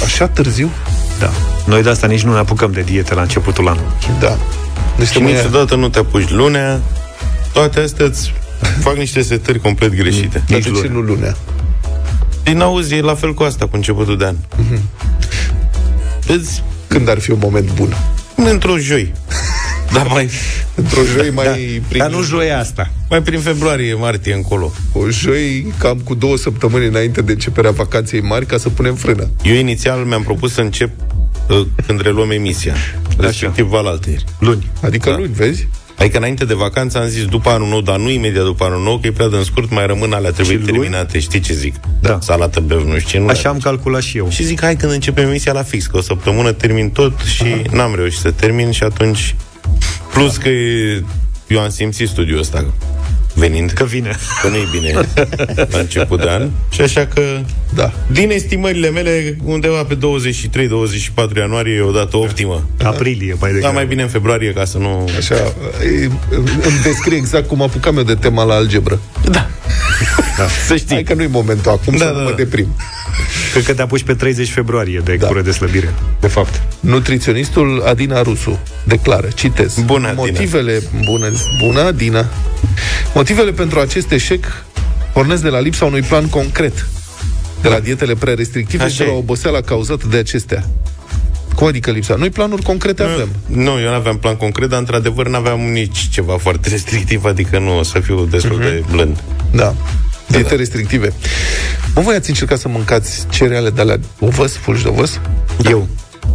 Așa 0.04 0.28
târziu? 0.28 0.70
Da. 1.18 1.30
Noi 1.66 1.82
de 1.82 1.88
asta 1.88 2.06
nici 2.06 2.22
nu 2.22 2.32
ne 2.32 2.38
apucăm 2.38 2.72
de 2.72 2.80
diete 2.80 3.14
la 3.14 3.20
începutul 3.22 3.68
anului. 3.68 3.90
Da. 4.20 4.38
Deci 4.98 5.08
Și 5.08 5.18
mâine- 5.18 5.36
niciodată 5.36 5.74
nu 5.74 5.88
te 5.88 5.98
apuci 5.98 6.28
lunea. 6.28 6.80
Toate 7.52 7.80
astea 7.80 8.04
îți 8.06 8.32
fac 8.80 8.96
niște 8.96 9.22
setări 9.22 9.58
complet 9.60 9.94
greșite. 9.94 10.42
Dar 10.48 10.58
de 10.60 10.70
ce 10.82 10.88
nu 10.92 11.00
lunea? 11.00 11.36
Din 12.42 12.60
auzi, 12.60 12.94
e 12.94 13.00
la 13.00 13.14
fel 13.14 13.34
cu 13.34 13.42
asta, 13.42 13.64
cu 13.66 13.76
începutul 13.76 14.18
de 14.18 14.24
an. 14.24 14.34
Îți 16.26 16.62
Când 16.90 17.08
ar 17.08 17.18
fi 17.18 17.30
un 17.30 17.38
moment 17.42 17.72
bun? 17.72 17.96
într-o 18.36 18.78
joi. 18.78 19.12
Dar 19.94 20.06
mai, 20.06 20.30
Într-o 20.74 21.00
joi 21.16 21.30
mai 21.30 21.44
Da. 21.44 21.50
prin... 21.88 21.98
Dar 21.98 22.10
nu 22.10 22.22
joia 22.22 22.58
asta. 22.58 22.90
mai 23.10 23.22
prin 23.22 23.40
februarie, 23.40 23.94
martie 23.94 24.34
încolo. 24.34 24.72
O 24.92 25.08
joi 25.08 25.72
cam 25.78 25.98
cu 25.98 26.14
două 26.14 26.36
săptămâni 26.36 26.86
înainte 26.86 27.22
de 27.22 27.32
începerea 27.32 27.70
vacanței 27.70 28.20
mari 28.20 28.46
ca 28.46 28.58
să 28.58 28.68
punem 28.68 28.94
frână. 28.94 29.30
Eu 29.42 29.54
inițial 29.54 29.98
mi-am 30.04 30.22
propus 30.22 30.52
să 30.52 30.60
încep 30.60 30.90
uh, 31.48 31.66
când 31.86 32.00
reluăm 32.00 32.30
emisia. 32.30 32.74
Respectiv 33.18 33.66
valalteri. 33.66 34.24
Luni. 34.38 34.70
Adică 34.82 35.10
Da. 35.10 35.16
luni, 35.16 35.32
vezi? 35.32 35.68
Adică 36.00 36.16
înainte 36.16 36.44
de 36.44 36.54
vacanță 36.54 36.98
am 36.98 37.06
zis 37.06 37.24
după 37.24 37.50
anul 37.50 37.68
nou, 37.68 37.80
dar 37.80 37.98
nu 37.98 38.10
imediat 38.10 38.44
după 38.44 38.64
anul 38.64 38.82
nou, 38.82 38.98
că 38.98 39.06
e 39.06 39.12
prea 39.12 39.28
de 39.28 39.42
scurt, 39.42 39.70
mai 39.70 39.86
rămân 39.86 40.12
alea, 40.12 40.30
trebuie 40.30 40.56
Și 40.56 40.60
luni? 40.62 40.72
terminate. 40.72 41.18
Știi 41.18 41.40
ce 41.40 41.52
zic? 41.52 41.74
Da. 42.00 42.18
Salată, 42.20 42.60
bev, 42.60 42.86
nu 42.86 42.98
știu 42.98 43.10
ce. 43.10 43.18
Nu 43.18 43.28
Așa 43.28 43.48
am 43.48 43.58
calculat 43.58 44.02
și 44.02 44.16
eu. 44.16 44.28
Și 44.30 44.42
zic, 44.44 44.60
hai 44.60 44.76
când 44.76 44.92
începem 44.92 45.28
emisia 45.28 45.52
la 45.52 45.62
fix, 45.62 45.86
că 45.86 45.96
o 45.96 46.00
săptămână 46.00 46.52
termin 46.52 46.90
tot 46.90 47.18
și 47.20 47.42
Aha. 47.42 47.62
n-am 47.76 47.94
reușit 47.94 48.20
să 48.20 48.30
termin 48.30 48.70
și 48.70 48.82
atunci... 48.82 49.34
Plus 50.12 50.36
că 50.36 50.48
e- 50.48 51.04
eu 51.46 51.60
am 51.60 51.70
simțit 51.70 52.08
studiul 52.08 52.38
ăsta 52.38 52.64
venind, 53.34 53.70
Că 53.70 53.84
vine. 53.84 54.16
că 54.42 54.48
nu 54.48 54.54
e 54.56 54.68
bine 54.70 54.92
la 55.70 55.78
început 55.78 56.20
de 56.20 56.28
an. 56.30 56.48
Și 56.70 56.80
așa 56.80 57.06
că, 57.14 57.22
Da. 57.74 57.92
din 58.12 58.30
estimările 58.30 58.90
mele, 58.90 59.36
undeva 59.44 59.82
pe 59.84 59.94
23-24 59.94 61.36
ianuarie 61.36 61.74
e 61.76 61.80
o 61.80 61.90
dată 61.90 62.16
optimă. 62.16 62.66
Aprilie, 62.84 63.36
mai 63.40 63.48
Da, 63.48 63.54
degrabă. 63.54 63.74
mai 63.74 63.86
bine 63.86 64.02
în 64.02 64.08
februarie, 64.08 64.52
ca 64.52 64.64
să 64.64 64.78
nu... 64.78 65.08
Așa, 65.18 65.34
e, 65.34 66.04
îmi 66.66 66.80
descrie 66.82 67.16
exact 67.16 67.48
cum 67.48 67.62
apucam 67.62 67.96
eu 67.96 68.02
de 68.02 68.14
tema 68.14 68.42
la 68.44 68.54
algebră. 68.54 68.98
Da. 69.30 69.46
Să 70.66 70.76
știi. 70.76 70.94
Hai 70.94 71.02
că 71.02 71.14
nu-i 71.14 71.26
momentul 71.30 71.70
acum 71.70 71.96
Da, 71.96 72.04
să 72.04 72.10
da, 72.12 72.18
nu 72.18 72.22
mă 72.24 72.30
da. 72.30 72.36
deprim. 72.36 72.66
Cred 73.52 73.64
că 73.64 73.74
te 73.74 73.82
apuci 73.82 74.02
pe 74.02 74.14
30 74.14 74.50
februarie 74.50 75.00
de 75.04 75.14
Da. 75.16 75.26
cură 75.26 75.40
de 75.42 75.50
slăbire. 75.50 75.94
De 76.20 76.26
fapt. 76.26 76.62
Nutriționistul 76.80 77.82
Adina 77.86 78.22
Rusu 78.22 78.58
declară, 78.84 79.28
citez, 79.34 79.74
Bună, 79.84 80.06
Adina. 80.08 80.22
motivele, 80.26 80.82
bună, 81.04 81.28
bună 81.64 81.80
Adina, 81.80 82.26
motivele 83.20 83.50
pentru 83.52 83.78
acest 83.80 84.10
eșec 84.10 84.44
pornesc 85.12 85.42
de 85.42 85.48
la 85.48 85.58
lipsa 85.60 85.84
unui 85.84 86.02
plan 86.02 86.28
concret, 86.28 86.86
de 87.62 87.68
la 87.68 87.80
dietele 87.80 88.14
prea 88.14 88.34
restrictive 88.34 88.82
Așa 88.82 88.92
și 88.92 88.98
de 88.98 89.04
la 89.04 89.10
e. 89.10 89.14
oboseala 89.16 89.60
cauzată 89.60 90.06
de 90.10 90.16
acestea. 90.16 90.64
Cum 91.54 91.66
adică 91.66 91.90
lipsa? 91.90 92.14
Noi 92.14 92.30
planuri 92.30 92.62
concrete 92.62 93.02
avem. 93.02 93.28
Nu, 93.46 93.80
eu 93.80 93.88
nu 93.88 93.94
aveam 93.94 94.16
plan 94.18 94.36
concret, 94.36 94.68
dar 94.68 94.78
într-adevăr 94.78 95.28
nu 95.28 95.36
aveam 95.36 95.60
nici 95.60 96.08
ceva 96.10 96.36
foarte 96.38 96.68
restrictiv, 96.68 97.24
adică 97.24 97.58
nu 97.58 97.78
o 97.78 97.82
să 97.82 98.00
fiu 98.00 98.24
destul 98.24 98.56
Mhm. 98.56 98.62
de 98.62 98.82
blând. 98.90 99.22
Da. 99.52 99.74
Diete 100.28 100.54
restrictive. 100.54 101.12
Mă, 101.94 102.00
voi 102.02 102.14
ați 102.14 102.28
încercat 102.28 102.58
să 102.58 102.68
mâncați 102.68 103.26
cereale 103.30 103.70
de 103.70 103.80
alea 103.80 103.98
ovăz, 104.18 104.52
fulgi 104.56 104.82
de 104.82 104.88
ovăz? 104.88 105.20
Eu. 105.70 105.88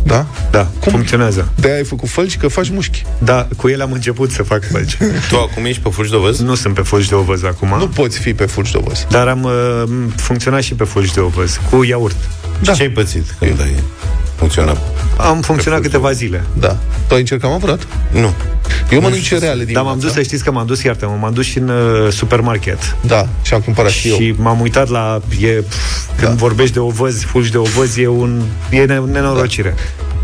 Da? 0.03 0.25
Da, 0.51 0.67
Cum? 0.79 0.91
funcționează. 0.91 1.51
de 1.55 1.71
ai 1.71 1.83
făcut 1.83 2.09
fălci 2.09 2.37
că 2.37 2.47
faci 2.47 2.69
mușchi. 2.69 3.03
Da, 3.23 3.47
cu 3.57 3.67
ele 3.67 3.83
am 3.83 3.91
început 3.91 4.31
să 4.31 4.43
fac 4.43 4.63
fălci. 4.71 4.97
Tu 5.29 5.37
acum 5.37 5.65
ești 5.65 5.81
pe 5.81 5.89
fulgi 5.89 6.09
de 6.11 6.15
ovăz? 6.15 6.39
nu 6.39 6.55
sunt 6.55 6.73
pe 6.73 6.81
fulgi 6.81 7.09
de 7.09 7.15
ovăz 7.15 7.43
acum, 7.43 7.75
Nu 7.77 7.87
poți 7.87 8.19
fi 8.19 8.33
pe 8.33 8.45
fulgi 8.45 8.71
de 8.71 8.77
ovăz. 8.81 9.05
dar 9.09 9.27
am 9.27 9.43
uh, 9.43 9.83
funcționat 10.15 10.61
și 10.61 10.73
pe 10.73 10.83
fulgi 10.83 11.13
de 11.13 11.19
ovăz, 11.19 11.59
cu 11.69 11.83
iaurt. 11.83 12.15
Da. 12.61 12.73
Ce 12.73 12.81
ai 12.81 12.89
pățit 12.89 13.35
când 13.39 13.61
ai 13.61 13.75
funcționat? 14.35 14.77
Am 15.17 15.41
funcționat 15.41 15.81
câteva 15.81 16.11
zile. 16.11 16.43
Da. 16.53 16.77
Tu 17.07 17.13
ai 17.13 17.19
încercat, 17.19 17.51
mă, 17.51 17.59
frate? 17.59 17.83
Nu. 18.11 18.33
Eu 18.91 19.01
mănânc 19.01 19.21
cereale 19.21 19.63
din 19.65 19.73
Dar 19.73 19.83
m-am 19.83 19.99
dus, 19.99 20.11
să 20.11 20.21
știți 20.21 20.43
că 20.43 20.51
m-am 20.51 20.65
dus, 20.65 20.83
iartă 20.83 21.17
m-am 21.19 21.33
dus 21.33 21.45
și 21.45 21.57
în 21.57 21.69
uh, 21.69 22.11
supermarket. 22.11 22.95
Da, 23.01 23.27
și 23.41 23.53
am 23.53 23.61
cumpărat 23.61 23.91
și, 23.91 24.09
eu. 24.09 24.15
Și 24.15 24.33
m-am 24.37 24.59
uitat 24.59 24.89
la... 24.89 25.21
E, 25.39 25.47
pf, 25.47 25.75
când 26.17 26.29
Da. 26.29 26.35
vorbești 26.37 26.73
de 26.73 26.79
ovăz, 26.79 27.23
fulgi 27.23 27.51
de 27.51 27.57
ovăz, 27.57 27.97
e 27.97 28.07
un... 28.07 28.41
E 28.69 28.85
ne- 28.85 28.99
nenorocire. 29.11 29.75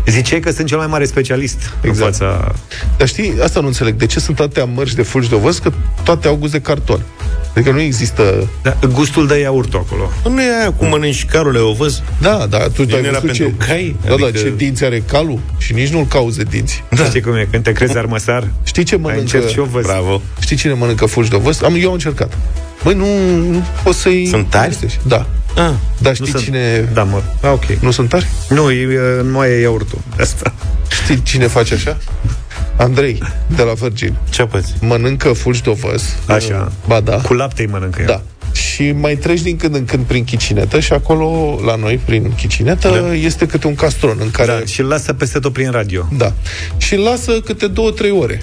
Ziceai 0.06 0.40
că 0.40 0.50
sunt 0.50 0.66
cel 0.66 0.78
mai 0.78 0.86
mare 0.86 1.04
specialist 1.04 1.58
Exact. 1.80 2.20
în 2.20 2.26
fața... 2.26 2.52
Dar 2.96 3.08
știi, 3.08 3.34
asta 3.42 3.60
nu 3.60 3.66
înțeleg. 3.66 3.94
De 3.94 4.06
ce 4.06 4.20
sunt 4.20 4.40
atâtea 4.40 4.64
mărci 4.64 4.92
de 4.94 5.02
fulgi 5.02 5.28
de 5.28 5.34
ovăz? 5.34 5.58
Că 5.58 5.72
toate 6.02 6.28
au 6.28 6.34
gust 6.36 6.52
de 6.52 6.60
carton. 6.60 7.00
Adică 7.54 7.70
nu 7.70 7.80
există... 7.80 8.48
Da, 8.62 8.76
gustul 8.92 9.26
de 9.26 9.38
iaurt 9.38 9.74
acolo. 9.74 10.10
Nu 10.24 10.42
e 10.42 10.58
aia 10.60 10.72
cum 10.72 10.88
mănânci 10.88 11.24
carule 11.24 11.58
ovăz? 11.58 12.02
Da, 12.20 12.46
da, 12.48 12.58
tu 12.58 12.84
Nu 12.84 12.94
ai 12.94 13.00
era 13.00 13.18
văzut 13.18 13.24
pentru 13.36 13.44
ce... 13.44 13.66
cai? 13.66 13.96
Da, 14.02 14.08
da, 14.08 14.14
Adică- 14.14 14.38
ce 14.38 14.52
dinți 14.56 14.84
are 14.84 15.02
calul 15.06 15.38
și 15.58 15.72
nici 15.72 15.88
nu-l 15.88 16.06
cauzi 16.06 16.36
de 16.36 16.42
dinți. 16.50 16.84
Da. 16.90 17.04
Știi 17.04 17.20
cum 17.20 17.34
e? 17.34 17.48
Când 17.50 17.62
te 17.62 17.72
crezi 17.72 17.96
armăsar, 17.98 18.48
Știi 18.64 18.82
ce 18.84 18.94
ai 18.94 19.00
mănâncă? 19.00 19.22
încerc 19.22 19.48
și 19.48 19.58
ovăz. 19.58 19.84
Bravo. 19.84 20.22
Știi 20.40 20.56
cine 20.56 20.72
mănâncă 20.72 21.06
fulgi 21.06 21.30
de 21.30 21.36
ovăz? 21.36 21.62
Am, 21.62 21.74
eu 21.80 21.86
am 21.86 21.92
încercat. 21.92 22.38
Băi, 22.84 22.94
nu, 22.94 23.36
nu 23.50 23.62
poți 23.82 23.98
să-i... 24.00 24.26
Sunt 24.26 24.46
tari? 24.50 24.64
amesteci. 24.64 24.98
Da. 25.06 25.26
Ah, 25.56 25.70
Dar 25.98 26.14
știi 26.14 26.26
sunt- 26.30 26.42
cine... 26.42 26.88
Da, 26.94 27.02
mă. 27.02 27.22
Ah, 27.42 27.50
ok. 27.52 27.64
Nu 27.80 27.90
sunt 27.90 28.08
tari? 28.08 28.26
Nu, 28.48 28.70
e, 28.70 28.80
e- 28.80 29.22
nu 29.22 29.30
mai 29.30 29.50
e 29.50 29.60
iaurtul. 29.60 29.98
de 30.16 30.22
Asta. 30.22 30.52
Știi 31.02 31.22
cine 31.22 31.46
face 31.46 31.74
așa? 31.74 31.96
Andrei, 32.76 33.22
de 33.56 33.62
la 33.62 33.72
Virgin. 33.72 34.14
ce 34.30 34.42
păți? 34.42 34.74
Mănâncă 34.80 35.32
fulgi 35.32 35.62
de 35.62 35.70
ovăz. 35.70 36.02
Așa. 36.28 36.72
Ba 36.86 37.00
da. 37.00 37.16
Cu 37.16 37.34
lapte 37.34 37.62
îi 37.62 37.68
mănâncă 37.68 38.00
el. 38.00 38.06
Da. 38.06 38.20
Și 38.52 38.92
mai 38.92 39.16
treci 39.16 39.40
din 39.40 39.56
când 39.56 39.74
în 39.74 39.84
când 39.84 40.04
prin 40.04 40.24
chicinetă 40.24 40.80
și 40.80 40.92
acolo, 40.92 41.58
la 41.64 41.76
noi, 41.76 42.00
prin 42.04 42.32
chicinetă, 42.36 42.88
da. 42.88 43.14
este 43.14 43.46
câte 43.46 43.66
un 43.66 43.74
castron 43.74 44.16
în 44.20 44.30
care... 44.30 44.46
Da, 44.58 44.64
și 44.64 44.80
îl 44.80 44.86
lasă 44.86 45.12
peste 45.12 45.38
tot 45.38 45.52
prin 45.52 45.70
radio. 45.70 46.08
Da. 46.16 46.32
Și 46.76 46.96
lasă 46.96 47.32
câte 47.40 47.66
două, 47.66 47.90
trei 47.90 48.10
ore 48.10 48.42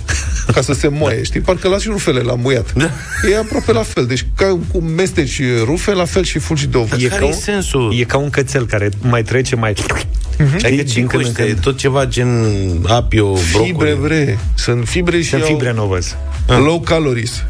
ca 0.54 0.62
să 0.62 0.74
se 0.74 0.88
moaie, 1.00 1.24
știi? 1.24 1.40
Parcă 1.40 1.68
lași 1.68 1.88
rufele 1.90 2.20
la 2.20 2.36
muiat. 2.36 2.74
Da. 2.74 2.90
E 3.32 3.38
aproape 3.38 3.72
la 3.72 3.84
fel. 3.84 4.06
Deci 4.06 4.26
ca 4.36 4.60
cum 4.72 4.84
mesteci 4.86 5.42
rufe, 5.64 5.94
la 5.94 6.06
fel 6.06 6.24
și 6.24 6.40
fulgi 6.40 6.68
de 6.68 6.78
ovăz. 6.78 7.04
E 7.04 7.08
Care 7.08 7.20
ca 7.20 7.26
e 7.26 7.30
un- 7.30 7.36
sensul? 7.40 7.94
E 8.00 8.04
ca 8.04 8.18
un 8.18 8.30
cățel 8.30 8.66
care 8.66 8.90
mai 9.02 9.24
trece, 9.24 9.56
mai... 9.56 9.74
Mm-hmm. 9.74 10.66
Adică 10.66 10.84
ce 10.84 11.02
cu 11.04 11.18
ăștia? 11.18 11.46
E 11.46 11.54
tot 11.54 11.78
ceva 11.78 12.06
gen 12.06 12.46
apio, 12.88 13.26
brocoli. 13.52 13.66
Fibre, 13.72 13.98
bre. 14.02 14.40
Sunt 14.56 14.88
fibre 14.88 15.22
și 15.22 15.30
Sunt 15.30 15.42
au 15.42 15.48
fibre 15.48 15.74
novăzi. 15.74 16.16
low 16.48 16.80
calories. 16.80 17.44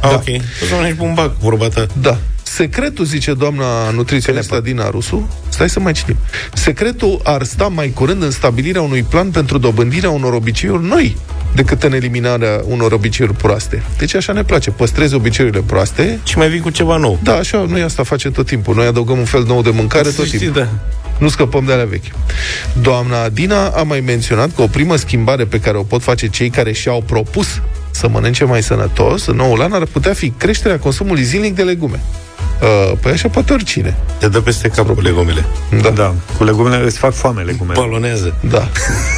Ah, 0.00 0.08
Da. 0.10 0.14
ok. 0.14 0.26
O 0.62 0.66
să 0.66 0.74
mănânci 0.74 0.98
un 1.00 1.14
bac, 1.14 1.38
vorba 1.38 1.68
ta. 1.68 1.86
Da. 2.00 2.18
Secretul, 2.42 3.04
zice 3.04 3.34
doamna 3.34 3.90
nutriționistă 3.90 4.60
Dina 4.60 4.90
Rusu, 4.90 5.28
stai 5.48 5.68
să 5.70 5.80
mai 5.80 5.92
citim. 5.92 6.16
Secretul 6.52 7.20
ar 7.24 7.42
sta 7.42 7.64
mai 7.68 7.88
curând 7.94 8.22
în 8.22 8.30
stabilirea 8.30 8.82
unui 8.82 9.02
plan 9.02 9.30
pentru 9.30 9.58
dobândirea 9.58 10.10
unor 10.10 10.32
obiceiuri 10.32 10.84
noi 10.84 11.16
decât 11.54 11.82
în 11.82 11.92
eliminarea 11.92 12.60
unor 12.64 12.92
obiceiuri 12.92 13.36
proaste. 13.36 13.82
Deci 13.98 14.14
așa 14.14 14.32
ne 14.32 14.42
place, 14.44 14.70
păstrezi 14.70 15.14
obiceiurile 15.14 15.62
proaste. 15.66 16.18
Și 16.24 16.38
mai 16.38 16.48
vii 16.48 16.60
cu 16.60 16.70
ceva 16.70 16.96
nou. 16.96 17.18
Da, 17.22 17.34
așa, 17.34 17.64
noi 17.68 17.82
asta 17.82 18.02
facem 18.02 18.30
tot 18.32 18.46
timpul. 18.46 18.74
Noi 18.74 18.86
adăugăm 18.86 19.18
un 19.18 19.24
fel 19.24 19.42
nou 19.46 19.62
de 19.62 19.70
mâncare 19.70 20.08
Să 20.10 20.16
tot 20.16 20.26
știi, 20.26 20.38
timpul. 20.38 20.60
da. 20.62 20.68
Nu 21.18 21.28
scăpăm 21.28 21.64
de 21.64 21.72
alea 21.72 21.84
vechi. 21.86 22.04
Doamna 22.82 23.28
Dina 23.28 23.66
a 23.68 23.82
mai 23.82 24.00
menționat 24.00 24.54
că 24.54 24.62
o 24.62 24.66
primă 24.66 24.96
schimbare 24.96 25.44
pe 25.44 25.60
care 25.60 25.76
o 25.76 25.82
pot 25.82 26.02
face 26.02 26.28
cei 26.28 26.50
care 26.50 26.72
și-au 26.72 27.02
propus 27.06 27.60
să 27.90 28.08
mănânce 28.08 28.44
mai 28.44 28.62
sănătos 28.62 29.26
în 29.26 29.36
noul 29.36 29.60
an 29.62 29.72
ar 29.72 29.84
putea 29.84 30.12
fi 30.12 30.30
creșterea 30.30 30.78
consumului 30.78 31.22
zilnic 31.22 31.54
de 31.54 31.62
legume. 31.62 32.00
Uh, 32.62 32.98
păi 33.00 33.12
așa 33.12 33.28
poate 33.28 33.52
oricine. 33.52 33.96
Te 34.18 34.28
dă 34.28 34.40
peste 34.40 34.68
cap 34.68 34.94
cu 34.94 35.00
legumele. 35.00 35.44
Da. 35.82 35.90
Da, 35.90 36.14
cu 36.36 36.44
legumele 36.44 36.84
îți 36.84 36.98
fac 36.98 37.12
foame 37.12 37.42
legumele. 37.42 37.80
Polonează. 37.80 38.34
Da. 38.50 38.68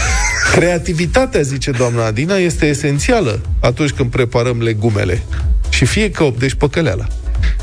Creativitatea, 0.55 1.41
zice 1.41 1.71
doamna 1.71 2.07
Adina, 2.07 2.37
este 2.37 2.67
esențială 2.67 3.41
atunci 3.61 3.91
când 3.91 4.11
preparăm 4.11 4.63
legumele. 4.63 5.23
Și 5.69 5.85
fie 5.85 6.11
că 6.11 6.25
op- 6.31 6.39
deci 6.39 6.55
păcăleala. 6.55 7.07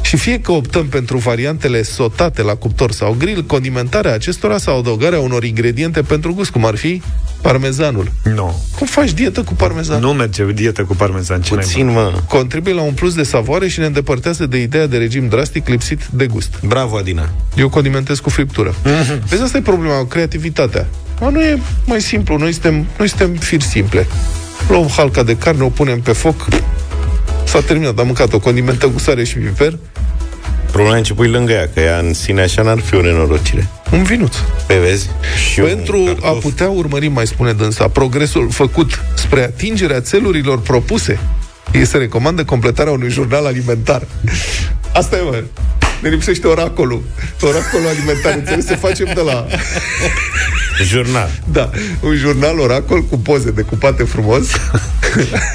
Și 0.07 0.17
fie 0.17 0.39
că 0.39 0.51
optăm 0.51 0.85
pentru 0.85 1.17
variantele 1.17 1.81
sotate 1.81 2.41
la 2.41 2.55
cuptor 2.55 2.91
sau 2.91 3.15
grill, 3.19 3.43
condimentarea 3.43 4.13
acestora 4.13 4.57
sau 4.57 4.79
adăugarea 4.79 5.19
unor 5.19 5.43
ingrediente 5.43 6.01
pentru 6.01 6.33
gust, 6.33 6.49
cum 6.49 6.65
ar 6.65 6.75
fi 6.75 7.01
parmezanul. 7.41 8.11
Nu. 8.35 8.63
Cum 8.77 8.87
faci 8.87 9.11
dietă 9.11 9.43
cu 9.43 9.53
parmezan? 9.53 10.01
Nu 10.01 10.13
merge 10.13 10.51
dietă 10.51 10.83
cu 10.83 10.95
parmezan. 10.95 11.41
Ce 11.41 11.53
Puțin, 11.53 11.85
naiba? 11.85 12.01
mă. 12.01 12.21
Contribuie 12.27 12.73
la 12.73 12.81
un 12.81 12.93
plus 12.93 13.13
de 13.13 13.23
savoare 13.23 13.67
și 13.67 13.79
ne 13.79 13.85
îndepărtează 13.85 14.45
de 14.45 14.61
ideea 14.61 14.87
de 14.87 14.97
regim 14.97 15.27
drastic 15.27 15.67
lipsit 15.67 16.05
de 16.05 16.25
gust. 16.25 16.59
Bravo, 16.65 16.97
Adina. 16.97 17.29
Eu 17.55 17.69
condimentez 17.69 18.19
cu 18.19 18.29
friptură. 18.29 18.75
Vezi, 19.29 19.41
asta 19.41 19.57
e 19.57 19.61
problema, 19.61 20.05
creativitatea. 20.05 20.87
Ma 21.19 21.29
nu 21.29 21.41
e 21.41 21.59
mai 21.85 22.01
simplu, 22.01 22.37
noi 22.37 22.51
suntem, 22.51 22.85
noi 22.97 23.07
suntem 23.07 23.33
firi 23.33 23.63
simple. 23.63 24.07
Luăm 24.69 24.87
halca 24.87 25.23
de 25.23 25.37
carne, 25.37 25.63
o 25.63 25.69
punem 25.69 26.01
pe 26.01 26.11
foc, 26.11 26.47
s-a 27.47 27.61
terminat, 27.61 27.99
am 27.99 28.05
mâncat 28.05 28.33
o 28.33 28.39
condimentăm 28.39 28.89
cu 28.89 28.99
sare 28.99 29.23
și 29.23 29.37
piper, 29.37 29.77
Problema 30.77 30.99
e 30.99 31.01
ce 31.01 31.13
pui 31.13 31.27
lângă 31.29 31.51
ea, 31.51 31.69
că 31.73 31.79
ea 31.79 31.97
în 31.97 32.13
sine 32.13 32.41
așa 32.41 32.61
n-ar 32.61 32.79
fi 32.79 32.95
o 32.95 33.01
nenorocire. 33.01 33.67
un 33.91 34.03
vinuț. 34.03 34.35
Pe 34.67 34.77
vezi? 34.77 35.09
Și 35.51 35.59
Pentru 35.59 35.99
un 36.01 36.07
a 36.07 36.21
cartof. 36.21 36.41
putea 36.41 36.69
urmări, 36.69 37.07
mai 37.07 37.27
spune 37.27 37.53
dânsa, 37.53 37.87
progresul 37.87 38.51
făcut 38.51 38.99
spre 39.15 39.43
atingerea 39.43 40.01
țelurilor 40.01 40.59
propuse, 40.61 41.19
ei 41.73 41.85
se 41.85 41.97
recomandă 41.97 42.43
completarea 42.43 42.91
unui 42.91 43.09
jurnal 43.09 43.45
alimentar. 43.45 44.07
Asta 44.93 45.15
e, 45.15 45.21
mă. 45.21 45.43
Ne 46.01 46.09
lipsește 46.09 46.47
oracolul. 46.47 47.03
Oracolul 47.41 47.87
alimentar, 47.87 48.33
înțeles? 48.33 48.65
Să 48.65 48.75
facem 48.75 49.07
de 49.13 49.21
la... 49.21 49.45
Jurnal. 50.83 51.29
Da, 51.51 51.69
un 52.01 52.15
jurnal 52.15 52.59
oracol 52.59 53.03
cu 53.03 53.17
poze 53.17 53.51
decupate 53.51 54.03
frumos. 54.03 54.47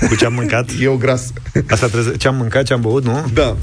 Cu 0.08 0.14
ce 0.14 0.24
am 0.24 0.32
mâncat? 0.32 0.68
Eu 0.80 0.94
gras. 0.96 1.22
Asta 1.68 1.86
trebuie, 1.86 2.16
ce 2.16 2.28
am 2.28 2.36
mâncat, 2.36 2.64
ce 2.64 2.72
am 2.72 2.80
băut, 2.80 3.04
nu? 3.04 3.30
Da. 3.32 3.56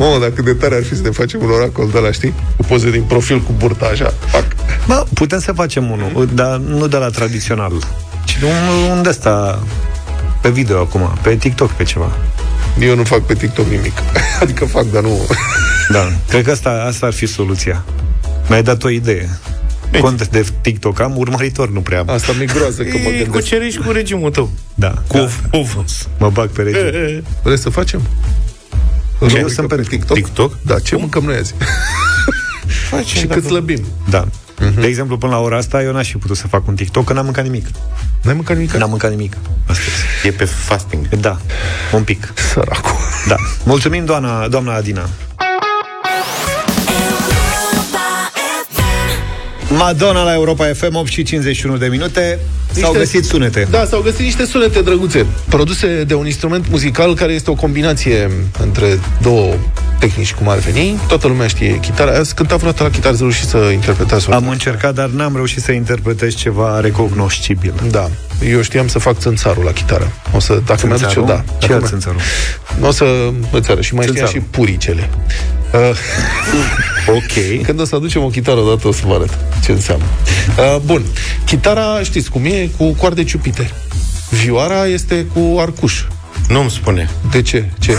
Mamă, 0.00 0.18
dacă 0.18 0.42
de 0.42 0.52
tare 0.54 0.74
ar 0.74 0.82
fi 0.82 0.96
să 0.96 1.02
ne 1.02 1.10
facem 1.10 1.40
un 1.42 1.50
oracol 1.50 1.88
de 1.92 1.98
la, 1.98 2.10
știi? 2.12 2.34
Cu 2.56 2.64
poze 2.64 2.90
din 2.90 3.02
profil, 3.02 3.40
cu 3.40 3.52
burta, 3.58 3.86
așa. 3.86 4.14
Pac. 4.32 4.44
Bă, 4.86 5.04
putem 5.14 5.40
să 5.40 5.52
facem 5.52 5.90
unul, 5.90 6.28
dar 6.34 6.56
nu 6.56 6.86
de 6.88 6.96
la 6.96 7.08
tradițional, 7.08 7.72
ci 8.24 8.38
de 8.38 8.44
un, 8.46 8.96
un 8.96 9.02
de 9.02 9.08
ăsta 9.08 9.62
pe 10.42 10.50
video 10.50 10.80
acum, 10.80 11.18
pe 11.22 11.34
TikTok, 11.36 11.70
pe 11.70 11.82
ceva. 11.82 12.16
Eu 12.80 12.96
nu 12.96 13.02
fac 13.04 13.20
pe 13.20 13.34
TikTok 13.34 13.66
nimic. 13.66 13.92
Adică 14.42 14.64
fac, 14.64 14.84
dar 14.92 15.02
nu... 15.02 15.18
Da, 15.92 16.12
cred 16.28 16.44
că 16.44 16.50
asta, 16.50 16.84
asta 16.88 17.06
ar 17.06 17.12
fi 17.12 17.26
soluția. 17.26 17.84
Mi-ai 18.48 18.62
dat 18.62 18.82
o 18.84 18.88
idee. 18.88 19.28
Cont 20.00 20.28
de 20.28 20.44
TikTok 20.60 21.00
am, 21.00 21.16
urmăritor 21.16 21.70
nu 21.70 21.80
prea 21.80 21.98
am. 21.98 22.10
Asta 22.10 22.32
mi-e 22.36 22.44
groază 22.46 22.82
că 22.82 22.96
mă 23.02 23.08
E, 23.08 23.10
gândesc. 23.10 23.30
cucerești 23.30 23.80
cu 23.80 23.90
regimul 23.90 24.30
tău. 24.30 24.50
Da, 24.74 24.94
Cu 25.06 25.16
da. 25.16 25.28
ovos. 25.58 26.08
mă 26.18 26.30
bag 26.32 26.48
pe 26.48 26.62
rege. 26.62 27.22
Vrei 27.42 27.58
să 27.58 27.70
facem? 27.70 28.00
Ce? 29.20 29.26
Rubrică 29.26 29.48
Sunt 29.48 29.68
pe 29.68 29.82
TikTok? 29.82 30.16
TikTok? 30.16 30.56
Da, 30.62 30.78
ce 30.78 30.96
mâncăm 30.96 31.24
noi 31.24 31.36
azi? 31.36 31.54
Facem, 32.90 33.04
și 33.04 33.26
dacă- 33.26 33.40
cât 33.40 33.48
slăbim? 33.48 33.84
Da. 34.10 34.28
De 34.80 34.86
exemplu, 34.86 35.18
până 35.18 35.32
la 35.32 35.38
ora 35.38 35.56
asta, 35.56 35.82
eu 35.82 35.92
n-aș 35.92 36.10
fi 36.10 36.16
putut 36.16 36.36
să 36.36 36.46
fac 36.46 36.66
un 36.68 36.74
TikTok, 36.74 37.04
că 37.04 37.12
n-am 37.12 37.24
mâncat 37.24 37.44
nimic. 37.44 37.66
N-ai 38.22 38.34
mâncat 38.34 38.56
nimic? 38.56 38.72
N-am 38.72 38.88
mâncat 38.90 39.10
nimic 39.10 39.36
astăzi. 39.66 39.96
E 40.24 40.30
pe 40.30 40.44
fasting. 40.44 41.08
Da, 41.08 41.38
un 41.92 42.02
pic. 42.02 42.32
Săracul. 42.52 42.96
Da. 43.28 43.34
Mulțumim, 43.64 44.04
doamna, 44.04 44.48
doamna 44.48 44.74
Adina. 44.74 45.08
Madonna 49.80 50.22
la 50.22 50.32
Europa 50.34 50.64
FM 50.74 50.94
8 50.94 51.08
și 51.08 51.22
51 51.22 51.76
de 51.76 51.86
minute 51.86 52.38
S-au 52.72 52.92
Niște- 52.92 52.98
găsit 52.98 53.24
sunete 53.24 53.66
Da, 53.70 53.84
s-au 53.84 54.00
găsit 54.00 54.20
niște 54.20 54.44
sunete 54.44 54.80
drăguțe, 54.82 55.26
produse 55.48 56.04
de 56.06 56.14
un 56.14 56.26
instrument 56.26 56.66
muzical 56.70 57.14
care 57.14 57.32
este 57.32 57.50
o 57.50 57.54
combinație 57.54 58.30
între 58.62 59.00
două 59.22 59.54
tehnici, 59.98 60.32
cum 60.34 60.48
ar 60.48 60.58
veni. 60.58 60.98
Toată 61.08 61.26
lumea 61.26 61.46
știe 61.46 61.78
chitara. 61.80 62.18
Ați 62.18 62.34
cântat 62.34 62.58
vreodată 62.58 62.82
la 62.82 62.90
chitară, 62.90 63.12
ați 63.12 63.22
reușit 63.22 63.48
să 63.48 63.56
interpretați 63.72 64.30
o 64.30 64.34
Am 64.34 64.48
încercat, 64.48 64.94
dar 64.94 65.08
n-am 65.08 65.34
reușit 65.34 65.62
să 65.62 65.72
interpretez 65.72 66.34
ceva 66.34 66.80
recognoscibil 66.80 67.72
Da. 67.90 68.10
Eu 68.44 68.60
știam 68.62 68.88
să 68.88 68.98
fac 68.98 69.18
țânțarul 69.18 69.64
la 69.64 69.72
chitară. 69.72 70.12
O 70.34 70.38
să, 70.40 70.60
dacă 70.66 70.86
mi-aduc 70.86 71.14
eu, 71.14 71.24
da. 71.24 71.44
Ce 71.58 71.66
Dacă 71.66 71.72
alt 71.72 71.82
mi- 71.82 71.88
țânțarul? 71.88 72.20
O 72.82 72.90
să 72.90 73.30
îți 73.52 73.70
arăt. 73.70 73.82
Și 73.82 73.94
mai 73.94 74.06
știam 74.06 74.26
și 74.26 74.32
Țânțarul. 74.32 74.48
puricele. 74.50 75.10
Uh, 75.72 75.90
Ok 77.16 77.62
când 77.66 77.80
o 77.80 77.84
să 77.84 77.94
aducem 77.94 78.22
o 78.22 78.28
chitară 78.28 78.60
odată, 78.60 78.88
o 78.88 78.92
să 78.92 79.02
vă 79.06 79.14
arăt 79.14 79.38
ce 79.64 79.72
înseamnă. 79.72 80.04
Uh, 80.58 80.76
bun. 80.84 81.02
Chitara, 81.44 82.02
știți 82.02 82.30
cum 82.30 82.44
e? 82.44 82.68
Cu 82.76 82.92
coarde 82.92 83.24
ciupite. 83.24 83.70
Vioara 84.30 84.86
este 84.86 85.26
cu 85.34 85.58
arcuș. 85.58 86.02
Nu-mi 86.48 86.70
spune. 86.70 87.10
De 87.30 87.42
ce? 87.42 87.64
Ce? 87.78 87.92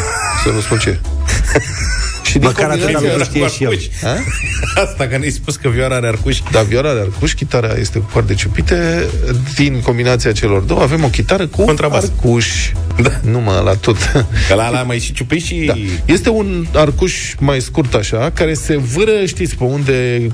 Să 0.44 0.50
nu 0.54 0.60
spun 0.60 0.78
ce. 0.78 1.00
Și 2.32 2.38
din 2.40 2.48
Măcar 2.48 2.70
atâta 2.70 2.86
combinația- 2.86 3.18
lucru 3.18 3.24
știe 3.24 3.48
și 3.48 3.64
el. 3.64 3.80
Ha? 4.02 4.16
Asta 4.86 5.08
că 5.08 5.18
ne-ai 5.18 5.32
spus 5.32 5.56
că 5.56 5.70
vioara 5.70 5.96
are 5.96 6.08
arcuș. 6.08 6.38
Da, 6.52 6.62
vioara 6.62 6.90
are 6.90 7.00
arcuș, 7.00 7.34
chitara 7.34 7.74
este 7.80 8.00
cu 8.00 8.10
coarde 8.12 8.34
ciupite. 8.34 9.06
Din 9.56 9.82
combinația 9.82 10.32
celor 10.32 10.62
două 10.62 10.82
avem 10.82 11.04
o 11.04 11.08
chitară 11.08 11.48
cu 11.48 11.66
Contrabas. 11.66 12.04
arcuș. 12.04 12.48
Da. 13.02 13.12
Nu 13.32 13.40
mă, 13.40 13.62
la 13.66 13.74
tot. 13.74 13.98
Că 14.48 14.54
la 14.54 14.64
ala 14.64 14.82
mai 14.82 15.00
și 15.00 15.14
ciupi 15.14 15.38
și... 15.38 15.64
Da. 15.66 15.74
Este 16.06 16.30
un 16.30 16.66
arcuș 16.74 17.14
mai 17.40 17.60
scurt 17.60 17.94
așa, 17.94 18.32
care 18.34 18.54
se 18.54 18.78
vâră, 18.78 19.26
știți 19.26 19.56
pe 19.56 19.64
unde 19.64 20.28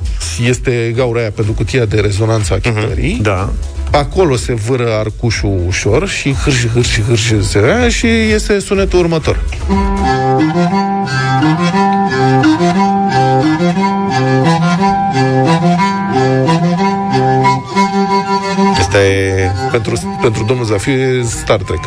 este 0.46 0.94
gaura 0.96 1.20
aia 1.20 1.32
pentru 1.32 1.54
cutia 1.54 1.86
de 1.86 2.00
rezonanță 2.00 2.54
a 2.54 2.58
chitării. 2.58 3.20
Da 3.22 3.54
Acolo 3.92 4.36
se 4.36 4.54
vâră 4.54 4.94
arcușul 5.00 5.62
ușor 5.68 6.08
și 6.08 6.34
hârși, 6.34 6.68
hârși, 6.68 7.02
hârși 7.02 7.44
se 7.44 7.60
vrea 7.60 7.90
și 7.90 8.08
este 8.08 8.60
sunetul 8.60 9.00
următor. 9.00 9.44
Asta 9.64 10.27
e... 18.98 19.52
Pentru, 19.72 20.18
pentru 20.22 20.44
domnul 20.44 20.66
Zafiu 20.66 20.94
e 20.94 21.24
Star 21.24 21.62
Trek. 21.62 21.80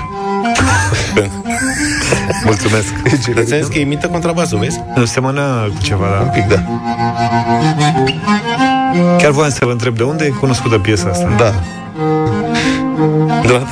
Mulțumesc 2.45 2.93
Dar 3.35 3.45
ți 3.63 3.71
că 3.71 3.79
imită 3.79 4.07
contrabasul, 4.07 4.59
vezi? 4.59 4.81
Nu 4.95 5.05
semăna 5.05 5.63
cu 5.63 5.83
ceva, 5.83 6.07
Un 6.21 6.25
da? 6.25 6.31
pic, 6.31 6.47
da. 6.49 6.63
Chiar 9.19 9.31
voiam 9.31 9.51
să 9.51 9.65
vă 9.65 9.71
întreb 9.71 9.97
de 9.97 10.03
unde 10.03 10.25
e 10.25 10.29
cunoscută 10.29 10.79
piesa 10.79 11.09
asta 11.09 11.29
Da. 11.39 11.53
Da. 13.47 13.63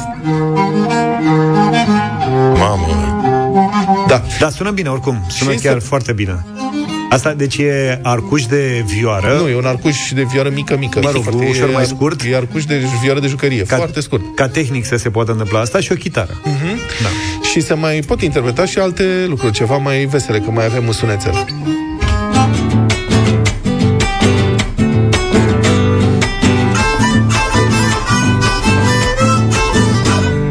Da. 4.09 4.23
Da, 4.39 4.51
sună 4.51 4.71
bine 4.71 4.89
oricum 4.89 5.25
Sună 5.29 5.53
Și 5.53 5.59
chiar 5.59 5.77
este- 5.77 5.89
foarte 5.89 6.13
bine 6.13 6.45
Asta 7.11 7.33
deci 7.33 7.57
e 7.57 8.01
arcuș 8.03 8.45
de 8.47 8.85
vioară 8.87 9.39
Nu, 9.43 9.49
e 9.49 9.57
un 9.57 9.65
arcuș 9.65 9.97
de 10.15 10.23
vioară 10.23 10.49
mică, 10.55 10.77
mică. 10.79 11.01
Mă 11.03 11.11
rog, 11.11 11.23
Foarte- 11.23 11.47
ușor 11.49 11.69
e 11.69 11.73
mai 11.73 11.83
ar- 11.83 11.89
scurt. 11.89 12.23
E 12.31 12.37
arcuș 12.37 12.65
de 12.65 12.83
vioară 13.03 13.21
de 13.21 13.27
jucărie. 13.27 13.63
Ca- 13.63 13.77
Foarte 13.77 14.01
scurt. 14.01 14.23
Ca 14.35 14.49
tehnic 14.49 14.85
să 14.85 14.97
se 14.97 15.11
poată 15.11 15.31
întâmpla 15.31 15.61
asta 15.61 15.81
și 15.81 15.93
o 15.93 15.95
chitară 15.95 16.41
Da 17.03 17.09
Și 17.53 17.61
se 17.61 17.75
mai 17.75 18.01
pot 18.07 18.23
interpreta 18.23 18.65
și 18.65 18.79
alte 18.79 19.05
lucruri, 19.29 19.53
ceva 19.53 19.77
mai 19.77 20.05
vesele, 20.05 20.39
că 20.39 20.51
mai 20.51 20.65
avem 20.65 20.87
un 20.87 20.93
sunețel. 20.93 21.45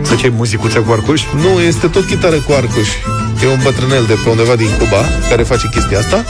Să 0.04 0.16
ce 0.16 0.30
muzicuță 0.30 0.80
cu 0.80 0.92
arcuș? 0.92 1.22
Nu, 1.34 1.60
este 1.62 1.88
tot 1.88 2.06
chitară 2.06 2.36
cu 2.36 2.52
arcuș. 2.52 2.90
E 3.44 3.48
un 3.48 3.60
bătrânel 3.64 4.06
de 4.08 4.14
pe 4.24 4.30
undeva 4.30 4.56
din 4.56 4.70
Cuba 4.78 5.04
care 5.30 5.44
face 5.44 5.70
chestia 5.72 6.00
asta. 6.00 6.24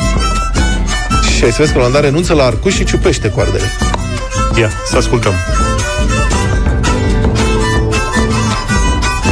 Și 1.35 1.43
ai 1.43 1.51
să 1.51 1.57
vezi 1.59 1.73
că 1.73 1.89
la 1.93 1.99
renunță 1.99 2.33
la 2.33 2.43
arcuș 2.43 2.73
și 2.73 2.83
ciupește 2.83 3.29
coardele. 3.29 3.71
Ia, 4.59 4.69
să 4.85 4.97
ascultăm. 4.97 5.33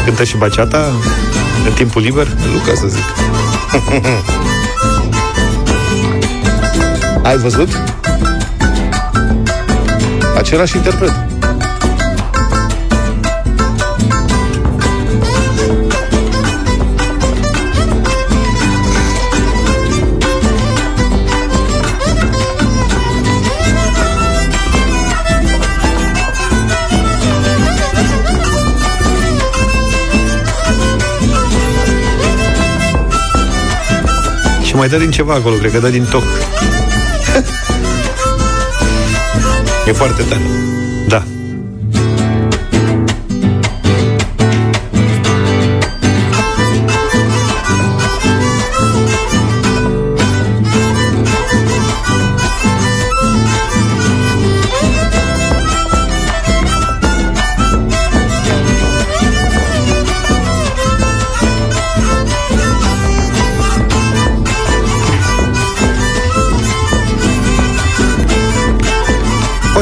Cântă 0.06 0.24
și 0.24 0.38
baceata 0.38 0.92
în 1.66 1.74
timpul 1.74 2.02
liber? 2.02 2.28
Luca 2.54 2.74
să 2.76 2.88
zic. 2.88 3.04
Ai 7.24 7.38
văzut? 7.38 7.70
Același 10.38 10.76
interpret. 10.76 11.35
Și 34.76 34.82
mai 34.82 34.90
dă 34.90 34.98
din 34.98 35.12
ceva 35.12 35.34
acolo, 35.34 35.56
cred 35.56 35.72
că 35.72 35.80
dă 35.80 35.90
din 35.90 36.06
toc. 36.10 36.24
E 39.88 39.92
foarte 39.92 40.24
tare. 40.24 40.75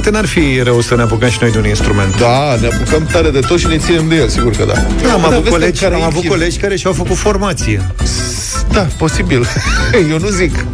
Poate 0.04 0.18
n-ar 0.18 0.28
fi 0.28 0.62
rău 0.64 0.82
să 0.82 0.96
ne 0.96 1.02
apucăm 1.02 1.30
și 1.30 1.38
noi 1.42 1.52
de 1.52 1.58
un 1.58 1.66
instrument. 1.66 2.18
Da, 2.20 2.56
ne 2.62 2.68
apucăm 2.68 3.06
tare 3.12 3.30
de 3.30 3.40
tot 3.40 3.60
și 3.60 3.68
ne 3.68 3.78
ținem 3.78 4.08
de 4.08 4.16
el, 4.16 4.28
sigur 4.30 4.52
că 4.52 4.64
da. 4.66 4.74
Da, 4.74 5.14
am 5.14 5.22
Dar 5.22 5.32
avut 5.32 5.32
vezi 5.32 5.44
că 5.44 5.50
colegi, 5.50 5.82
care 5.82 5.96
am 5.96 6.02
e 6.02 6.04
avut 6.04 6.22
chip. 6.22 6.30
colegi 6.30 6.58
care 6.58 6.76
și-au 6.76 6.94
făcut 6.94 7.16
formație. 7.18 7.82
Da, 8.72 8.88
posibil. 8.98 9.48
Eu 10.12 10.20
nu 10.20 10.28
zic. 10.28 10.66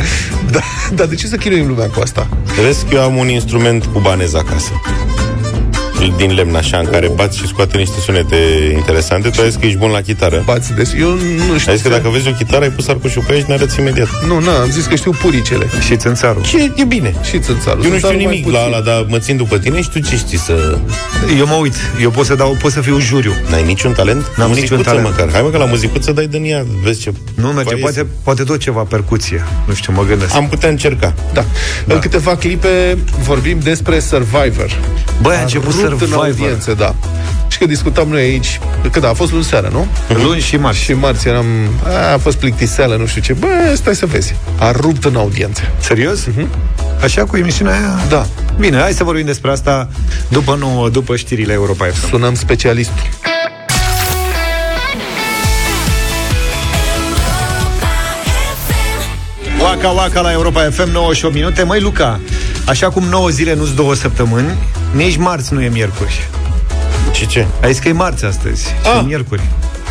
Da, 0.51 0.59
dar 0.93 1.07
de 1.07 1.15
ce 1.15 1.27
să 1.27 1.35
chinuim 1.35 1.67
lumea 1.67 1.87
cu 1.87 1.99
asta? 2.01 2.27
Vezi 2.63 2.85
că 2.85 2.95
eu 2.95 3.01
am 3.01 3.15
un 3.15 3.27
instrument 3.27 3.85
cubanez 3.93 4.33
acasă. 4.33 4.71
Din 6.17 6.33
lemn 6.33 6.55
așa, 6.55 6.77
în 6.77 6.85
care 6.91 7.07
bați 7.15 7.37
și 7.37 7.47
scoate 7.47 7.77
niște 7.77 7.99
sunete 7.99 8.35
interesante. 8.75 9.29
Tu 9.29 9.41
ai 9.41 9.47
zis 9.49 9.59
că 9.59 9.65
ești 9.65 9.77
bun 9.77 9.89
la 9.89 10.01
chitară. 10.01 10.41
Bați 10.45 10.73
des. 10.73 10.93
Eu 10.99 11.09
nu 11.09 11.57
știu. 11.57 11.71
Ai 11.71 11.77
zis 11.77 11.81
că 11.81 11.89
dacă 11.89 12.09
vezi 12.09 12.27
o 12.27 12.31
chitară, 12.31 12.63
ai 12.63 12.69
pus 12.71 12.87
arcușul 12.87 13.23
pe 13.27 13.33
ea 13.33 13.39
și 13.39 13.45
ne 13.47 13.53
arăți 13.53 13.79
imediat. 13.79 14.07
Nu, 14.27 14.39
nu, 14.39 14.49
am 14.49 14.69
zis 14.69 14.85
că 14.85 14.95
știu 14.95 15.11
puricele. 15.11 15.65
Și 15.85 15.95
țânțarul. 15.97 16.43
Și 16.43 16.71
e 16.75 16.83
bine. 16.83 17.13
Și 17.29 17.39
țânțarul. 17.39 17.83
Eu 17.83 17.89
nu 17.89 17.95
știu 17.97 18.07
Țânțarul 18.07 18.15
mai 18.15 18.25
nimic 18.25 18.51
la 18.53 18.59
puțin. 18.59 18.73
ala, 18.73 18.83
dar 18.83 19.05
mă 19.09 19.17
țin 19.19 19.37
după 19.37 19.57
tine 19.57 19.81
și 19.81 19.89
tu 19.89 19.99
ce 19.99 20.15
știi 20.17 20.37
să... 20.37 20.77
Eu 21.37 21.45
mă 21.45 21.53
uit, 21.53 21.75
eu 22.01 22.09
pot 22.09 22.25
să 22.25 22.35
dau, 22.35 22.57
pot 22.61 22.71
să 22.71 22.81
fiu 22.81 22.99
juriu. 22.99 23.33
N-ai 23.49 23.63
niciun 23.63 23.91
talent? 23.93 24.31
N-am 24.35 24.47
Muzicuță 24.47 24.75
niciun 24.75 24.93
talent. 24.93 25.09
măcar. 25.09 25.31
Hai 25.31 25.41
mă 25.41 25.49
că 25.49 25.57
la 25.57 25.65
muzicuță 25.65 26.11
dai 26.11 26.27
din 26.27 26.43
ea, 26.45 26.65
vezi 26.83 26.99
ce... 27.01 27.11
Nu 27.33 27.47
merge, 27.47 27.63
Vai, 27.69 27.79
poate, 27.81 28.05
poate 28.23 28.43
tot 28.43 28.59
ceva 28.59 28.81
percuție. 28.81 29.43
Nu 29.65 29.73
știu, 29.73 29.93
mă 29.93 30.03
gândesc. 30.03 30.35
Am 30.35 30.47
putea 30.47 30.69
încerca. 30.69 31.13
Da. 31.33 31.45
da. 31.85 31.93
În 31.93 31.99
câteva 31.99 32.35
clipe 32.35 32.97
vorbim 33.23 33.59
despre 33.63 33.99
Survivor. 33.99 34.79
Băi, 35.21 35.35
a 35.35 35.41
început 35.41 35.73
rupt 35.89 36.01
în 36.01 36.07
Survivor. 36.07 36.39
audiențe, 36.41 36.73
da. 36.73 36.95
Și 37.47 37.57
că 37.57 37.65
discutam 37.65 38.07
noi 38.07 38.21
aici, 38.21 38.59
că 38.91 38.99
da, 38.99 39.09
a 39.09 39.13
fost 39.13 39.31
luni 39.31 39.43
seara, 39.43 39.69
nu? 39.71 39.87
Luni 40.23 40.39
și 40.39 40.57
marți. 40.57 40.79
Și 40.79 40.93
marți 40.93 41.27
eram, 41.27 41.45
a, 41.83 42.13
a 42.13 42.17
fost 42.17 42.37
plictiseală, 42.37 42.95
nu 42.95 43.05
știu 43.05 43.21
ce. 43.21 43.33
Bă, 43.33 43.47
stai 43.73 43.95
să 43.95 44.05
vezi. 44.05 44.35
A 44.59 44.71
rupt 44.71 45.05
în 45.05 45.15
audiențe. 45.15 45.71
Serios? 45.79 46.27
Așa 47.03 47.23
cu 47.23 47.37
emisiunea 47.37 47.73
aia? 47.73 47.99
Da. 48.09 48.25
Bine, 48.59 48.77
hai 48.77 48.91
să 48.91 49.03
vorbim 49.03 49.25
despre 49.25 49.51
asta 49.51 49.89
după 50.27 50.55
nouă, 50.59 50.89
după 50.89 51.15
știrile 51.15 51.53
Europa 51.53 51.85
FM. 51.85 52.09
Sunăm 52.09 52.35
specialistul. 52.35 53.09
Waka 59.59 59.89
Waka 59.89 60.21
la 60.21 60.31
Europa 60.31 60.69
FM 60.71 60.89
98 60.91 61.33
minute. 61.35 61.63
Măi, 61.63 61.79
Luca, 61.81 62.19
așa 62.65 62.89
cum 62.89 63.03
9 63.03 63.29
zile 63.29 63.55
nu-s 63.55 63.73
două 63.73 63.93
săptămâni, 63.93 64.47
nici 64.95 65.15
marți 65.17 65.53
nu 65.53 65.61
e 65.61 65.69
miercuri. 65.69 66.27
Și 67.11 67.27
ce? 67.27 67.45
Ai 67.63 67.71
zis 67.71 67.81
că 67.81 67.87
e 67.87 67.91
marți 67.91 68.25
astăzi 68.25 68.63
și 68.63 68.69
Ah. 68.95 68.99
e 69.03 69.05
miercuri. 69.05 69.41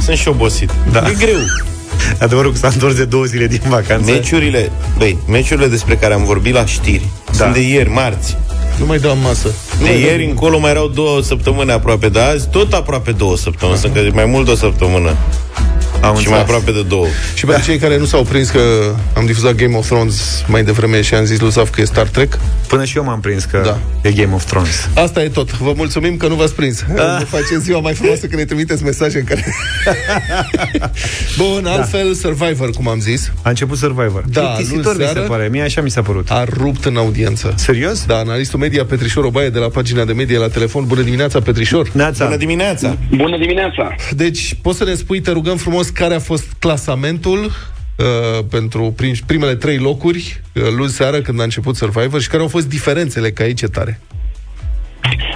Sunt 0.04 0.16
și 0.16 0.28
obosit. 0.28 0.70
Da. 0.92 0.98
E 1.08 1.14
greu. 1.18 1.38
Adevărul 2.20 2.52
că 2.52 2.58
s-a 2.58 2.68
întors 2.68 2.94
de 2.94 3.04
două 3.04 3.24
zile 3.24 3.46
din 3.46 3.60
vacanță. 3.68 4.10
Meciurile, 4.10 4.70
băi, 4.98 5.18
meciurile 5.28 5.66
despre 5.66 5.96
care 5.96 6.14
am 6.14 6.24
vorbit 6.24 6.54
la 6.54 6.64
știri 6.66 7.06
Da. 7.26 7.32
sunt 7.32 7.52
de 7.52 7.60
ieri, 7.60 7.90
marți. 7.90 8.36
Nu 8.78 8.86
mai 8.86 8.98
dau 8.98 9.16
masă. 9.22 9.48
De 9.82 9.98
ieri 9.98 10.24
încolo 10.24 10.58
mai 10.58 10.70
erau 10.70 10.88
două 10.88 11.22
săptămâni 11.22 11.70
aproape, 11.72 12.08
dar 12.08 12.28
azi 12.30 12.48
tot 12.48 12.72
aproape 12.72 13.10
două 13.10 13.36
săptămâni. 13.36 13.78
Sunt 13.78 13.92
că 13.94 14.00
mai 14.12 14.24
mult 14.24 14.44
de 14.44 14.50
o 14.50 14.54
săptămână. 14.54 15.16
Am 16.02 16.16
și 16.16 16.28
mai 16.28 16.40
aproape 16.40 16.70
de 16.72 16.82
două. 16.82 17.06
Și 17.34 17.44
pentru 17.44 17.64
cei 17.64 17.78
care 17.78 17.98
nu 17.98 18.04
s-au 18.04 18.22
prins 18.22 18.50
că 18.50 18.60
am 19.16 19.26
difuzat 19.26 19.54
Game 19.54 19.76
of 19.76 19.86
Thrones 19.86 20.44
mai 20.46 20.64
devreme 20.64 21.00
și 21.02 21.14
am 21.14 21.24
zis 21.24 21.40
lui 21.40 21.52
Saf 21.52 21.70
că 21.70 21.80
e 21.80 21.84
Star 21.84 22.06
Trek, 22.06 22.38
Până 22.66 22.84
și 22.84 22.96
eu 22.96 23.04
m-am 23.04 23.20
prins 23.20 23.44
că 23.44 23.60
Da. 23.64 23.78
e 24.08 24.12
Game 24.12 24.34
of 24.34 24.44
Thrones. 24.44 24.88
asta 24.94 25.22
e 25.22 25.28
tot. 25.28 25.52
Vă 25.58 25.72
mulțumim 25.76 26.16
că 26.16 26.26
nu 26.28 26.34
v-ați 26.34 26.54
prins. 26.54 26.84
Da. 26.94 27.16
Vă 27.18 27.24
facem 27.24 27.60
ziua 27.60 27.80
mai 27.80 27.94
frumoasă 27.94 28.26
când 28.26 28.38
ne 28.40 28.44
trimiteți 28.44 28.84
mesaje 28.84 29.18
în 29.18 29.24
care... 29.24 29.44
Bun, 31.38 31.66
altfel 31.66 32.14
Survivor, 32.14 32.70
cum 32.70 32.88
am 32.88 33.00
zis, 33.00 33.32
A 33.42 33.48
început 33.48 33.78
Survivor. 33.78 34.24
Da, 34.30 34.40
Plictisitor 34.40 34.84
luni 34.84 34.98
mi 34.98 35.04
se 35.04 35.12
seară 35.12 35.26
pare. 35.28 35.48
Mie 35.50 35.62
așa 35.62 35.80
mi 35.80 35.90
s-a 35.90 36.02
părut. 36.02 36.30
a 36.30 36.44
rupt 36.58 36.84
în 36.84 36.96
audiență. 36.96 37.52
Serios? 37.56 38.04
Da, 38.06 38.16
analistul 38.16 38.58
media 38.58 38.84
Petrișor 38.84 39.24
Obaie 39.24 39.48
de 39.48 39.58
la 39.58 39.68
pagina 39.68 40.04
de 40.04 40.12
media 40.12 40.38
la 40.38 40.48
telefon. 40.48 40.84
Bună 40.86 41.02
dimineața, 41.02 41.40
Petrișor! 41.40 41.90
Neața. 41.92 42.24
Bună 42.24 42.36
dimineața! 42.36 42.96
Bună 43.16 43.38
dimineața! 43.38 43.94
Deci, 44.10 44.56
poți 44.62 44.78
să 44.78 44.84
ne 44.84 44.94
spui, 44.94 45.20
te 45.20 45.30
rugăm 45.30 45.56
frumos, 45.56 45.87
care 45.92 46.14
a 46.14 46.18
fost 46.18 46.52
clasamentul 46.58 47.44
uh, 47.44 48.44
pentru 48.50 48.92
prim, 48.96 49.12
primele 49.26 49.54
trei 49.54 49.76
locuri 49.76 50.40
uh, 50.54 50.62
luni 50.76 50.90
seară 50.90 51.20
când 51.20 51.40
a 51.40 51.42
început 51.42 51.76
Survivor 51.76 52.20
și 52.20 52.28
care 52.28 52.42
au 52.42 52.48
fost 52.48 52.68
diferențele, 52.68 53.30
că 53.30 53.42
aici 53.42 53.62
e 53.62 53.66
tare. 53.66 54.00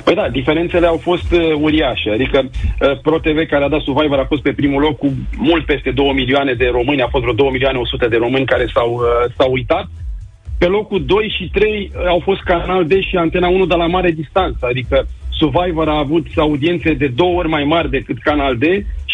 Păi 0.05 0.14
da, 0.14 0.28
diferențele 0.28 0.86
au 0.86 0.96
fost 0.96 1.32
uh, 1.32 1.53
uriașe. 1.61 2.11
Adică 2.11 2.42
uh, 2.44 2.98
ProTV, 3.03 3.46
care 3.48 3.64
a 3.64 3.68
dat 3.68 3.80
Survivor, 3.80 4.18
a 4.18 4.24
fost 4.24 4.42
pe 4.42 4.53
primul 4.53 4.80
loc 4.80 4.98
cu 4.98 5.12
mult 5.36 5.64
peste 5.64 5.90
2 5.90 6.12
milioane 6.14 6.53
de 6.53 6.68
români. 6.72 7.03
A 7.03 7.09
fost 7.09 7.22
vreo 7.22 7.34
2 7.34 7.48
milioane 7.50 7.78
100 7.78 8.09
de 8.09 8.16
români 8.16 8.44
care 8.44 8.66
s-au, 8.74 8.92
uh, 8.92 9.32
s-au 9.36 9.53
uitat. 9.53 9.86
Pe 10.59 10.66
locul 10.66 11.05
2 11.05 11.34
și 11.38 11.50
3 11.53 11.90
uh, 11.94 12.07
au 12.07 12.20
fost 12.24 12.40
Canal 12.42 12.86
D 12.86 12.92
și 12.92 13.16
Antena 13.16 13.48
1 13.48 13.66
de 13.66 13.74
la 13.74 13.86
mare 13.86 14.11
distanță. 14.11 14.66
Adică 14.66 15.07
Survivor 15.30 15.88
a 15.88 15.98
avut 15.98 16.26
audiențe 16.36 16.92
de 16.92 17.07
două 17.07 17.38
ori 17.38 17.48
mai 17.48 17.64
mari 17.64 17.90
decât 17.90 18.18
Canal 18.22 18.57
D 18.57 18.64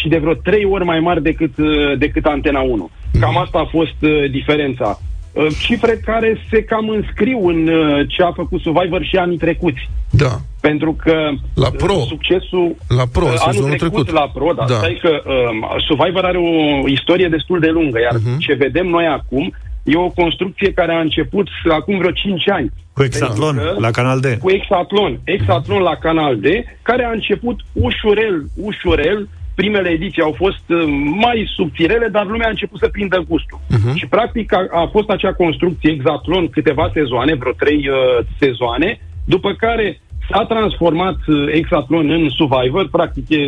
și 0.01 0.07
de 0.07 0.17
vreo 0.17 0.33
trei 0.33 0.65
ori 0.65 0.85
mai 0.85 0.99
mari 0.99 1.21
decât, 1.21 1.57
uh, 1.57 1.97
decât 1.97 2.25
Antena 2.25 2.59
1. 2.61 2.89
Cam 3.19 3.37
asta 3.37 3.59
a 3.59 3.65
fost 3.65 3.95
uh, 4.01 4.31
diferența. 4.31 4.99
Uh, 5.33 5.47
Cifre 5.61 5.99
care 6.05 6.37
se 6.49 6.63
cam 6.63 6.89
înscriu 6.89 7.47
în 7.47 7.67
uh, 7.67 8.05
ce 8.07 8.23
a 8.23 8.31
făcut 8.31 8.61
Survivor 8.61 9.03
și 9.03 9.15
anii 9.15 9.37
trecuți. 9.37 9.89
Da. 10.09 10.31
Pentru 10.61 10.93
că 11.03 11.13
La 11.55 11.69
Pro. 11.69 11.93
uh, 11.93 12.05
succesul 12.07 12.75
La 12.87 13.03
Pro, 13.13 13.23
uh, 13.25 13.29
sezonul 13.35 13.65
anul 13.65 13.77
trecut, 13.77 14.03
trecut. 14.05 14.19
la 14.21 14.31
Pro, 14.33 14.51
da, 14.55 14.63
Da. 14.67 14.73
da. 14.73 14.73
Stai 14.79 14.99
că 15.01 15.21
um, 15.29 15.65
Survivor 15.87 16.23
are 16.23 16.37
o 16.37 16.87
istorie 16.87 17.27
destul 17.27 17.59
de 17.59 17.67
lungă, 17.69 17.99
iar 17.99 18.15
Mhm. 18.15 18.35
uh-huh. 18.35 18.39
ce 18.39 18.53
vedem 18.53 18.87
noi 18.87 19.05
acum 19.05 19.53
e 19.83 19.95
o 19.97 20.09
construcție 20.09 20.73
care 20.73 20.93
a 20.93 20.99
început 20.99 21.47
acum 21.71 21.97
vreo 21.97 22.11
5 22.11 22.49
ani. 22.49 22.69
Cu 22.93 23.03
Exatlon, 23.03 23.55
Pentru 23.55 23.73
că- 23.73 23.79
la 23.79 23.91
Canal 23.91 24.19
D. 24.19 24.25
Cu 24.39 24.49
Exatlon. 24.51 25.19
Exatlon 25.23 25.81
la 25.81 25.95
Canal 25.95 26.39
D, 26.39 26.45
care 26.81 27.03
a 27.05 27.11
început 27.11 27.59
ușurel, 27.73 28.43
ușurel, 28.61 29.29
primele 29.61 29.89
ediții 29.89 30.21
au 30.21 30.33
fost 30.43 30.65
uh, 30.67 30.83
mai 31.25 31.39
subțirele, 31.55 32.07
dar 32.07 32.25
lumea 32.25 32.47
a 32.47 32.55
început 32.55 32.79
să 32.79 32.87
prindă 32.95 33.25
gustul. 33.27 33.59
Mhm. 33.69 33.95
Și 33.95 34.05
practic 34.07 34.53
a, 34.53 34.61
a 34.71 34.85
fost 34.95 35.09
acea 35.09 35.33
construcție 35.33 35.91
Exatlon 35.91 36.49
câteva 36.49 36.89
sezoane, 36.93 37.33
vreo 37.35 37.51
trei 37.51 37.81
uh, 37.87 38.25
sezoane, 38.39 38.89
după 39.25 39.49
care 39.53 39.99
s-a 40.29 40.45
transformat 40.45 41.19
uh, 41.27 41.35
Exatlon 41.61 42.09
în 42.09 42.29
Survivor, 42.29 42.89
practic 42.89 43.25
e 43.29 43.41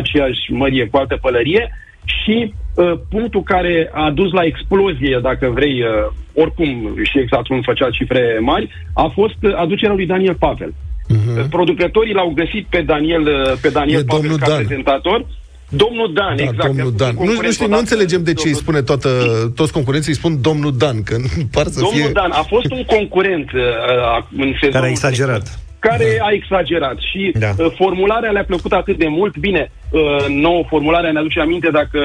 aceeași 0.00 0.52
mărie 0.52 0.84
cu 0.90 0.96
altă 0.96 1.16
pălărie, 1.20 1.62
și 2.04 2.54
uh, 2.74 2.92
punctul 3.10 3.42
care 3.42 3.90
a 3.92 4.10
dus 4.10 4.32
la 4.32 4.42
explozie, 4.44 5.18
dacă 5.22 5.50
vrei, 5.54 5.82
uh, 5.82 5.88
oricum 6.34 6.98
și 7.02 7.18
Exatlon 7.18 7.62
făcea 7.62 7.88
cifre 7.90 8.38
mari, 8.40 8.68
a 8.94 9.10
fost 9.14 9.38
uh, 9.42 9.54
aducerea 9.56 9.94
lui 9.94 10.06
Daniel 10.06 10.34
Pavel. 10.34 10.72
Uh-huh. 10.74 11.48
Producătorii 11.50 12.14
l-au 12.14 12.32
găsit 12.34 12.66
pe 12.66 12.80
Daniel, 12.80 13.22
uh, 13.22 13.52
pe 13.60 13.68
Daniel 13.68 14.00
E 14.00 14.04
Pavel 14.04 14.20
domnul 14.20 14.38
ca 14.38 14.46
Dan. 14.48 14.56
prezentator. 14.56 15.26
Domnul 15.68 16.12
Dan, 16.12 16.36
Da, 16.36 16.42
exact. 16.42 16.66
domnul 16.66 16.92
Dan. 16.96 17.14
Nu, 17.18 17.32
nu, 17.42 17.50
știu, 17.50 17.68
nu 17.68 17.78
înțelegem 17.78 18.22
de 18.24 18.34
ce 18.34 18.48
îi 18.48 18.54
spune 18.54 18.82
toată, 18.82 19.08
toți 19.54 19.72
concurenții 19.72 20.12
îi 20.12 20.18
spun 20.18 20.40
domnul 20.40 20.76
Dan, 20.76 21.02
că 21.02 21.16
par 21.56 21.66
să 21.66 21.80
Domnul 21.80 22.00
fie... 22.00 22.10
Dan 22.12 22.30
a 22.30 22.42
fost 22.42 22.70
un 22.70 22.84
concurent 22.84 23.52
uh, 23.52 23.60
uh, 23.60 24.24
în 24.36 24.52
sezonul 24.52 24.70
Care 24.72 24.86
a 24.86 24.88
exagerat. 24.90 25.58
Trecut. 25.80 25.98
care 26.08 26.18
a 26.22 26.30
exagerat 26.32 26.98
și 27.10 27.32
Da. 27.38 27.50
uh, 27.58 27.66
formularea 27.76 28.30
le-a 28.30 28.44
plăcut 28.44 28.72
atât 28.72 28.98
de 28.98 29.08
mult. 29.08 29.36
Bine, 29.38 29.70
uh, 29.90 30.26
nouă 30.28 30.64
formularea 30.68 31.12
ne 31.12 31.18
aduce 31.18 31.40
aminte 31.40 31.70
dacă 31.70 32.00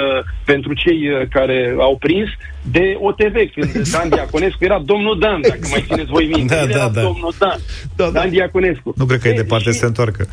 pentru 0.45 0.73
cei 0.73 1.09
uh, 1.09 1.27
care 1.29 1.75
au 1.79 1.97
prins 1.97 2.29
de 2.71 2.97
OTV, 2.99 3.35
când 3.53 3.71
Dan 3.93 4.09
Diaconescu 4.09 4.63
era 4.63 4.79
domnul 4.85 5.19
Dan, 5.19 5.41
dacă 5.41 5.59
mai 5.69 5.83
țineți 5.87 6.09
voi 6.11 6.29
minte. 6.35 6.53
Da, 6.55 6.61
El 6.61 6.67
da, 6.67 6.75
era 6.77 6.89
da. 6.89 7.01
domnul 7.01 7.33
Dan, 7.39 8.11
Dan 8.13 8.29
Diaconescu. 8.29 8.93
Nu 8.95 9.05
cred 9.05 9.19
că 9.19 9.27
e 9.27 9.31
Ei, 9.31 9.37
departe 9.37 9.63
și- 9.69 9.71
să 9.71 9.79
se 9.79 9.85
întoarcă. 9.85 10.25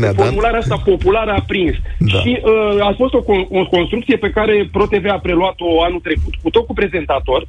Ne-a 0.00 0.12
dat 0.12 0.24
Formularea 0.24 0.58
asta 0.58 0.76
populară 0.84 1.30
a 1.30 1.44
prins. 1.46 1.74
Da. 1.98 2.18
Și 2.20 2.40
uh, 2.42 2.86
a 2.86 2.94
fost 2.96 3.14
o, 3.14 3.22
con- 3.22 3.48
o 3.48 3.66
construcție 3.66 4.16
pe 4.16 4.30
care 4.30 4.68
ProTV 4.72 5.04
a 5.10 5.18
preluat-o 5.18 5.82
anul 5.82 6.00
trecut, 6.00 6.34
cu 6.42 6.50
tot 6.50 6.66
cu 6.66 6.72
prezentator 6.72 7.46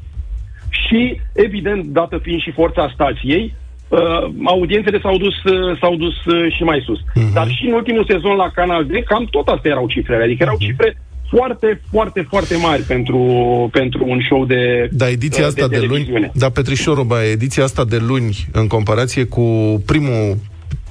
și, 0.70 1.20
evident, 1.34 1.84
dată 1.86 2.18
fiind 2.22 2.42
și 2.42 2.52
forța 2.52 2.92
stației, 2.94 3.54
uh, 3.90 4.00
audiențele 4.44 5.00
s-au 5.02 5.18
dus, 5.18 5.44
uh, 5.44 5.78
s-au 5.80 5.96
dus 5.96 6.26
uh, 6.26 6.54
și 6.56 6.64
mai 6.64 6.82
sus. 6.86 7.00
Mhm. 7.16 7.34
Dar 7.34 7.48
și 7.48 7.66
în 7.68 7.74
ultimul 7.74 8.06
sezon 8.10 8.36
la 8.36 8.50
Canal 8.56 8.86
D, 8.86 8.92
cam 9.06 9.26
tot 9.32 9.48
astea 9.48 9.72
erau 9.72 9.88
cifrele. 9.88 10.24
Adică 10.24 10.44
erau 10.44 10.56
Mhm. 10.60 10.66
cifre 10.66 10.98
foarte, 11.30 11.82
foarte, 11.92 12.26
foarte 12.30 12.56
mari 12.58 12.82
pentru, 12.82 13.20
pentru 13.72 14.06
un 14.08 14.20
show 14.26 14.46
de 14.46 14.90
Da, 14.92 15.10
ediția 15.10 15.42
uh, 15.44 15.48
asta 15.50 15.68
de, 15.68 15.76
luni, 15.78 15.88
televiziune. 15.88 16.32
da, 16.34 16.50
Petrișoru, 16.50 17.04
ba, 17.04 17.26
ediția 17.26 17.64
asta 17.64 17.86
de 17.86 17.98
luni, 18.08 18.38
în 18.52 18.68
comparație 18.68 19.24
cu 19.24 19.44
primul, 19.86 20.38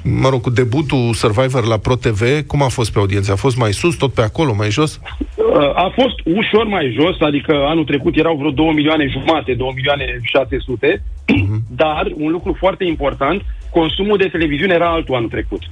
mă 0.02 0.28
rog, 0.28 0.40
cu 0.40 0.50
debutul 0.50 1.12
Survivor 1.14 1.64
la 1.64 1.76
ProTV, 1.76 2.46
cum 2.46 2.62
a 2.62 2.68
fost 2.68 2.92
pe 2.92 2.98
audiență? 2.98 3.32
A 3.32 3.36
fost 3.36 3.56
mai 3.56 3.72
sus, 3.72 3.96
tot 3.96 4.12
pe 4.12 4.20
acolo, 4.20 4.54
mai 4.54 4.70
jos? 4.70 5.00
Uh, 5.34 5.74
A 5.74 5.92
fost 5.94 6.16
ușor 6.24 6.66
mai 6.66 6.96
jos, 7.00 7.20
adică 7.20 7.52
anul 7.66 7.84
trecut 7.84 8.16
erau 8.16 8.36
vreo 8.36 8.50
2 8.50 8.72
milioane 8.74 9.06
jumate, 9.08 9.54
2 9.54 9.72
milioane 9.74 10.18
600, 10.22 11.02
dar 11.82 12.12
un 12.14 12.30
lucru 12.30 12.56
foarte 12.58 12.84
important, 12.84 13.42
consumul 13.70 14.16
de 14.16 14.28
televiziune 14.28 14.74
era 14.74 14.90
altul 14.90 15.14
anul 15.14 15.28
trecut. 15.28 15.62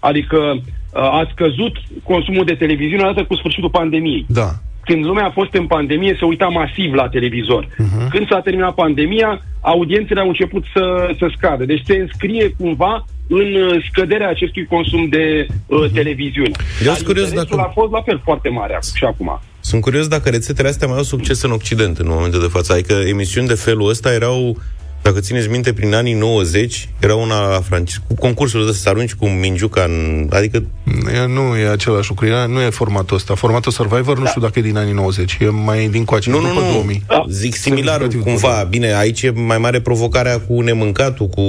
Adică 0.00 0.36
uh, 0.36 1.00
a 1.00 1.28
scăzut 1.32 1.76
consumul 2.02 2.44
de 2.44 2.54
televiziune 2.54 3.02
odată 3.02 3.24
cu 3.24 3.34
sfârșitul 3.34 3.70
pandemiei. 3.70 4.26
Da. 4.28 4.50
Când 4.84 5.04
lumea 5.04 5.26
a 5.26 5.30
fost 5.30 5.52
în 5.54 5.66
pandemie, 5.66 6.16
se 6.18 6.24
uita 6.24 6.46
masiv 6.46 6.92
la 6.92 7.08
televizor. 7.08 7.64
Uh-huh. 7.66 8.08
Când 8.10 8.28
s-a 8.28 8.40
terminat 8.40 8.74
pandemia, 8.74 9.42
audiențele 9.60 10.20
au 10.20 10.28
început 10.28 10.64
să, 10.74 11.14
să 11.18 11.26
scadă. 11.36 11.64
Deci 11.64 11.82
se 11.86 11.94
înscrie 11.96 12.54
cumva 12.58 13.04
în 13.28 13.54
uh, 13.54 13.84
scăderea 13.90 14.28
acestui 14.28 14.66
consum 14.66 15.08
de 15.08 15.46
uh, 15.66 15.90
televiziune. 15.92 16.50
Eu 16.80 16.84
Dar 16.84 16.94
sunt 16.94 17.06
curios 17.06 17.28
interesul 17.28 17.56
dacă- 17.56 17.68
a 17.68 17.72
fost 17.80 17.92
la 17.92 18.00
fel 18.02 18.20
foarte 18.24 18.48
mare 18.48 18.74
ac- 18.76 18.94
și 18.96 19.04
acum. 19.04 19.40
Sunt 19.60 19.80
curios 19.82 20.08
dacă 20.08 20.28
rețetele 20.28 20.68
astea 20.68 20.88
mai 20.88 20.96
au 20.96 21.02
succes 21.02 21.42
în 21.42 21.50
Occident 21.50 21.98
în 21.98 22.06
momentul 22.08 22.40
de 22.40 22.46
față. 22.46 22.72
Adică 22.72 22.92
emisiuni 22.92 23.46
de 23.46 23.54
felul 23.54 23.88
ăsta 23.88 24.12
erau, 24.12 24.56
dacă 25.04 25.20
țineți 25.20 25.48
minte, 25.48 25.72
prin 25.72 25.94
anii 25.94 26.12
90, 26.12 26.88
era 27.00 27.14
una 27.14 27.48
la 27.50 27.60
francez, 27.60 28.00
cu 28.06 28.14
concursul 28.14 28.60
ăsta 28.60 28.72
să 28.72 28.78
se 28.80 28.88
arunci 28.88 29.14
cu 29.14 29.26
mingiuca 29.26 29.82
în... 29.82 30.28
Adică 30.32 30.64
E, 31.14 31.26
nu 31.26 31.56
e 31.56 31.68
același 31.68 32.08
lucru, 32.08 32.26
e, 32.26 32.46
nu 32.46 32.60
e 32.60 32.70
formatul 32.70 33.16
ăsta. 33.16 33.34
Formatul 33.34 33.72
Survivor 33.72 34.18
nu 34.18 34.26
știu 34.26 34.40
dacă 34.40 34.58
e 34.58 34.62
din 34.62 34.76
anii 34.76 34.92
90, 34.92 35.36
e 35.40 35.48
mai 35.48 35.88
din 35.88 36.04
coace, 36.04 36.30
Nu, 36.30 36.40
nu, 36.40 36.48
după 36.48 36.60
nu. 36.60 36.72
2000. 36.72 37.02
Zic 37.28 37.54
similar 37.54 37.98
Semnificativ 38.00 38.40
cumva. 38.40 38.66
Bine, 38.68 38.94
aici 38.94 39.22
e 39.22 39.30
mai 39.30 39.58
mare 39.58 39.80
provocarea 39.80 40.40
cu 40.40 40.60
nemâncatul, 40.60 41.26
cu 41.26 41.42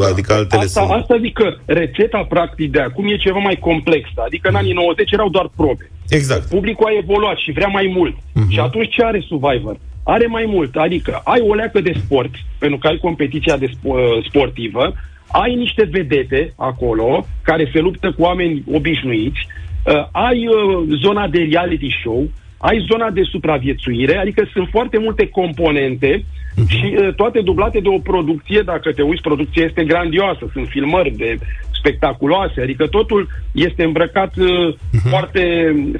da. 0.00 0.06
adică 0.06 0.32
altele 0.32 0.62
Asta, 0.62 0.80
sunt. 0.80 0.92
asta 1.00 1.18
zic 1.20 1.32
că 1.32 1.56
rețeta 1.64 2.26
practic 2.28 2.70
de 2.70 2.80
acum 2.80 3.06
e 3.08 3.16
ceva 3.16 3.38
mai 3.38 3.56
complexă. 3.60 4.18
Adică 4.26 4.48
în 4.48 4.54
anii 4.54 4.72
90 4.72 5.10
erau 5.10 5.28
doar 5.28 5.50
probe. 5.56 5.90
Exact. 6.10 6.48
Publicul 6.48 6.86
a 6.86 6.96
evoluat 6.96 7.36
și 7.36 7.52
vrea 7.52 7.66
mai 7.66 7.92
mult. 7.96 8.16
Și 8.48 8.58
atunci 8.58 8.94
ce 8.94 9.04
are 9.04 9.20
Survivor? 9.28 9.76
Are 10.04 10.26
mai 10.26 10.44
mult, 10.46 10.76
adică 10.76 11.20
ai 11.24 11.40
o 11.40 11.54
leacă 11.54 11.80
de 11.80 11.92
sport, 12.04 12.30
pentru 12.58 12.78
că 12.78 12.86
ai 12.86 12.96
competiția 12.96 13.56
de 13.56 13.66
spo- 13.66 14.26
sportivă, 14.28 14.94
ai 15.32 15.54
niște 15.54 15.88
vedete 15.90 16.52
acolo 16.56 17.26
care 17.42 17.70
se 17.72 17.80
luptă 17.80 18.12
cu 18.12 18.22
oameni 18.22 18.64
obișnuiți, 18.72 19.46
uh, 19.86 20.06
ai 20.12 20.46
uh, 20.46 20.96
zona 21.02 21.28
de 21.28 21.48
reality 21.50 21.96
show, 22.02 22.28
ai 22.58 22.86
zona 22.90 23.10
de 23.10 23.22
supraviețuire, 23.22 24.16
adică 24.16 24.48
sunt 24.52 24.68
foarte 24.70 24.98
multe 24.98 25.28
componente 25.28 26.24
și 26.66 26.96
uh, 26.98 27.14
toate 27.14 27.40
dublate 27.40 27.80
de 27.80 27.88
o 27.88 27.98
producție, 27.98 28.60
dacă 28.60 28.92
te 28.92 29.02
uiți, 29.02 29.22
producția 29.22 29.64
este 29.64 29.84
grandioasă, 29.84 30.50
sunt 30.52 30.68
filmări 30.68 31.10
de 31.10 31.38
spectaculoase, 31.80 32.60
adică 32.60 32.86
totul 32.86 33.28
este 33.52 33.82
îmbrăcat 33.84 34.32
uh, 34.36 34.74
foarte, 35.10 35.44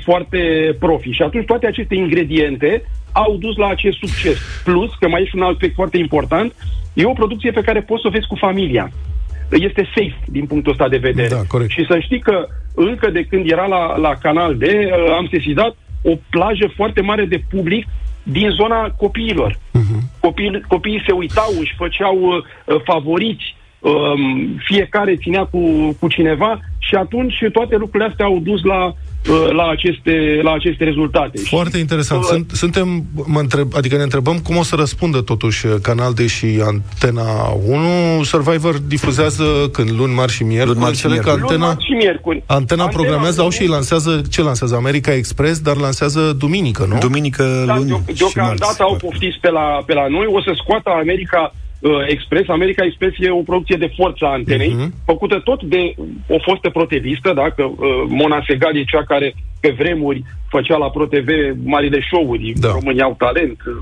foarte 0.07 0.41
profi. 0.79 1.11
Și 1.11 1.23
atunci 1.23 1.45
toate 1.45 1.67
aceste 1.67 1.95
ingrediente 1.95 2.71
au 3.13 3.37
dus 3.37 3.57
la 3.57 3.69
acest 3.69 3.99
succes. 3.99 4.39
Plus, 4.65 4.91
că 5.01 5.09
mai 5.09 5.23
este 5.23 5.37
un 5.37 5.43
alt 5.43 5.55
aspect 5.55 5.75
foarte 5.75 5.99
important, 5.99 6.53
e 6.93 7.05
o 7.05 7.21
producție 7.23 7.51
pe 7.51 7.67
care 7.69 7.81
poți 7.81 8.03
să 8.03 8.09
o 8.09 8.11
vezi 8.11 8.27
cu 8.27 8.35
familia. 8.35 8.91
Este 9.51 9.89
safe 9.95 10.19
din 10.27 10.47
punctul 10.47 10.73
ăsta 10.73 10.89
de 10.89 10.97
vedere. 10.97 11.29
Da, 11.29 11.43
corect. 11.49 11.71
Și 11.71 11.85
să 11.89 11.99
știi 11.99 12.21
că 12.21 12.47
încă 12.75 13.11
de 13.11 13.25
când 13.25 13.51
era 13.51 13.67
la, 13.67 13.97
la 13.97 14.13
Canal 14.23 14.57
D, 14.57 14.63
uh, 14.63 14.69
am 15.17 15.29
sesizat 15.31 15.77
o 16.03 16.13
plajă 16.31 16.73
foarte 16.75 17.01
mare 17.01 17.25
de 17.25 17.43
public 17.51 17.87
din 18.23 18.51
zona 18.51 18.91
copiilor. 18.91 19.59
Copiii, 20.21 20.63
copiii 20.69 21.03
se 21.07 21.13
uitau, 21.13 21.51
își 21.61 21.75
făceau 21.77 22.17
uh, 22.19 22.81
favoriți, 22.85 23.57
um, 23.81 24.57
fiecare 24.65 25.17
ținea 25.17 25.45
cu, 25.45 25.61
cu 26.01 26.09
cineva 26.09 26.61
și 26.79 26.95
atunci 26.95 27.35
toate 27.53 27.77
lucrurile 27.77 28.09
astea 28.11 28.25
au 28.25 28.39
dus 28.39 28.63
la, 28.63 28.85
uh, 28.87 29.51
la, 29.53 29.69
aceste, 29.69 30.41
la 30.43 30.53
aceste 30.53 30.85
rezultate. 30.85 31.41
Foarte 31.45 31.79
interesant. 31.79 32.23
Uh, 32.23 32.29
Sunt, 32.31 32.51
suntem, 32.51 33.05
mă 33.27 33.39
întreb, 33.41 33.69
adică 33.77 33.97
ne 33.97 34.03
întrebăm 34.03 34.39
cum 34.39 34.57
o 34.57 34.63
să 34.63 34.75
răspundă 34.77 35.21
totuși 35.21 35.67
Canal 35.83 36.13
D 36.13 36.27
și 36.27 36.47
Antena 36.65 37.23
1. 38.17 38.23
Survivor 38.23 38.79
difuzează 38.79 39.45
când 39.73 39.91
luni, 39.91 40.15
marți 40.15 40.35
și 40.35 40.43
miercuri. 40.43 40.73
Luni, 40.75 40.81
marți 40.85 41.01
și 41.01 41.07
Înțeleg 41.07 41.25
că 41.25 41.31
miercuri. 41.31 41.53
Luni, 41.53 41.63
Antena, 41.63 41.67
marți 41.73 41.87
și 41.87 41.93
miercuri. 41.93 42.43
Antena 42.47 42.87
programează, 42.87 43.41
au 43.41 43.51
și 43.51 43.63
ei 43.63 43.69
lansează, 43.69 44.23
ce 44.31 44.43
lansează? 44.43 44.75
America 44.75 45.15
Express, 45.15 45.61
dar 45.61 45.77
lansează 45.77 46.35
duminică, 46.39 46.87
nu? 46.89 46.99
Duminică, 46.99 47.65
Da, 47.67 47.77
luni 47.77 47.89
deo- 47.91 48.09
și 48.13 48.15
deocamdată 48.19 48.65
marți. 48.65 48.81
au 48.83 48.97
poftit 49.01 49.35
pe 49.41 49.51
la, 49.51 49.83
pe 49.87 49.95
la 49.95 50.07
noi. 50.09 50.27
O 50.29 50.41
să 50.43 50.53
scoată 50.63 50.91
America 50.91 51.53
uh, 51.55 51.60
Express. 52.07 52.49
America 52.49 52.85
Express 52.85 53.15
e 53.19 53.31
o 53.31 53.43
producție 53.43 53.77
de 53.77 53.93
forță 53.97 54.25
a 54.25 54.33
antenei, 54.33 54.69
Mhm. 54.77 54.95
făcută 55.05 55.41
tot 55.45 55.63
de 55.63 55.95
o 56.29 56.39
fostă 56.39 56.69
protevistă, 56.71 57.33
da? 57.35 57.51
că 57.57 57.63
uh, 57.63 57.77
Mona 58.09 58.45
Segal 58.47 58.77
e 58.77 58.85
cea 58.85 59.05
care 59.05 59.35
pe 59.61 59.75
vremuri 59.79 60.25
făcea 60.49 60.77
la 60.77 60.91
ProTV 60.91 61.29
marile 61.65 62.01
show-uri, 62.11 62.53
Da. 62.57 62.71
România 62.73 63.05
au 63.05 63.15
talent, 63.19 63.59
uh, 63.67 63.73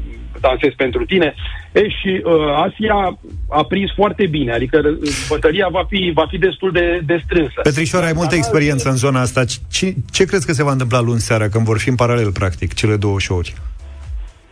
dansez 0.40 0.72
pentru 0.76 1.05
tine. 1.05 1.34
E, 1.72 1.80
și 1.88 2.22
uh, 2.24 2.32
Asia 2.66 3.18
a 3.49 3.64
prins 3.64 3.90
foarte 3.94 4.26
bine, 4.26 4.53
adică 4.53 4.80
uh, 4.84 5.09
bătălia 5.28 5.68
va 5.70 5.84
fi, 5.88 6.11
va 6.14 6.26
fi 6.30 6.38
destul 6.38 6.70
de, 6.72 7.01
de 7.07 7.20
strânsă. 7.24 7.61
Petrișor, 7.62 8.03
ai 8.03 8.12
multă 8.14 8.34
experiență 8.34 8.88
în 8.88 8.96
zona 8.96 9.20
asta. 9.20 9.44
Ce, 9.70 9.94
ce 10.12 10.24
crezi 10.24 10.46
că 10.46 10.53
se 10.53 10.62
va 10.62 10.72
întâmpla 10.72 11.01
luni 11.01 11.20
seara, 11.20 11.49
când 11.49 11.64
vor 11.64 11.78
fi 11.78 11.88
în 11.88 11.94
paralel, 11.94 12.32
practic, 12.32 12.74
cele 12.74 12.96
două 12.96 13.20
show-uri? 13.20 13.55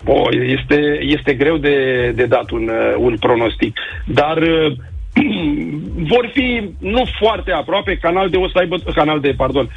O, 0.09 0.29
este, 0.31 0.99
este 1.01 1.35
greu 1.35 1.57
de, 1.57 2.11
de 2.15 2.25
dat 2.25 2.51
un, 2.51 2.69
uh, 2.69 2.95
un 2.99 3.17
pronostic. 3.21 3.79
Dar 4.05 4.37
uh, 4.37 4.73
vor 6.13 6.31
fi 6.33 6.71
nu 6.79 7.03
foarte 7.19 7.53
aproape, 7.53 7.99
Canal 8.01 8.29
de 8.29 8.37
o 8.37 8.49
să 8.49 8.59
aibă, 8.59 8.77
Canal 8.95 9.21
de, 9.21 9.35
pardon, 9.37 9.69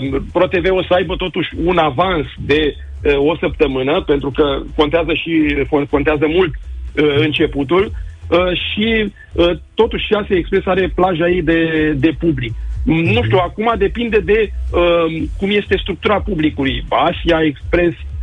um, 0.00 0.26
ProTV 0.32 0.66
o 0.70 0.82
să 0.82 0.94
aibă 0.94 1.16
totuși 1.16 1.50
un 1.64 1.78
avans 1.78 2.26
de 2.38 2.74
uh, 3.04 3.16
o 3.16 3.36
săptămână, 3.36 4.00
pentru 4.00 4.30
că 4.30 4.62
contează 4.76 5.14
și 5.14 5.56
contează 5.90 6.26
mult 6.28 6.54
uh, 6.54 7.14
începutul 7.16 7.84
uh, 8.28 8.38
și 8.72 9.12
uh, 9.32 9.50
totuși 9.74 10.06
6 10.06 10.34
Express 10.34 10.66
are 10.66 10.92
plaja 10.94 11.28
ei 11.28 11.42
de, 11.42 11.92
de 11.96 12.10
public. 12.18 12.52
Nu 12.84 13.22
știu, 13.22 13.38
acum 13.38 13.74
depinde 13.78 14.18
de 14.18 14.50
uh, 14.72 15.22
cum 15.38 15.50
este 15.50 15.76
structura 15.76 16.20
publicului. 16.20 16.84
Asia 16.88 17.38
Express 17.42 17.96
uh, 17.96 18.15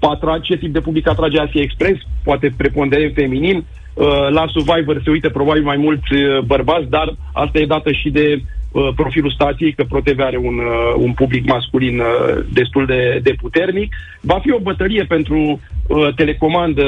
atrage, 0.00 0.40
ce 0.42 0.56
tip 0.56 0.72
de 0.72 0.80
public 0.80 1.08
atrage 1.08 1.38
Asia 1.38 1.62
Express, 1.62 2.00
poate 2.24 2.52
preponderent 2.56 3.14
feminin. 3.14 3.64
Uh, 3.94 4.28
la 4.30 4.44
Survivor 4.46 5.00
se 5.04 5.10
uită 5.10 5.28
probabil 5.28 5.62
mai 5.62 5.76
mulți 5.76 6.12
uh, 6.12 6.38
bărbați, 6.46 6.88
dar 6.88 7.16
asta 7.32 7.58
e 7.58 7.66
dată 7.66 7.92
și 7.92 8.10
de 8.10 8.42
uh, 8.72 8.88
profilul 8.96 9.30
stației, 9.30 9.72
că 9.72 9.84
ProTV 9.84 10.20
are 10.20 10.36
un, 10.36 10.58
uh, 10.58 10.94
un 10.96 11.12
public 11.12 11.46
masculin 11.46 11.98
uh, 11.98 12.44
destul 12.52 12.86
de, 12.86 13.20
de 13.22 13.34
puternic. 13.40 13.94
Va 14.20 14.38
fi 14.42 14.52
o 14.52 14.58
bătălie 14.58 15.04
pentru 15.04 15.38
uh, 15.38 16.14
telecomandă 16.14 16.84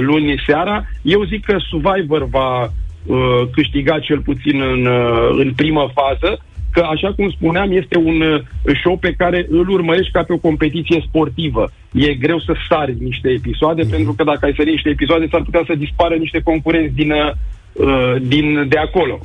luni 0.00 0.42
seara. 0.46 0.84
Eu 1.02 1.24
zic 1.24 1.44
că 1.44 1.56
Survivor 1.58 2.28
va 2.28 2.62
uh, 2.62 3.48
câștiga 3.52 3.98
cel 3.98 4.20
puțin 4.20 4.60
în, 4.60 4.86
uh, 4.86 5.28
în 5.30 5.52
primă 5.52 5.90
fază, 5.94 6.38
că, 6.74 6.80
așa 6.94 7.12
cum 7.16 7.30
spuneam, 7.30 7.72
este 7.72 7.96
un 7.98 8.20
uh, 8.20 8.40
show 8.82 8.96
pe 8.96 9.14
care 9.16 9.46
îl 9.48 9.68
urmărești 9.68 10.12
ca 10.12 10.22
pe 10.22 10.32
o 10.32 10.44
competiție 10.48 11.04
sportivă. 11.08 11.70
E 11.92 12.14
greu 12.14 12.38
să 12.38 12.52
sari 12.68 12.96
niște 12.98 13.28
episoade, 13.28 13.82
mm-hmm. 13.82 13.90
pentru 13.90 14.12
că 14.12 14.24
dacă 14.24 14.44
ai 14.44 14.54
sări 14.56 14.70
niște 14.70 14.88
episoade, 14.88 15.26
s-ar 15.30 15.42
putea 15.42 15.62
să 15.66 15.74
dispară 15.74 16.14
niște 16.14 16.40
concurenți 16.40 16.94
din, 16.94 17.12
uh, 17.12 18.14
din 18.22 18.68
de 18.68 18.78
acolo. 18.78 19.20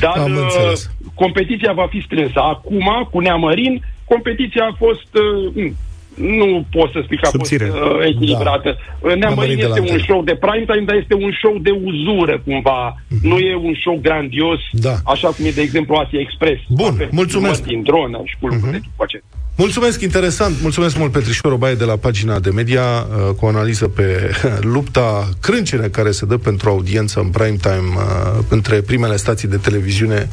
Dar 0.00 0.16
Am 0.16 0.32
uh, 0.32 0.38
înțeles. 0.42 0.90
competiția 1.14 1.72
va 1.72 1.86
fi 1.86 2.00
strânsă. 2.00 2.40
Acum, 2.40 3.08
cu 3.10 3.20
Neamărin, 3.20 3.82
competiția 4.04 4.64
a 4.64 4.76
fost 4.78 5.08
uh, 5.14 5.52
mm, 5.54 5.76
nu 6.14 6.64
pot 6.70 6.90
să 6.92 7.00
spui 7.04 7.16
că 7.16 7.26
a 7.26 7.30
Subțire. 7.30 7.64
fost 7.64 7.82
uh, 7.82 8.06
echilibrată. 8.06 8.76
Da. 9.02 9.14
Neamărit 9.14 9.56
de 9.58 9.62
la 9.62 9.68
este 9.68 9.80
un 9.80 9.86
antene. 9.86 10.02
show 10.08 10.22
de 10.22 10.34
prime 10.34 10.64
time, 10.70 10.84
dar 10.86 10.96
este 10.96 11.14
un 11.14 11.30
show 11.42 11.54
de 11.66 11.70
uzură 11.88 12.42
cumva. 12.44 13.02
Nu 13.22 13.36
e 13.38 13.54
un 13.56 13.74
show 13.80 13.98
grandios, 14.02 14.60
Da. 14.72 14.94
așa 15.04 15.28
cum 15.28 15.44
e, 15.44 15.50
de 15.50 15.60
exemplu, 15.60 15.94
Asia 15.94 16.20
Express. 16.20 16.60
Bun, 16.68 16.86
Ape, 16.94 17.08
mulțumesc. 17.10 17.54
filmat 17.62 17.68
Din 17.74 17.82
dronă 17.82 18.20
și 18.24 18.36
culmul 18.40 18.68
de 18.70 18.78
tipul 18.86 19.04
acesta. 19.08 19.26
Mulțumesc, 19.56 20.00
interesant. 20.02 20.54
Mulțumesc 20.62 20.98
mult, 20.98 21.12
Petrișor 21.12 21.52
Obaie, 21.52 21.74
de 21.74 21.84
la 21.84 21.96
pagina 21.96 22.38
de 22.40 22.50
media, 22.50 22.82
uh, 22.82 23.34
cu 23.36 23.44
o 23.44 23.48
analiză 23.48 23.88
pe 23.88 24.30
lupta 24.74 25.28
crâncene 25.40 25.86
care 25.86 26.10
se 26.10 26.26
dă 26.26 26.36
pentru 26.36 26.68
audiență 26.68 27.20
în 27.20 27.28
prime 27.28 27.56
time 27.60 27.88
uh, 27.96 28.44
între 28.48 28.80
primele 28.80 29.16
stații 29.16 29.48
de 29.48 29.56
televiziune, 29.56 30.28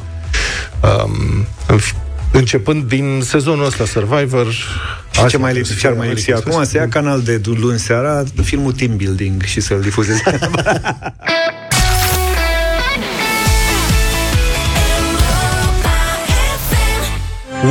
um, 0.82 1.46
în 1.68 1.78
f- 1.78 1.96
începând 2.32 2.84
din 2.84 3.20
sezonul 3.24 3.64
ăsta 3.64 3.84
Survivor. 3.84 4.52
Și 5.10 5.26
ce 5.28 5.36
mai 5.36 5.52
lipsi, 5.52 5.78
ce 5.78 5.86
ar 5.86 5.92
mai 5.92 6.08
lipsi 6.08 6.32
acum? 6.32 6.64
Să 6.64 6.76
ia 6.76 6.88
canal 6.88 7.20
de 7.20 7.40
luni 7.44 7.78
seara, 7.78 8.22
filmul 8.42 8.72
Team 8.72 8.96
Building 8.96 9.42
și 9.42 9.60
să-l 9.60 9.80
difuzeze. 9.80 10.22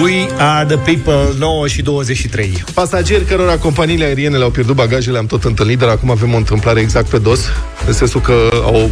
We 0.04 0.28
are 0.38 0.66
the 0.66 0.78
people, 0.78 1.38
9 1.38 1.68
și 1.68 1.82
23. 1.82 2.64
Pasageri 2.74 3.26
cărora 3.26 3.58
companiile 3.58 4.06
aeriene 4.06 4.38
le-au 4.38 4.50
pierdut 4.50 4.76
bagajele 4.76 5.18
am 5.18 5.26
tot 5.26 5.44
întâlnit, 5.44 5.78
dar 5.78 5.90
acum 5.90 6.10
avem 6.10 6.34
o 6.34 6.38
întâmplare 6.38 6.80
exact 6.80 7.10
pe 7.10 7.18
dos, 7.18 7.40
în 7.88 7.94
sensul 7.94 8.22
că 8.22 8.50
au 8.64 8.90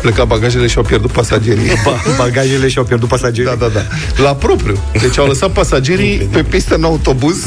plecat 0.00 0.26
bagajele 0.26 0.66
și 0.66 0.76
au 0.76 0.82
pierdut 0.82 1.10
pasagerii. 1.10 1.72
Ba- 1.84 2.02
bagajele 2.16 2.68
și-au 2.68 2.84
pierdut 2.84 3.08
pasagerii. 3.08 3.44
Da, 3.44 3.54
da, 3.54 3.68
da. 3.68 3.82
La 4.22 4.34
propriu. 4.34 4.78
Deci 5.00 5.18
au 5.18 5.26
lăsat 5.26 5.50
pasagerii 5.50 6.28
pe 6.32 6.42
pistă 6.42 6.74
în 6.74 6.84
autobuz. 6.84 7.46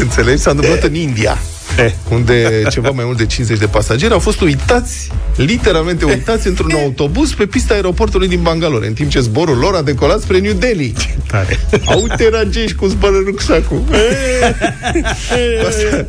Înțelegi? 0.00 0.42
S-a 0.42 0.50
întâmplat 0.50 0.82
în 0.82 0.94
India. 0.94 1.38
Eh. 1.78 1.92
Unde 2.10 2.62
ceva 2.70 2.90
mai 2.90 3.04
mult 3.04 3.16
de 3.16 3.26
50 3.26 3.58
de 3.58 3.66
pasageri 3.66 4.12
au 4.12 4.18
fost 4.18 4.40
uitați, 4.40 5.08
literalmente 5.36 6.04
uitați, 6.04 6.46
într-un 6.46 6.70
autobuz 6.74 7.32
pe 7.32 7.46
pista 7.46 7.74
aeroportului 7.74 8.28
din 8.28 8.40
Bangalore, 8.42 8.86
în 8.86 8.92
timp 8.92 9.10
ce 9.10 9.20
zborul 9.20 9.56
lor 9.58 9.74
a 9.74 9.82
decolat 9.82 10.20
spre 10.20 10.38
New 10.38 10.52
Delhi. 10.52 10.92
Tare. 11.26 11.58
Au 11.86 12.00
interagești 12.10 12.76
cum 12.76 12.88
zboară 12.88 13.16
rucsacul. 13.24 13.82
Pas- 15.62 16.04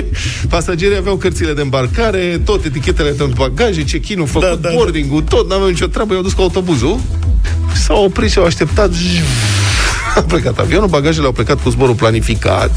Pasagerii 0.48 0.96
aveau 0.96 1.16
cărțile 1.16 1.52
de 1.52 1.60
îmbarcare, 1.60 2.40
tot 2.44 2.64
etichetele 2.64 3.10
de 3.10 3.24
bagaje, 3.36 3.84
check-in-ul 3.84 4.26
făcut, 4.26 4.48
da, 4.48 4.68
da, 4.68 4.74
boarding-ul, 4.74 5.22
tot, 5.22 5.48
n-aveau 5.48 5.68
nicio 5.68 5.86
treabă, 5.86 6.12
i-au 6.12 6.22
dus 6.22 6.32
cu 6.32 6.40
autobuzul, 6.40 7.00
s-au 7.74 8.04
oprit 8.04 8.30
și 8.30 8.38
au 8.38 8.44
așteptat, 8.44 8.90
a 10.16 10.20
plecat 10.20 10.58
avionul, 10.58 10.88
bagajele 10.88 11.26
au 11.26 11.32
plecat 11.32 11.62
cu 11.62 11.70
zborul 11.70 11.94
planificat. 11.94 12.70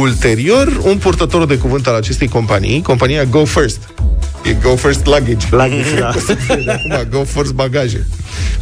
Ulterior, 0.00 0.80
un 0.82 0.96
purtător 0.96 1.46
de 1.46 1.58
cuvânt 1.58 1.86
al 1.86 1.94
acestei 1.94 2.28
companii, 2.28 2.82
compania 2.82 3.24
Go 3.24 3.44
First, 3.44 3.78
e 4.44 4.52
Go 4.62 4.76
First 4.76 5.06
Luggage, 5.06 5.46
Luggage, 5.50 5.94
da. 6.00 6.14
de 6.64 6.70
acum 6.70 7.08
Go 7.10 7.24
First 7.24 7.52
Bagaje, 7.52 8.06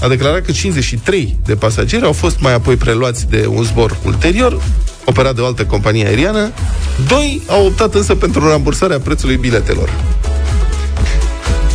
a 0.01 0.09
declarat 0.09 0.45
că 0.45 0.53
53 0.53 1.37
de 1.45 1.55
pasageri 1.55 2.05
au 2.05 2.13
fost 2.13 2.41
mai 2.41 2.55
apoi 2.55 2.77
preluați 2.77 3.29
de 3.29 3.47
un 3.47 3.63
zbor 3.63 3.97
ulterior, 4.05 4.63
operat 5.05 5.35
de 5.35 5.41
o 5.41 5.47
altă 5.47 5.65
companie 5.65 6.07
aeriană. 6.07 6.51
Doi 7.09 7.43
au 7.47 7.67
optat 7.67 7.95
însă 7.95 8.15
pentru 8.15 8.49
rambursarea 8.49 8.99
prețului 8.99 9.37
biletelor. 9.37 9.91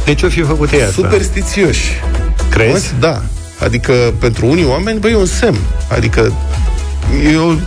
De 0.06 0.14
ce 0.14 0.26
o 0.26 0.30
fi 0.30 0.42
făcut 0.42 0.72
ei 0.72 0.82
asta? 0.82 0.92
Superstițioși. 0.94 1.84
Crezi? 2.50 2.72
Auzi? 2.72 2.94
Da. 3.00 3.22
Adică 3.60 3.94
pentru 4.20 4.46
unii 4.46 4.66
oameni, 4.66 5.00
băi, 5.00 5.12
e 5.12 5.16
un 5.16 5.26
semn. 5.26 5.58
Adică 5.90 6.34
eu 7.34 7.60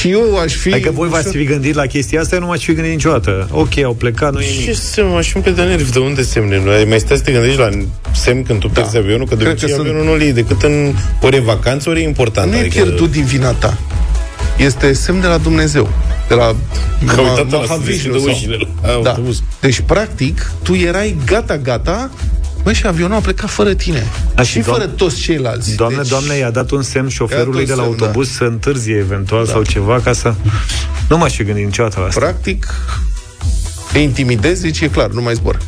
și 0.00 0.10
eu 0.10 0.38
aș 0.38 0.54
fi... 0.54 0.72
Adică 0.72 0.90
voi 0.90 1.08
v-ați 1.08 1.28
fi 1.36 1.44
gândit 1.44 1.74
la 1.74 1.86
chestia 1.86 2.20
asta, 2.20 2.34
eu 2.34 2.40
nu 2.40 2.46
m-aș 2.46 2.64
fi 2.64 2.72
gândit 2.72 2.92
niciodată. 2.92 3.48
Ok, 3.50 3.78
au 3.84 3.92
plecat, 3.92 4.32
nu 4.32 4.40
e 4.40 4.44
Ce 4.44 4.50
nimic. 4.60 4.74
semn, 4.76 5.16
aș 5.16 5.28
fi 5.32 5.38
pe 5.38 5.50
de 5.50 5.62
nervi, 5.62 5.92
de 5.92 5.98
unde 5.98 6.22
semne? 6.22 6.60
Nu 6.64 6.70
ai 6.70 6.84
mai 6.88 6.98
stai 6.98 7.16
să 7.16 7.22
te 7.22 7.32
gândești 7.32 7.58
la 7.58 7.68
semn 8.14 8.42
când 8.42 8.60
tu 8.60 8.68
pierzi 8.68 8.96
avionul? 8.96 9.26
Că 9.26 9.34
de 9.34 9.40
Cred 9.42 9.50
obicei 9.50 9.68
că 9.68 9.74
sunt- 9.74 9.86
avionul 9.88 10.06
nu-l 10.10 10.20
iei 10.22 10.32
decât 10.32 10.62
în 10.62 10.94
ori 11.22 11.36
e 11.36 11.40
vacanță, 11.40 11.88
ori 11.90 12.00
e 12.00 12.04
important. 12.04 12.50
Nu 12.50 12.56
e 12.56 12.60
adică- 12.60 12.82
pierdut 12.82 13.10
din 13.10 13.24
vina 13.24 13.50
ta. 13.50 13.78
Este 14.56 14.92
semn 14.92 15.20
de 15.20 15.26
la 15.26 15.36
Dumnezeu. 15.38 15.88
De 16.28 16.34
la 16.34 16.54
Că 17.06 17.14
Ma- 17.14 17.18
uitat 17.18 17.50
la 17.50 17.50
să 17.50 17.56
Mahavishnu 17.56 17.84
deschidă 18.12 18.18
sau- 18.18 18.28
ușile 18.28 18.56
la 18.82 18.88
Da. 19.02 19.10
autobuz. 19.10 19.42
Deci, 19.60 19.80
practic, 19.80 20.50
tu 20.62 20.74
erai 20.74 21.16
gata, 21.26 21.56
gata, 21.56 22.10
Băi, 22.62 22.74
și 22.74 22.86
avionul 22.86 23.16
a 23.16 23.20
plecat 23.20 23.50
fără 23.50 23.74
tine. 23.74 24.06
Da, 24.34 24.42
și 24.42 24.50
și 24.50 24.58
doam- 24.58 24.76
fără 24.78 24.86
toți 24.88 25.16
ceilalți. 25.20 25.74
Doamne, 25.76 25.96
deci, 25.98 26.08
doamne, 26.08 26.34
i-a 26.34 26.50
dat 26.50 26.70
un 26.70 26.82
semn 26.82 27.08
șoferului 27.08 27.60
I-a 27.60 27.66
de 27.66 27.72
dat 27.72 27.76
la 27.76 27.82
un 27.82 27.88
semn, 27.90 28.02
autobuz 28.02 28.30
să 28.30 28.44
întârzie 28.44 28.96
eventual 28.96 29.46
sau 29.46 29.62
ceva 29.62 30.00
ca 30.04 30.12
să... 30.12 30.34
Nu 31.08 31.16
m-aș 31.18 31.34
fi 31.36 31.44
gândit 31.44 31.64
niciodată 31.64 32.00
la 32.00 32.06
asta. 32.06 32.20
Practic, 32.20 32.74
te 33.92 33.98
intimidezi, 33.98 34.60
zici, 34.60 34.80
e 34.80 34.88
clar, 34.88 35.10
nu 35.10 35.22
mai 35.22 35.34
zbor. 35.34 35.58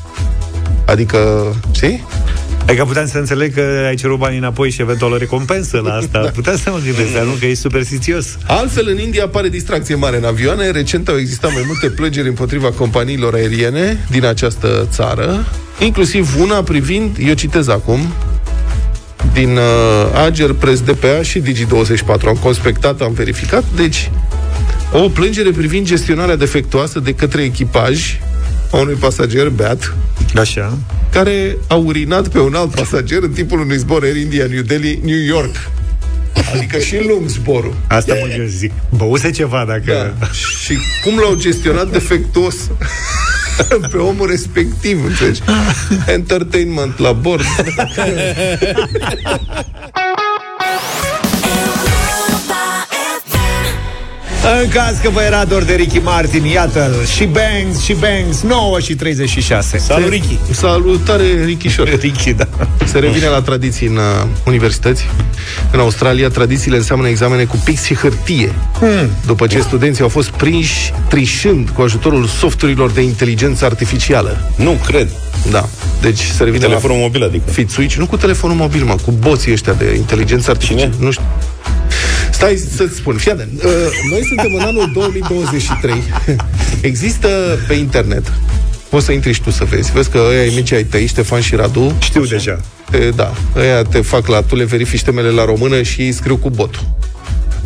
Adică, 0.87 1.19
știi? 1.71 2.05
Adică 2.67 2.85
puteam 2.85 3.07
să 3.07 3.19
înțeleg 3.19 3.55
că 3.55 3.85
ai 3.87 3.95
cerut 3.95 4.19
banii 4.19 4.39
înapoi 4.39 4.71
și 4.71 4.81
eventual 4.81 5.13
o 5.13 5.17
recompensă 5.17 5.81
la 5.85 5.93
asta. 5.93 6.23
da. 6.23 6.31
Puteam 6.41 6.57
să 6.57 6.71
mă 6.71 6.81
gândesc, 6.85 7.13
dar 7.15 7.25
nu 7.25 7.31
că 7.31 7.47
e 7.47 7.55
superstițios. 7.55 8.39
Altfel, 8.47 8.89
în 8.89 8.99
India 8.99 9.25
apare 9.25 9.49
distracție 9.49 9.95
mare 9.95 10.17
în 10.17 10.25
avioane. 10.25 10.71
Recent 10.71 11.09
au 11.09 11.19
existat 11.19 11.53
mai 11.53 11.63
multe 11.67 11.89
plângeri 11.89 12.29
împotriva 12.29 12.71
companiilor 12.71 13.35
aeriene 13.35 14.07
din 14.11 14.25
această 14.25 14.89
țară, 14.91 15.45
inclusiv 15.79 16.35
una 16.41 16.63
privind, 16.63 17.17
eu 17.21 17.35
citez 17.35 17.69
acum, 17.69 18.01
din 19.33 19.57
uh, 19.57 20.25
Ager, 20.25 20.53
Press 20.53 20.81
DPA 20.81 21.23
și 21.23 21.41
Digi24. 21.41 22.27
Am 22.27 22.37
conspectat, 22.43 23.01
am 23.01 23.13
verificat. 23.13 23.65
Deci, 23.77 24.11
o 24.93 25.09
plângere 25.09 25.51
privind 25.51 25.87
gestionarea 25.87 26.37
defectuoasă 26.37 27.01
de 27.01 27.15
către 27.15 27.43
echipaj 27.43 28.19
a 28.73 28.77
unui 28.77 28.95
pasager 28.95 29.49
beat, 29.49 29.95
Așa. 30.37 30.79
care 31.11 31.57
a 31.69 31.75
urinat 31.75 32.29
pe 32.29 32.39
un 32.39 32.55
alt 32.55 32.75
pasager 32.75 33.23
în 33.23 33.31
timpul 33.31 33.61
unui 33.61 33.77
zbor 33.77 34.03
Air 34.03 34.17
India 34.17 34.47
New 34.51 34.63
Delhi, 34.63 35.01
New 35.05 35.19
York. 35.19 35.71
Adică 36.55 36.79
și 36.79 37.07
lung 37.09 37.29
zborul. 37.29 37.75
Asta 37.89 38.15
mă 38.15 38.35
eu 38.39 38.45
zic. 38.45 38.73
Băuse 38.97 39.31
ceva 39.31 39.65
dacă... 39.69 40.15
Da. 40.19 40.27
Și 40.31 40.79
cum 41.05 41.19
l-au 41.19 41.35
gestionat 41.35 41.91
defectuos 41.91 42.55
pe 43.91 43.97
omul 43.97 44.27
respectiv, 44.27 45.05
înțelegi? 45.05 45.41
Entertainment 46.07 46.99
la 46.99 47.13
bord. 47.13 47.45
În 54.63 54.69
caz 54.69 54.99
că 55.03 55.11
vă 55.11 55.23
era 55.23 55.45
dor 55.45 55.63
de 55.63 55.75
Ricky 55.75 55.99
Martin, 55.99 56.45
iată-l, 56.45 57.07
și 57.15 57.25
Bangs, 57.25 57.83
și 57.85 57.93
Bangs, 57.93 58.43
9 58.43 58.81
și 58.81 58.95
36. 58.95 59.79
Salut, 59.79 60.09
Ricky! 60.09 60.39
Salutare, 60.51 61.45
Richișor. 61.45 61.89
Ricky, 62.01 62.33
da. 62.33 62.49
Se 62.85 62.99
revine 62.99 63.27
la 63.27 63.41
tradiții 63.41 63.87
în 63.87 63.97
uh, 63.97 64.03
universități. 64.47 65.07
În 65.73 65.79
Australia, 65.81 66.29
tradițiile 66.29 66.77
înseamnă 66.77 67.09
examene 67.09 67.45
cu 67.45 67.63
pix 67.65 67.85
și 67.85 67.95
hârtie. 67.95 68.53
Hmm. 68.79 69.11
După 69.27 69.47
ce 69.47 69.61
studenții 69.61 70.03
au 70.03 70.09
fost 70.09 70.29
prinși 70.29 70.93
trișând 71.09 71.69
cu 71.69 71.83
ajutorul 71.83 72.27
softurilor 72.27 72.91
de 72.91 73.01
inteligență 73.01 73.65
artificială. 73.65 74.51
Nu, 74.57 74.79
cred. 74.87 75.09
Da. 75.51 75.69
Deci 76.01 76.21
se 76.21 76.45
revine 76.45 76.67
Telefonul 76.67 76.97
la 76.97 77.03
mobil, 77.03 77.25
adică. 77.25 77.51
Fițuici, 77.51 77.97
nu 77.97 78.07
cu 78.07 78.17
telefonul 78.17 78.57
mobil, 78.57 78.85
mă, 78.85 78.97
cu 79.05 79.11
boții 79.11 79.53
ăștia 79.53 79.73
de 79.73 79.95
inteligență 79.95 80.51
artificială. 80.51 80.91
Cine? 80.93 81.05
Nu 81.05 81.11
știu. 81.11 81.25
Stai 82.37 82.57
să-ți 82.57 82.97
spun. 82.97 83.17
Fii 83.17 83.31
atent. 83.31 83.63
Uh, 83.63 83.71
noi 84.11 84.25
suntem 84.25 84.55
în 84.55 84.61
anul 84.61 84.91
2023. 84.93 85.95
Există 86.91 87.29
pe 87.69 87.75
internet 87.75 88.33
Poți 88.89 89.05
să 89.05 89.13
intri 89.13 89.33
și 89.33 89.43
tu 89.43 89.51
să 89.51 89.65
vezi. 89.65 89.93
Vezi 89.93 90.11
că 90.11 90.19
ăia 90.29 90.45
e 90.45 90.53
mici 90.55 90.73
ai 90.73 90.85
tăi, 90.85 91.07
Ștefan 91.07 91.41
și 91.41 91.55
Radu. 91.55 91.97
Știu 92.01 92.25
deja. 92.25 92.61
Te, 92.91 93.11
da, 93.15 93.33
ăia 93.57 93.83
te 93.83 94.01
fac 94.01 94.27
la... 94.27 94.43
Tu 94.43 94.57
le 94.57 94.65
verifici 94.65 95.03
temele 95.03 95.29
la 95.29 95.45
română 95.45 95.83
și 95.83 96.01
ei 96.01 96.13
scriu 96.13 96.37
cu 96.37 96.51
botul. 96.51 96.83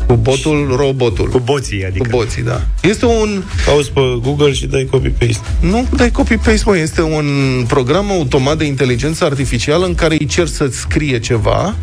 Cu 0.07 0.14
botul, 0.14 0.75
robotul. 0.77 1.29
Cu 1.29 1.39
boții, 1.39 1.85
adică. 1.85 2.09
Cu 2.09 2.16
boții, 2.16 2.43
da. 2.43 2.61
Este 2.83 3.05
un... 3.05 3.43
Cauți 3.64 3.93
pe 3.93 4.01
Google 4.23 4.53
și 4.53 4.66
dai 4.66 4.89
copy-paste. 4.91 5.41
Nu 5.61 5.87
dai 5.97 6.11
copy-paste, 6.11 6.62
mă. 6.64 6.77
Este 6.77 7.03
un 7.03 7.27
program 7.68 8.11
automat 8.11 8.59
de 8.59 8.64
inteligență 8.64 9.25
artificială 9.25 9.87
în 9.87 9.95
care 9.95 10.16
îi 10.18 10.27
cer 10.27 10.47
să-ți 10.47 10.79
scrie 10.79 11.18
ceva 11.18 11.75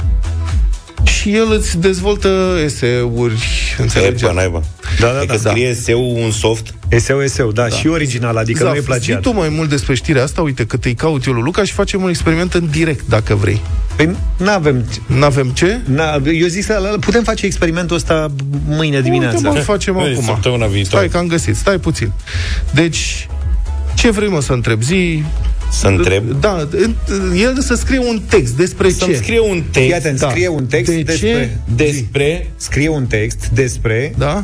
și 1.07 1.35
el 1.35 1.51
îți 1.51 1.77
dezvoltă 1.79 2.59
eseuri, 2.63 3.33
înțelegi? 3.77 4.23
Epa, 4.23 4.33
naiba. 4.33 4.61
Da, 4.99 5.07
da, 5.07 5.17
Adică 5.17 5.39
da. 5.43 5.49
scrie 5.49 5.73
SEU 5.73 6.23
un 6.23 6.31
soft 6.31 6.73
Eseu, 6.89 7.21
eseu, 7.21 7.51
da, 7.51 7.69
și 7.69 7.87
original, 7.87 8.37
adică 8.37 8.63
nu 8.63 8.69
e 8.69 8.73
Zaf, 8.73 8.85
plagiat. 8.85 9.23
zi 9.23 9.29
tu 9.29 9.35
mai 9.37 9.49
mult 9.49 9.69
despre 9.69 9.95
știrea 9.95 10.23
asta, 10.23 10.41
uite, 10.41 10.65
că 10.65 10.77
te-i 10.77 10.93
caut 10.93 11.25
eu 11.25 11.33
lui 11.33 11.41
Luca 11.41 11.63
și 11.63 11.71
facem 11.73 12.01
un 12.01 12.09
experiment 12.09 12.53
în 12.53 12.67
direct, 12.71 13.07
dacă 13.07 13.35
vrei. 13.35 13.61
Păi 13.95 14.15
n-avem... 14.37 14.85
N-avem 15.05 15.49
ce? 15.49 15.79
Na, 15.85 16.21
eu 16.33 16.47
zic 16.47 16.63
să 16.63 16.97
putem 16.99 17.23
face 17.23 17.45
experimentul 17.45 17.95
ăsta 17.95 18.31
mâine 18.67 19.01
dimineața. 19.01 19.35
Uite, 19.37 19.49
mă, 19.49 19.55
facem 19.63 19.93
Băi, 19.93 20.11
acum. 20.11 20.23
săptămâna 20.23 20.65
viitoare. 20.65 21.07
Stai 21.07 21.07
că 21.07 21.17
am 21.17 21.27
găsit, 21.27 21.55
stai 21.55 21.77
puțin. 21.77 22.11
Deci, 22.73 23.27
ce 23.95 24.11
vrei 24.11 24.29
mă 24.29 24.41
să 24.41 24.53
întreb? 24.53 24.81
Zi, 24.81 25.23
Să 25.71 25.87
întreb? 25.87 26.31
Da, 26.39 26.67
el 27.35 27.59
să 27.61 27.75
scrie 27.75 27.99
un 27.99 28.21
text 28.29 28.53
despre 28.53 28.89
Să-mi 28.89 29.11
ce? 29.11 29.17
scrie 29.17 29.39
un 29.39 29.63
text. 29.71 29.85
Fii 29.87 29.93
atent, 29.93 30.19
Da. 30.19 30.29
scrie 30.29 30.47
un 30.47 30.65
text 30.65 30.91
De 30.91 31.01
despre... 31.01 31.27
ce? 31.29 31.57
Despre... 31.75 32.51
Scrie 32.55 32.89
un 32.89 33.05
text 33.05 33.47
despre 33.47 34.13
Da? 34.17 34.43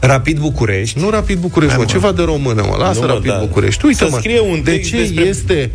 Rapid 0.00 0.38
București. 0.38 0.98
Nu 0.98 1.10
Rapid 1.10 1.38
București, 1.38 1.74
Hai, 1.74 1.84
mă, 1.84 1.90
mă. 1.92 1.98
ceva 1.98 2.12
de 2.12 2.22
română, 2.22 2.62
mă. 2.68 2.76
Lasă 2.78 3.00
Nu, 3.00 3.06
mă, 3.06 3.12
Rapid 3.12 3.30
da. 3.30 3.38
București. 3.38 3.84
Uite, 3.84 4.04
Să 4.04 4.08
mă, 4.10 4.16
scrie 4.18 4.40
un 4.40 4.60
de 4.64 4.70
text 4.70 4.90
ce 4.90 4.96
despre- 4.96 5.22
este 5.24 5.70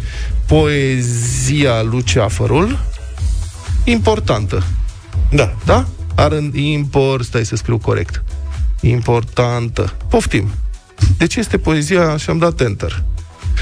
poezia 0.45 1.81
Luceafărul 1.81 2.79
importantă? 3.83 4.63
Da. 5.31 5.55
Da? 5.65 5.85
Ar 6.15 6.31
în 6.31 6.51
import, 6.53 7.25
stai 7.25 7.45
să 7.45 7.55
scriu 7.55 7.77
corect. 7.77 8.23
Importantă. 8.81 9.93
Poftim. 10.09 10.49
De 11.17 11.27
ce 11.27 11.39
este 11.39 11.57
poezia 11.57 12.17
și 12.17 12.29
am 12.29 12.37
dat 12.37 12.61
enter? 12.61 13.03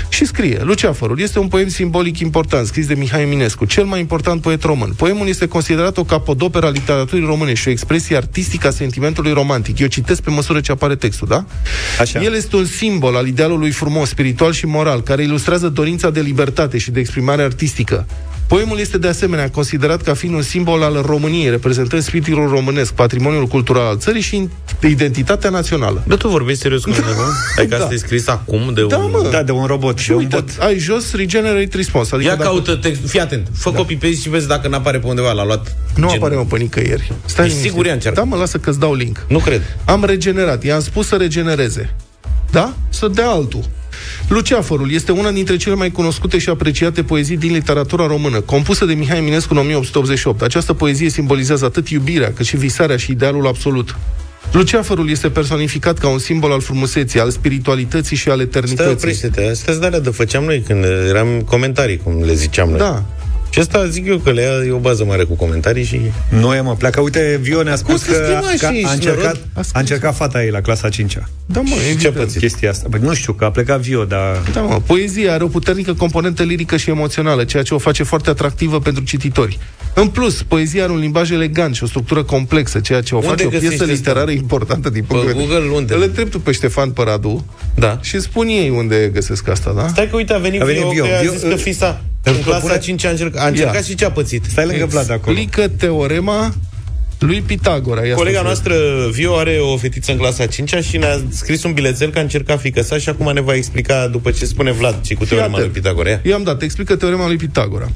Și 0.09 0.25
scrie, 0.25 0.59
Luceafărul 0.63 1.19
este 1.19 1.39
un 1.39 1.47
poem 1.47 1.67
simbolic 1.67 2.19
important, 2.19 2.67
scris 2.67 2.87
de 2.87 2.93
Mihai 2.93 3.21
Eminescu, 3.21 3.65
cel 3.65 3.83
mai 3.83 3.99
important 3.99 4.41
poet 4.41 4.63
român. 4.63 4.93
Poemul 4.97 5.27
este 5.27 5.47
considerat 5.47 5.97
o 5.97 6.03
capodoperă 6.03 6.65
a 6.65 6.69
literaturii 6.69 7.25
române 7.25 7.53
și 7.53 7.67
o 7.67 7.71
expresie 7.71 8.15
artistică 8.15 8.67
a 8.67 8.71
sentimentului 8.71 9.33
romantic. 9.33 9.79
Eu 9.79 9.87
citesc 9.87 10.21
pe 10.21 10.29
măsură 10.29 10.59
ce 10.59 10.71
apare 10.71 10.95
textul, 10.95 11.27
da? 11.27 11.45
Așa. 11.99 12.21
El 12.21 12.33
este 12.33 12.55
un 12.55 12.65
simbol 12.65 13.15
al 13.15 13.27
idealului 13.27 13.71
frumos, 13.71 14.09
spiritual 14.09 14.51
și 14.51 14.65
moral, 14.65 15.01
care 15.01 15.23
ilustrează 15.23 15.69
dorința 15.69 16.09
de 16.09 16.21
libertate 16.21 16.77
și 16.77 16.91
de 16.91 16.99
exprimare 16.99 17.41
artistică. 17.41 18.07
Poemul 18.47 18.79
este 18.79 18.97
de 18.97 19.07
asemenea 19.07 19.49
considerat 19.49 20.01
ca 20.01 20.13
fiind 20.13 20.35
un 20.35 20.41
simbol 20.41 20.83
al 20.83 21.01
României, 21.05 21.49
reprezentând 21.49 22.01
spiritul 22.01 22.47
românesc, 22.49 22.93
patrimoniul 22.93 23.45
cultural 23.47 23.85
al 23.85 23.97
țării 23.97 24.21
și 24.21 24.49
identitatea 24.83 25.49
națională. 25.49 26.03
Da, 26.07 26.15
tu 26.15 26.27
vorbești 26.27 26.61
serios 26.61 26.83
cu 26.83 26.89
mine, 26.89 27.01
nu? 27.01 27.21
Adică 27.57 27.75
asta 27.75 27.87
Da. 27.87 27.93
e 27.93 27.97
scris 27.97 28.27
acum 28.27 28.71
de 28.73 28.85
Da, 28.89 28.97
un... 28.97 29.09
mă. 29.11 29.27
Da, 29.31 29.43
de 29.43 29.51
un 29.51 29.65
robot. 29.65 29.97
Și 29.97 30.07
de 30.07 30.13
un 30.13 30.19
uite, 30.19 30.35
bot. 30.35 30.49
ai 30.59 30.77
jos 30.77 31.13
regenerate 31.15 31.69
response. 31.77 32.15
Adică 32.15 32.29
Ia 32.29 32.35
dacă 32.35 32.49
caută 32.49 32.75
text, 32.75 33.07
fii 33.09 33.19
atent, 33.19 33.47
fă 33.57 33.69
da. 33.69 33.77
copy-paste 33.77 34.15
și 34.21 34.29
vezi 34.29 34.47
dacă 34.47 34.67
n-apare 34.67 34.99
pe 34.99 35.07
undeva, 35.07 35.31
l-a 35.31 35.45
luat. 35.45 35.75
nu 35.95 36.07
gen- 36.07 36.17
apare 36.17 36.35
mă 36.35 36.45
pe 36.49 36.57
nicăieri. 36.57 37.11
Stai 37.25 37.45
Ești 37.45 37.57
liniștit. 37.57 37.69
sigur, 37.69 37.85
ea 37.85 37.93
încearcă? 37.93 38.19
Da, 38.19 38.25
mă, 38.25 38.35
lasă 38.35 38.57
că-ți 38.57 38.79
dau 38.79 38.93
link. 38.93 39.25
Nu 39.27 39.39
cred. 39.39 39.61
Am 39.85 40.03
regenerat, 40.05 40.63
i-am 40.63 40.81
spus 40.81 41.07
să 41.07 41.15
regenereze. 41.15 41.93
Da? 42.53 42.73
Să 42.89 43.07
dea 43.07 43.29
altul. 43.29 43.63
Luceafărul 44.27 44.91
este 44.91 45.11
una 45.11 45.31
dintre 45.31 45.55
cele 45.55 45.75
mai 45.75 45.91
cunoscute 45.91 46.37
și 46.37 46.49
apreciate 46.49 47.03
poezii 47.03 47.37
din 47.37 47.51
literatura 47.51 48.07
română, 48.07 48.41
compusă 48.41 48.85
de 48.85 48.93
Mihai 48.93 49.17
Eminescu 49.17 49.53
în 49.53 49.59
1888. 49.59 50.41
Această 50.41 50.73
poezie 50.73 51.09
simbolizează 51.09 51.65
atât 51.65 51.89
iubirea, 51.89 52.33
cât 52.35 52.45
și 52.45 52.57
visarea 52.57 52.97
și 52.97 53.11
idealul 53.11 53.47
absolut. 53.47 53.95
Luceafărul 54.51 55.09
este 55.09 55.29
personificat 55.29 55.97
ca 55.97 56.07
un 56.07 56.19
simbol 56.19 56.51
al 56.51 56.61
frumuseții, 56.61 57.19
al 57.19 57.29
spiritualității 57.29 58.15
și 58.15 58.29
al 58.29 58.33
Stai, 58.35 58.45
eternității. 58.47 58.91
oprește-te. 58.93 59.49
Astea 59.49 59.75
de 59.75 59.85
alea 59.85 59.99
de 59.99 60.09
făceam 60.09 60.43
noi 60.43 60.61
când 60.67 60.83
eram 61.09 61.41
comentarii, 61.41 61.97
cum 61.97 62.23
le 62.23 62.33
ziceam 62.33 62.69
noi. 62.69 62.77
Da. 62.77 63.03
Și 63.53 63.59
asta 63.59 63.87
zic 63.87 64.07
eu 64.07 64.17
că 64.17 64.31
le 64.31 64.41
ia, 64.41 64.65
e 64.67 64.71
o 64.71 64.77
bază 64.77 65.03
mare 65.05 65.23
cu 65.23 65.33
comentarii 65.33 65.83
și... 65.83 66.01
Nu 66.29 66.53
e, 66.53 66.61
mă, 66.61 66.75
pleacă. 66.75 67.01
Uite, 67.01 67.39
Vio 67.41 67.63
ne-a 67.63 67.75
spus 67.75 68.03
Cum 68.03 68.13
să 68.13 68.21
scrie, 68.21 68.35
că, 68.35 68.39
mă, 68.41 68.47
că 68.49 68.55
și 68.57 68.65
a, 68.65 68.71
ești 68.71 68.93
încercat, 68.93 69.37
noroc? 69.53 69.65
a 69.73 69.79
încercat 69.79 70.15
fata 70.15 70.43
ei 70.43 70.49
la 70.51 70.61
clasa 70.61 70.89
5 70.89 71.17
Da, 71.45 71.61
mă, 71.61 71.75
Ce 71.75 71.89
evident. 71.89 72.15
pățit? 72.15 72.39
chestia 72.39 72.69
asta. 72.69 72.87
Păi 72.91 72.99
nu 73.03 73.13
știu, 73.13 73.33
că 73.33 73.45
a 73.45 73.51
plecat 73.51 73.79
Vio, 73.79 74.03
dar... 74.03 74.41
Da, 74.53 74.61
mă, 74.61 74.81
poezia 74.85 75.33
are 75.33 75.43
o 75.43 75.47
puternică 75.47 75.93
componentă 75.93 76.43
lirică 76.43 76.77
și 76.77 76.89
emoțională, 76.89 77.43
ceea 77.43 77.63
ce 77.63 77.73
o 77.73 77.77
face 77.77 78.03
foarte 78.03 78.29
atractivă 78.29 78.79
pentru 78.79 79.03
cititori. 79.03 79.59
În 79.95 80.07
plus, 80.07 80.43
poezia 80.43 80.83
are 80.83 80.91
un 80.91 80.99
limbaj 80.99 81.31
elegant 81.31 81.75
și 81.75 81.83
o 81.83 81.87
structură 81.87 82.23
complexă, 82.23 82.79
ceea 82.79 83.01
ce 83.01 83.15
o 83.15 83.17
Unde 83.17 83.29
face 83.29 83.45
o 83.45 83.49
găsești 83.49 83.67
piesă 83.69 83.83
asta? 83.83 83.95
literară 83.95 84.31
importantă 84.31 84.89
din 84.89 85.03
punct 85.03 85.25
Pe 85.25 85.31
de 85.31 85.37
vedere. 85.37 85.55
Google, 85.59 85.75
unde? 85.75 85.93
Îl 85.93 86.01
întreb 86.01 86.29
tu 86.29 86.39
pe 86.39 86.51
Ștefan 86.51 86.91
Păradu 86.91 87.45
Da. 87.75 87.99
și 88.01 88.19
spun 88.19 88.47
ei 88.47 88.69
unde 88.69 89.09
găsesc 89.13 89.47
asta, 89.47 89.71
da? 89.75 89.87
Stai 89.87 90.09
că 90.09 90.15
uite, 90.15 90.33
a 90.33 90.37
venit, 90.37 90.61
A 90.61 90.65
venit 90.65 90.81
Vio, 90.81 90.89
Vio. 90.91 91.03
că 91.03 91.09
a 91.17 91.21
Vio, 91.21 91.31
zis 91.31 91.41
că 91.41 91.47
uh, 91.47 91.55
fisa. 91.57 92.01
îmi 92.23 92.35
În 92.35 92.41
clasa 92.41 92.57
propune- 92.59 92.79
5 92.81 93.05
a 93.05 93.09
încercat, 93.09 93.43
a 93.43 93.47
încercat 93.47 93.73
Ia. 93.75 93.81
și 93.81 93.95
ce 93.95 94.05
a 94.05 94.11
pățit. 94.11 94.43
Stai 94.49 94.65
lângă 94.65 94.85
Vlad 94.85 95.11
acolo. 95.11 95.37
Explică 95.37 95.67
teorema 95.67 96.53
lui 97.25 97.41
Pitagora. 97.41 98.05
Ia 98.05 98.15
Colega 98.15 98.37
spune. 98.37 98.47
noastră, 98.47 98.75
Vio, 99.11 99.35
are 99.37 99.57
o 99.73 99.77
fetiță 99.77 100.11
în 100.11 100.17
clasa 100.17 100.45
5 100.45 100.73
și 100.75 100.97
ne-a 100.97 101.19
scris 101.29 101.63
un 101.63 101.73
bilețel 101.73 102.09
că 102.09 102.17
a 102.17 102.21
încercat 102.21 102.59
fică 102.59 102.81
sa 102.81 102.97
și 102.97 103.09
acum 103.09 103.33
ne 103.33 103.41
va 103.41 103.53
explica 103.55 104.07
după 104.07 104.31
ce 104.31 104.45
spune 104.45 104.71
Vlad 104.71 105.01
ce 105.01 105.13
cu 105.13 105.19
Fii 105.23 105.27
teorema 105.35 105.51
lui 105.57 105.59
atent. 105.59 105.73
Pitagora. 105.73 106.09
Ia. 106.09 106.21
I-am 106.23 106.43
dat, 106.43 106.61
explică 106.61 106.95
teorema 106.95 107.27
lui 107.27 107.35
Pitagora. 107.35 107.89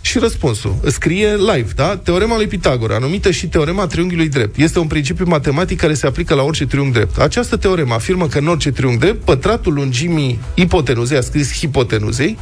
Și 0.00 0.18
răspunsul, 0.18 0.74
scrie 0.86 1.28
live, 1.36 1.72
da? 1.74 1.96
Teorema 1.96 2.36
lui 2.36 2.46
Pitagora, 2.46 2.98
numită 2.98 3.30
și 3.30 3.46
teorema 3.46 3.86
triunghiului 3.86 4.28
drept. 4.28 4.56
Este 4.58 4.78
un 4.78 4.86
principiu 4.86 5.24
matematic 5.28 5.78
care 5.80 5.94
se 5.94 6.06
aplică 6.06 6.34
la 6.34 6.42
orice 6.42 6.66
triunghi 6.66 6.92
drept. 6.92 7.18
Această 7.18 7.56
teoremă 7.56 7.94
afirmă 7.94 8.26
că 8.28 8.38
în 8.38 8.46
orice 8.46 8.70
triunghi 8.70 8.98
drept, 8.98 9.24
pătratul 9.24 9.72
lungimii 9.72 10.38
ipotenuzei, 10.54 11.16
a 11.16 11.20
scris 11.20 11.52
hipotenuzei, 11.58 12.38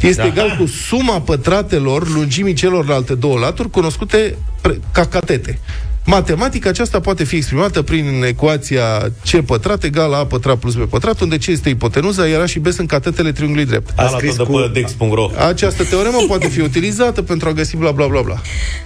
este 0.00 0.20
Da. 0.22 0.26
egal 0.26 0.56
cu 0.58 0.66
suma 0.66 1.20
pătratelor 1.20 2.08
lungimii 2.08 2.54
celorlalte 2.54 3.14
două 3.14 3.38
laturi, 3.38 3.70
cunoscute 3.70 4.36
pre- 4.62 4.80
ca 4.92 5.06
catete. 5.08 5.58
Matematica 6.04 6.68
aceasta 6.68 7.00
poate 7.00 7.24
fi 7.24 7.36
exprimată 7.36 7.82
prin 7.82 8.22
ecuația 8.26 9.12
C 9.30 9.40
pătrat 9.46 9.84
egal 9.84 10.12
A 10.12 10.26
pătrat 10.26 10.56
plus 10.56 10.74
B 10.74 10.88
pătrat, 10.88 11.20
unde 11.20 11.36
C 11.36 11.46
este 11.46 11.68
ipotenuza, 11.68 12.26
iar 12.26 12.40
A 12.40 12.46
și 12.46 12.58
B 12.58 12.66
sunt 12.68 12.88
catetele 12.88 13.32
triunghiului 13.32 13.66
drept. 13.66 13.90
A 13.96 14.02
luat 14.02 14.12
scris 14.16 14.34
tot 14.34 14.46
de 14.46 14.52
cu- 14.52 14.58
pe 14.72 14.80
dex.ro. 14.80 15.30
Această 15.46 15.84
teoremă 15.84 16.16
poate 16.28 16.48
fi 16.48 16.60
utilizată 16.60 17.22
pentru 17.22 17.48
a 17.48 17.52
găsi 17.52 17.76
bla 17.76 17.90
bla 17.90 18.06
bla 18.06 18.20
bla. 18.20 18.40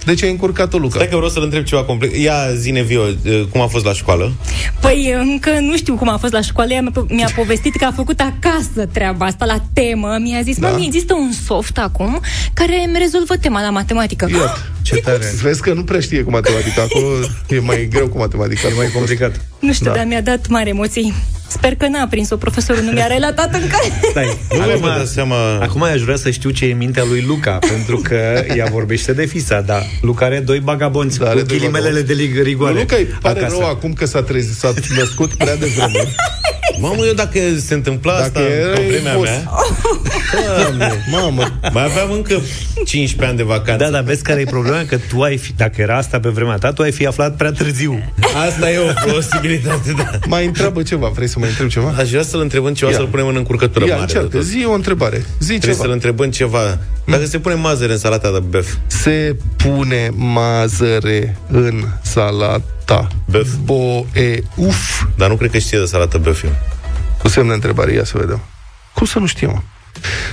Deci 0.05 0.23
ai 0.23 0.29
încurcat-o, 0.29 0.77
Luca. 0.77 0.95
Stai 0.95 1.07
că 1.09 1.15
vreau 1.15 1.31
să-l 1.31 1.43
întreb 1.43 1.63
ceva 1.63 1.83
complex. 1.83 2.17
Ia, 2.17 2.53
zine, 2.55 2.81
Vio, 2.81 3.01
eh, 3.23 3.41
cum 3.51 3.61
a 3.61 3.67
fost 3.67 3.85
la 3.85 3.93
școală? 3.93 4.31
Păi 4.81 5.13
încă 5.19 5.49
nu 5.59 5.77
știu 5.77 5.95
cum 5.95 6.09
a 6.09 6.17
fost 6.17 6.33
la 6.33 6.41
școală. 6.41 6.73
Ea 6.73 6.81
mi-a, 6.81 7.05
mi-a 7.09 7.29
povestit 7.35 7.75
că 7.75 7.85
a 7.85 7.91
făcut 7.95 8.19
acasă 8.19 8.85
treaba 8.91 9.25
asta 9.25 9.45
la 9.45 9.63
temă. 9.73 10.17
Mi-a 10.21 10.41
zis, 10.41 10.57
Da. 10.57 10.69
mami, 10.69 10.85
există 10.85 11.13
un 11.13 11.31
soft 11.45 11.77
acum 11.77 12.19
care 12.53 12.83
îmi 12.85 12.95
rezolvă 12.99 13.35
tema 13.37 13.61
la 13.61 13.69
matematică. 13.69 14.27
Iată, 14.31 14.57
Ce 14.87 14.95
tare. 14.95 15.33
Vezi 15.41 15.61
că 15.61 15.73
nu 15.73 15.83
prea 15.83 15.99
știe 15.99 16.21
cu 16.21 16.29
matematica. 16.31 16.81
Acolo 16.81 17.06
e 17.49 17.59
mai 17.59 17.87
greu 17.87 18.07
cu 18.07 18.17
matematica. 18.17 18.67
E 18.67 18.73
mai 18.73 18.91
complicat. 18.91 19.41
Nu 19.59 19.73
știu, 19.73 19.85
Da. 19.85 19.91
dar 19.95 20.05
mi-a 20.05 20.21
dat 20.21 20.47
mari 20.47 20.69
emoții. 20.69 21.13
Sper 21.49 21.75
că 21.75 21.87
n-a 21.87 22.07
prins-o 22.09 22.35
profesorul, 22.35 22.83
nu 22.83 22.91
mi-a 22.91 23.05
relatat 23.07 23.53
încă. 23.53 23.77
Stai, 24.09 24.37
Nu 24.51 24.61
acum, 24.61 24.79
mi-am 24.79 24.97
dat 24.97 25.07
seama... 25.07 25.53
acum 25.59 25.83
aș 25.83 26.01
vrea 26.01 26.15
să 26.15 26.29
știu 26.29 26.49
ce 26.49 26.65
e 26.65 26.71
în 26.71 26.77
mintea 26.77 27.03
lui 27.09 27.21
Luca, 27.27 27.51
pentru 27.71 27.97
că 27.97 28.43
ea 28.55 28.67
vorbește 28.71 29.13
de 29.13 29.25
fisa, 29.25 29.61
dar 29.61 29.83
Luca 30.01 30.25
are 30.25 30.39
doi 30.39 30.59
bagabonți 30.59 31.17
Da, 31.17 31.23
da, 31.23 31.29
are 31.31 31.39
cu 31.39 31.45
doi 31.45 31.57
ghilimelele 31.57 32.01
de 32.01 32.13
lig- 32.13 32.41
rigoare. 32.43 32.73
Luca 32.79 32.95
îi 32.95 33.03
pare 33.21 33.39
acasă. 33.39 33.55
rău 33.59 33.69
acum 33.69 33.93
că 33.93 34.05
s-a 34.05 34.21
trezit, 34.21 34.55
s-a 34.55 34.73
născut 34.97 35.33
prea 35.33 35.55
devreme. 35.55 35.99
Mamă, 36.79 37.05
eu 37.05 37.13
dacă 37.13 37.39
se 37.65 37.73
întâmpla 37.73 38.11
Dacă 38.13 38.23
asta 38.25 38.39
era 38.41 38.79
în 38.79 38.87
vremea 38.87 39.13
boss. 39.15 39.29
mea, 39.29 39.43
Doamne, 40.61 41.05
Mamă, 41.11 41.59
mai 41.73 41.83
aveam 41.83 42.11
încă 42.11 42.41
15 42.85 43.25
ani 43.25 43.37
de 43.37 43.43
vacanță. 43.43 43.83
Da, 43.83 43.89
dar 43.89 44.03
vezi 44.03 44.23
care 44.23 44.39
e 44.41 44.43
problema? 44.43 44.83
Că 44.87 44.97
tu 45.09 45.21
ai 45.21 45.37
fi, 45.37 45.53
dacă 45.57 45.81
era 45.81 45.97
asta 45.97 46.19
pe 46.19 46.29
vremea 46.29 46.55
ta, 46.57 46.71
tu 46.73 46.81
ai 46.81 46.91
fi 46.91 47.05
aflat 47.05 47.35
prea 47.35 47.51
târziu. 47.51 48.13
Asta 48.47 48.71
e 48.71 48.77
o 48.77 49.09
posibilitate, 49.55 49.91
da. 50.19 50.27
mai 50.27 50.45
întreabă 50.45 50.83
ceva. 50.83 51.07
Vrei 51.07 51.27
să 51.27 51.39
mai 51.39 51.49
întreb 51.49 51.67
ceva? 51.67 51.93
Aș 51.97 52.09
vrea 52.09 52.23
să-l 52.23 52.39
întrebăm 52.39 52.73
ceva, 52.73 52.91
Ia. 52.91 52.97
să-l 52.97 53.07
punem 53.07 53.27
în 53.27 53.35
încurcătură 53.35 53.85
Ia, 53.85 53.95
mare. 53.95 54.05
de 54.05 54.13
încearcă, 54.17 54.37
tot. 54.37 54.45
zi 54.45 54.65
o 54.65 54.71
întrebare. 54.73 55.25
Zi 55.39 55.47
Trebuie 55.47 55.73
să-l 55.73 55.81
ceva. 55.81 55.93
întrebăm 55.93 56.29
ceva. 56.31 56.77
Dacă 57.05 57.25
se 57.25 57.39
pune 57.39 57.55
mazăre 57.55 57.91
în 57.91 57.97
salata 57.97 58.31
de 58.31 58.39
bef, 58.49 58.73
Se 58.87 59.35
pune 59.55 60.09
mazăre 60.15 61.37
în 61.47 61.83
salata 62.01 63.07
Băf. 63.29 63.47
boe 63.63 64.43
uf 64.55 65.03
dar 65.17 65.29
nu 65.29 65.35
cred 65.35 65.51
că 65.51 65.57
știe 65.57 65.79
de 65.79 65.85
salată 65.85 66.17
bef 66.17 66.43
eu. 66.43 66.55
Cu 67.17 67.27
semn 67.27 67.47
de 67.47 67.53
întrebare, 67.53 67.91
ia 67.93 68.03
să 68.03 68.17
vedem. 68.17 68.41
Cum 68.93 69.05
să 69.05 69.19
nu 69.19 69.25
știm? 69.25 69.47
mă? 69.49 69.61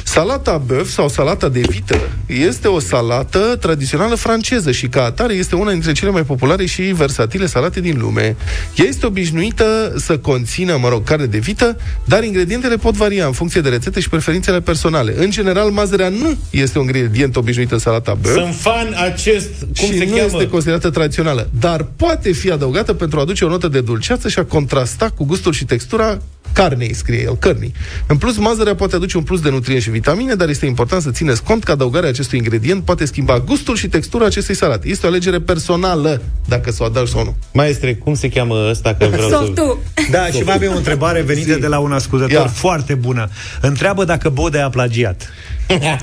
Salata 0.04 0.62
băf 0.66 0.88
sau 0.88 1.08
salata 1.08 1.48
de 1.48 1.60
vită 1.68 1.98
este 2.26 2.68
o 2.68 2.78
salată 2.78 3.56
tradițională 3.60 4.14
franceză 4.14 4.72
și 4.72 4.88
ca 4.88 5.04
atare 5.04 5.34
este 5.34 5.54
una 5.54 5.70
dintre 5.70 5.92
cele 5.92 6.10
mai 6.10 6.22
populare 6.22 6.66
și 6.66 6.82
versatile 6.82 7.46
salate 7.46 7.80
din 7.80 7.98
lume. 8.00 8.36
Ea 8.76 8.84
este 8.88 9.06
obișnuită 9.06 9.94
să 9.96 10.18
conțină, 10.18 10.76
mă 10.80 10.88
rog, 10.88 11.04
carne 11.04 11.24
de 11.26 11.38
vită, 11.38 11.76
dar 12.04 12.24
ingredientele 12.24 12.76
pot 12.76 12.94
varia 12.94 13.26
în 13.26 13.32
funcție 13.32 13.60
de 13.60 13.68
rețete 13.68 14.00
și 14.00 14.08
preferințele 14.08 14.60
personale. 14.60 15.14
În 15.16 15.30
general, 15.30 15.70
mazărea 15.70 16.08
nu 16.08 16.36
este 16.50 16.78
un 16.78 16.84
ingredient 16.84 17.36
obișnuit 17.36 17.72
în 17.72 17.78
salata 17.78 18.14
băf 18.20 18.32
Sunt 18.32 18.54
fan 18.54 18.94
acest, 19.04 19.50
cum 19.60 19.88
și 19.88 19.98
se 19.98 20.04
nu 20.04 20.16
cheamă? 20.16 20.28
este 20.32 20.48
considerată 20.48 20.90
tradițională, 20.90 21.48
dar 21.60 21.86
poate 21.96 22.32
fi 22.32 22.50
adăugată 22.50 22.94
pentru 22.94 23.18
a 23.18 23.22
aduce 23.22 23.44
o 23.44 23.48
notă 23.48 23.68
de 23.68 23.80
dulceață 23.80 24.28
și 24.28 24.38
a 24.38 24.44
contrasta 24.44 25.10
cu 25.10 25.24
gustul 25.24 25.52
și 25.52 25.64
textura 25.64 26.18
carnei, 26.54 26.94
scrie 26.94 27.22
el, 27.22 27.36
cărnii. 27.36 27.72
În 28.06 28.16
plus, 28.16 28.36
mazărea 28.36 28.74
poate 28.74 28.94
aduce 28.94 29.16
un 29.16 29.22
plus 29.22 29.40
de 29.40 29.50
nutrienți 29.50 29.84
și 29.84 29.90
vitamine, 29.90 30.34
dar 30.34 30.48
este 30.48 30.66
important 30.66 31.02
să 31.02 31.10
țineți 31.10 31.42
cont 31.42 31.64
că 31.64 31.70
adăugarea 31.70 32.08
acestui 32.08 32.38
ingredient 32.38 32.84
poate 32.84 33.04
schimba 33.04 33.40
gustul 33.40 33.76
și 33.76 33.88
textura 33.88 34.24
acestei 34.24 34.54
salate. 34.54 34.88
Este 34.88 35.06
o 35.06 35.08
alegere 35.08 35.40
personală 35.40 36.22
dacă 36.48 36.70
să 36.70 36.82
o 36.82 36.86
adaugi 36.86 37.10
sau 37.10 37.24
nu. 37.24 37.36
Maestre, 37.52 37.94
cum 37.94 38.14
se 38.14 38.28
cheamă 38.28 38.66
ăsta? 38.70 38.94
Că 38.94 39.06
vreau 39.06 39.28
să... 39.28 39.36
Softul. 39.36 39.78
Da, 40.10 40.26
și 40.26 40.42
mai 40.42 40.54
avem 40.54 40.72
o 40.72 40.76
întrebare 40.76 41.20
venită 41.32 41.58
de 41.58 41.66
la 41.66 41.78
un 41.78 41.92
ascultător 41.92 42.40
Ia. 42.40 42.46
foarte 42.46 42.94
bună. 42.94 43.28
Întreabă 43.60 44.04
dacă 44.04 44.28
Bode 44.28 44.58
a 44.58 44.68
plagiat. 44.68 45.32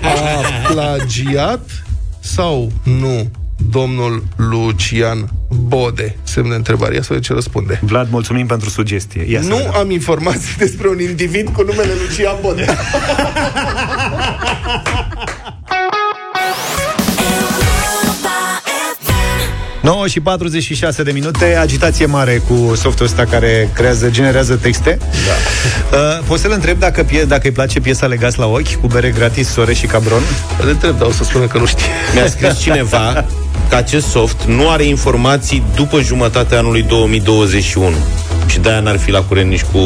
A 0.01 0.71
plagiat 0.71 1.69
sau 2.19 2.71
nu 2.83 3.31
domnul 3.69 4.23
Lucian 4.35 5.29
Bode? 5.49 6.15
Semn 6.23 6.49
de 6.49 6.55
întrebare. 6.55 6.93
Ia 6.95 7.01
să 7.01 7.07
vedem 7.07 7.23
ce 7.23 7.33
răspunde. 7.33 7.79
Vlad, 7.83 8.07
mulțumim 8.11 8.45
pentru 8.47 8.69
sugestie. 8.69 9.25
Ia 9.29 9.41
să 9.41 9.47
Nu 9.47 9.55
vedem. 9.55 9.73
am 9.75 9.91
informații 9.91 10.55
despre 10.57 10.87
un 10.87 10.99
individ 11.01 11.49
cu 11.49 11.61
numele 11.61 11.91
Lucian 12.07 12.35
Bode. 12.41 12.65
9 19.81 20.07
și 20.07 20.19
46 20.19 21.03
de 21.03 21.11
minute, 21.11 21.55
agitație 21.55 22.05
mare 22.05 22.41
cu 22.47 22.75
softul 22.75 23.05
ăsta 23.05 23.25
care 23.25 23.69
creează, 23.73 24.09
generează 24.09 24.55
texte. 24.55 24.97
Da. 25.01 25.97
Uh, 25.97 26.19
poți 26.27 26.41
să-l 26.41 26.51
întreb 26.51 26.79
dacă, 26.79 27.03
pie- 27.03 27.23
dacă 27.23 27.41
îi 27.43 27.51
place 27.51 27.79
piesa 27.79 28.05
Legați 28.05 28.39
la 28.39 28.45
ochi, 28.45 28.73
cu 28.81 28.87
bere 28.87 29.09
gratis, 29.09 29.47
sore 29.49 29.73
și 29.73 29.85
cabron? 29.85 30.21
Îl 30.61 30.69
întreb, 30.69 30.97
dar 30.97 31.07
o 31.07 31.11
să 31.11 31.23
spună 31.23 31.45
că 31.47 31.57
nu 31.57 31.65
știe. 31.65 31.85
Mi-a 32.13 32.27
scris 32.27 32.59
cineva 32.59 33.25
că 33.71 33.77
acest 33.77 34.07
soft 34.07 34.43
nu 34.43 34.69
are 34.69 34.83
informații 34.83 35.63
după 35.75 36.01
jumătatea 36.01 36.57
anului 36.57 36.81
2021. 36.81 37.91
Și 38.47 38.59
de-aia 38.59 38.79
n-ar 38.79 38.97
fi 38.97 39.11
la 39.11 39.21
curent 39.21 39.49
nici 39.49 39.61
cu, 39.71 39.79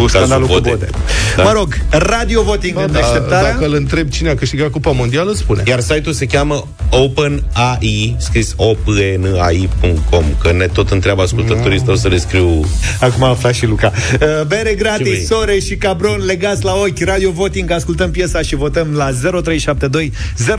Cu 0.00 0.06
scandalul 0.08 0.46
cu 0.46 0.52
Bode. 0.52 0.68
Bode. 0.70 0.88
Da. 1.36 1.42
Mă 1.42 1.52
rog, 1.52 1.74
radio 1.90 2.42
voting 2.42 2.76
în 2.78 2.92
Da, 2.92 2.98
deșteptarea. 2.98 3.50
dacă 3.50 3.64
îl 3.64 3.74
întreb 3.74 4.08
cine 4.08 4.28
a 4.30 4.34
câștigat 4.34 4.68
Cupa 4.68 4.90
Mondială, 4.90 5.32
spune. 5.32 5.62
Iar 5.66 5.80
site-ul 5.80 6.14
se 6.14 6.26
cheamă 6.26 6.66
OpenAI, 6.90 8.16
scris 8.18 8.54
openai.com, 8.56 10.24
că 10.42 10.52
ne 10.52 10.66
tot 10.66 10.90
întreabă 10.90 11.22
ascultătorii, 11.22 11.78
stau 11.78 11.94
să 11.94 12.08
le 12.08 12.18
scriu 12.18 12.64
Acum 13.00 13.22
a 13.22 13.28
aflat 13.28 13.54
și 13.54 13.66
Luca. 13.66 13.92
Uh, 14.12 14.46
Bere 14.46 14.68
Ce 14.68 14.74
gratis, 14.74 15.06
vrei? 15.06 15.24
sore 15.24 15.58
și 15.58 15.76
cabron 15.76 16.24
legați 16.26 16.64
la 16.64 16.72
ochi, 16.74 17.04
radio 17.04 17.30
voting, 17.30 17.70
ascultăm 17.70 18.10
piesa 18.10 18.42
și 18.42 18.54
votăm 18.54 18.86
la 18.94 19.10
0372 19.42 20.12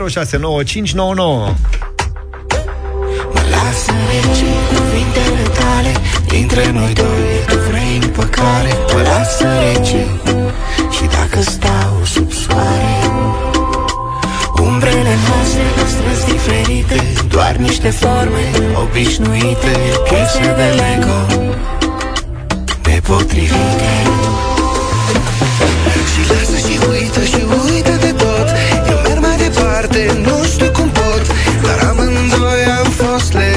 069599. 0.08 1.54
Lasă 3.62 3.92
rece 4.10 4.50
cuvintele 4.74 5.44
tale 5.58 5.92
Dintre 6.28 6.70
noi 6.72 6.92
doi 6.92 7.32
Tu 7.46 7.56
vrei 7.68 7.98
împăcare 8.02 8.72
Mă 8.92 9.00
lasă 9.10 9.46
rece 9.64 10.02
Și 10.94 11.04
dacă 11.16 11.40
stau 11.40 11.92
sub 12.04 12.32
soare 12.32 12.94
Umbrele 14.66 15.14
noastre 15.26 15.64
străzi 15.92 16.24
diferite 16.32 16.98
Doar 17.28 17.54
niște 17.56 17.90
forme 17.90 18.44
obișnuite 18.82 19.72
Piese 20.08 20.46
de 20.58 20.68
Lego 20.80 21.20
Nepotrivite. 22.86 23.92
Și 26.12 26.20
lasă 26.30 26.56
și 26.66 26.78
uită 26.90 27.20
și 27.24 27.42
uită 27.64 27.94
de 28.00 28.12
tot 28.22 28.48
Eu 28.90 28.98
merg 29.06 29.20
mai 29.20 29.36
departe, 29.36 30.20
nu 30.26 30.44
știu 30.52 30.70
cum 30.70 30.88
pot 30.88 31.22
Dar 31.62 31.88
amândoi 31.88 32.64
am 32.78 32.90
fost 32.90 33.32
legați 33.32 33.51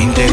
Ain't 0.00 0.29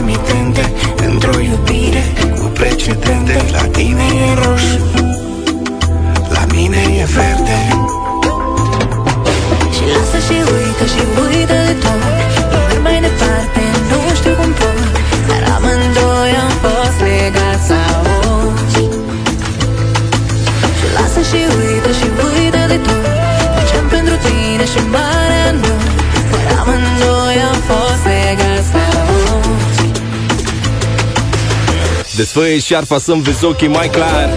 Desfăie 32.18 32.60
șarfa 32.60 32.98
să-mi 32.98 33.22
vezi 33.22 33.46
ochii 33.46 33.68
mai 33.68 33.90
clar. 33.90 34.30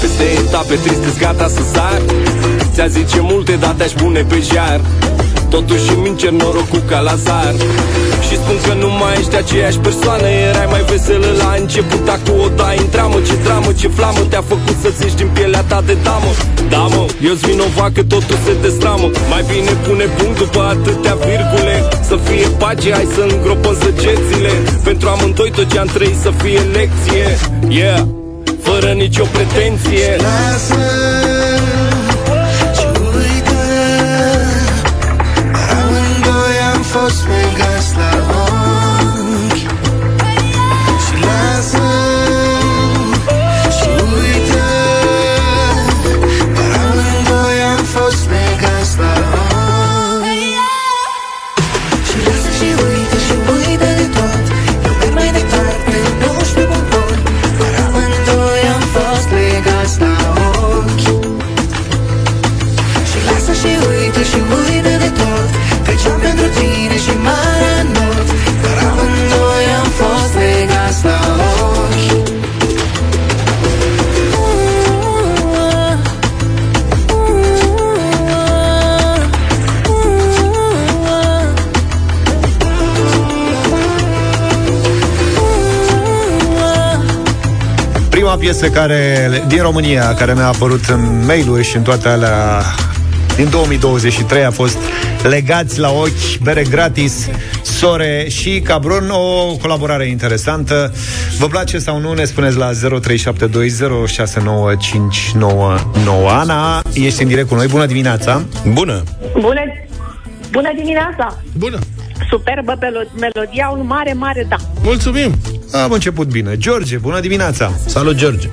Peste 0.00 0.22
etape 0.46 0.74
triste 0.74 1.12
gata 1.18 1.48
să 1.48 1.62
sar. 1.72 2.02
Ți-a 2.72 2.86
zice 2.86 3.20
multe, 3.20 3.56
dar 3.56 3.70
te-aș 3.70 3.92
pune 3.92 4.22
pe 4.22 4.40
jar 4.52 4.80
Totuși 5.50 5.86
îmi 5.96 6.08
încer 6.08 6.30
norocul 6.30 6.82
ca 6.90 6.98
Lazar 7.00 7.54
Și 8.26 8.34
spun 8.42 8.56
că 8.66 8.72
nu 8.82 8.88
mai 9.00 9.14
ești 9.18 9.36
aceeași 9.36 9.78
persoană 9.78 10.26
Erai 10.48 10.68
mai 10.74 10.84
veselă 10.90 11.30
la 11.42 11.50
început, 11.60 12.08
acum 12.16 12.38
o 12.46 12.48
dai 12.60 12.78
în 12.78 12.88
dramă 12.90 13.18
Ce 13.28 13.36
dramă, 13.44 13.70
ce 13.80 13.88
flamă. 13.88 14.20
Te-a 14.30 14.44
făcut 14.52 14.76
să-ți 14.82 15.02
ieși 15.02 15.16
din 15.20 15.30
pielea 15.36 15.62
ta 15.70 15.82
de 15.88 15.96
damă. 16.06 16.32
Da 16.68 16.82
mă, 16.94 17.04
eu-s 17.28 17.40
vinovat 17.48 17.92
că 17.92 18.02
totul 18.02 18.38
se 18.44 18.52
destramă. 18.62 19.06
Mai 19.32 19.44
bine 19.52 19.72
pune 19.86 20.04
punct 20.16 20.38
după 20.38 20.60
atâtea 20.74 21.14
virgule. 21.26 21.76
Să 22.08 22.16
fie 22.26 22.46
pace, 22.62 22.92
hai 22.92 23.08
să 23.14 23.22
îngropăm 23.28 23.76
săgețile. 23.82 24.52
Pentru 24.84 25.08
amândoi 25.08 25.50
tot 25.50 25.66
ce 25.72 25.78
am 25.78 25.90
trăit 25.96 26.18
să 26.22 26.30
fie 26.42 26.60
lecție. 26.78 27.26
Yeah, 27.68 28.02
fără 28.62 28.92
nicio 28.92 29.24
pretenție. 29.32 30.16
Lasă 30.26 31.23
amândoi 37.04 37.62
am 37.62 37.73
Prima 88.54 88.66
piesă 88.68 88.80
care, 88.80 89.42
din 89.46 89.62
România 89.62 90.14
care 90.14 90.32
mi-a 90.34 90.46
apărut 90.46 90.84
în 90.84 91.24
mail-uri 91.26 91.62
și 91.64 91.76
în 91.76 91.82
toate 91.82 92.08
alea 92.08 92.62
din 93.36 93.50
2023 93.50 94.44
a 94.44 94.50
fost 94.50 94.76
Legați 95.22 95.78
la 95.78 95.90
ochi, 95.90 96.38
bere 96.42 96.62
gratis, 96.62 97.28
sore 97.62 98.26
și 98.28 98.60
cabron, 98.60 99.10
o 99.10 99.56
colaborare 99.56 100.06
interesantă. 100.06 100.92
Vă 101.38 101.46
place 101.46 101.78
sau 101.78 102.00
nu? 102.00 102.12
Ne 102.12 102.24
spuneți 102.24 102.56
la 102.56 102.70
0372069599. 102.70 102.76
Ana, 106.28 106.82
ești 106.92 107.22
în 107.22 107.28
direct 107.28 107.48
cu 107.48 107.54
noi. 107.54 107.66
Bună 107.66 107.86
dimineața! 107.86 108.42
Bună! 108.72 109.02
Bună, 109.40 109.60
bună 110.50 110.72
dimineața! 110.76 111.38
Bună! 111.58 111.78
Superbă 112.30 112.72
melo- 112.72 113.10
melodia, 113.20 113.74
un 113.78 113.86
mare, 113.86 114.12
mare 114.12 114.46
da. 114.48 114.56
Mulțumim! 114.82 115.32
Am 115.82 115.90
început 115.92 116.28
bine. 116.28 116.56
George, 116.56 116.98
bună 116.98 117.20
dimineața! 117.20 117.72
Salut, 117.86 118.14
George! 118.16 118.48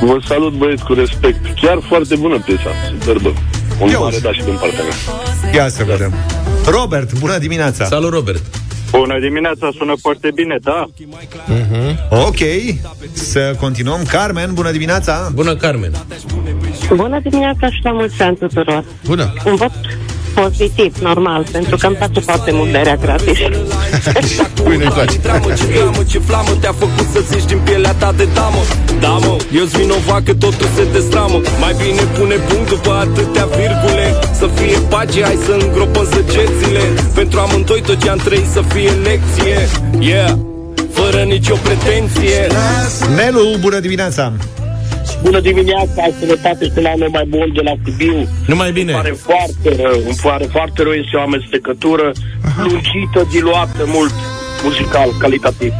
Vă 0.00 0.18
salut, 0.26 0.52
băieți, 0.52 0.84
cu 0.84 0.92
respect. 0.92 1.60
Chiar 1.60 1.78
foarte 1.88 2.16
bună 2.16 2.38
piesa, 2.44 2.70
superbă. 2.98 3.32
Un 3.80 3.88
Ia 3.88 3.98
mare 3.98 4.14
uzi. 4.14 4.22
daș 4.22 4.36
și 4.36 4.44
din 4.44 4.54
partea 4.60 4.82
mea. 4.82 5.52
Ia 5.54 5.68
să 5.68 5.84
vedem. 5.84 6.12
Robert, 6.66 7.18
bună 7.18 7.38
dimineața! 7.38 7.84
Salut, 7.84 8.12
Robert! 8.12 8.42
Bună 8.90 9.18
dimineața, 9.20 9.70
sună 9.78 9.94
foarte 10.00 10.30
bine, 10.34 10.58
da? 10.62 10.86
Uh-huh. 11.48 12.08
Ok, 12.26 12.38
să 13.12 13.54
continuăm. 13.60 14.02
Carmen, 14.08 14.54
bună 14.54 14.70
dimineața! 14.70 15.30
Bună, 15.34 15.56
Carmen! 15.56 15.92
Bună 16.94 17.20
dimineața 17.22 17.66
și 17.70 17.80
la 17.82 17.90
mulți 17.90 18.22
ani 18.22 18.36
tuturor. 18.36 18.84
Bună! 19.06 19.32
Un 19.44 19.54
vot 19.54 19.70
pozitiv, 20.34 20.98
normal, 20.98 21.46
pentru 21.52 21.76
că 21.76 21.86
îmi 21.86 21.96
place 21.96 22.20
foarte 22.20 22.50
mult 22.52 22.70
berea 22.70 22.96
gratis. 22.96 23.38
Cui 24.64 24.76
nu-i 24.76 24.86
place? 24.86 25.18
Dramă, 25.18 25.48
ce 25.58 25.66
dramă, 25.74 26.02
ce 26.06 26.18
flamă 26.18 26.50
Te-a 26.60 26.72
făcut 26.72 27.06
să 27.12 27.20
zici 27.30 27.44
din 27.44 27.58
pielea 27.64 27.92
ta 27.92 28.12
de 28.16 28.28
damă 28.34 28.62
Da, 29.00 29.08
mă, 29.08 29.36
eu-s 29.58 29.70
vinovat 29.76 30.22
că 30.22 30.34
totul 30.34 30.68
se 30.76 30.84
destramă 30.92 31.40
Mai 31.60 31.74
bine 31.82 32.02
pune 32.18 32.34
punct 32.34 32.68
după 32.68 32.92
atâtea 32.92 33.44
virgule 33.44 34.06
Să 34.40 34.46
fie 34.54 34.78
pace, 34.88 35.22
hai 35.22 35.38
să 35.46 35.52
îngropăm 35.60 36.06
săgețile 36.12 36.80
Pentru 37.14 37.40
amândoi 37.40 37.80
tot 37.80 38.02
ce 38.02 38.08
am 38.08 38.18
trăit 38.18 38.48
să 38.52 38.62
fie 38.72 38.90
lecție 38.90 39.58
Yeah, 39.98 40.32
fără 40.92 41.22
nicio 41.22 41.54
pretenție 41.54 42.46
Nelu, 43.16 43.56
bună 43.60 43.78
dimineața! 43.80 44.32
Bună 45.22 45.40
dimineața, 45.40 46.02
sănătate 46.20 46.64
și 46.64 46.80
la 46.80 46.90
anul 46.90 47.08
mai 47.12 47.24
bun 47.28 47.48
de 47.54 47.60
la 47.64 47.72
Sibiu. 47.84 48.28
Numai 48.46 48.72
bine. 48.72 48.92
Îmi 48.92 49.00
pare 49.02 49.16
foarte 49.28 49.82
rău, 49.82 49.98
îmi 50.06 50.18
pare 50.22 50.44
foarte 50.50 50.82
rău, 50.82 50.92
este 50.92 51.16
o 51.16 51.20
amestecătură 51.20 52.12
lungită, 52.56 53.20
diluată 53.30 53.82
mult, 53.86 54.14
muzical, 54.64 55.08
calitativ. 55.18 55.72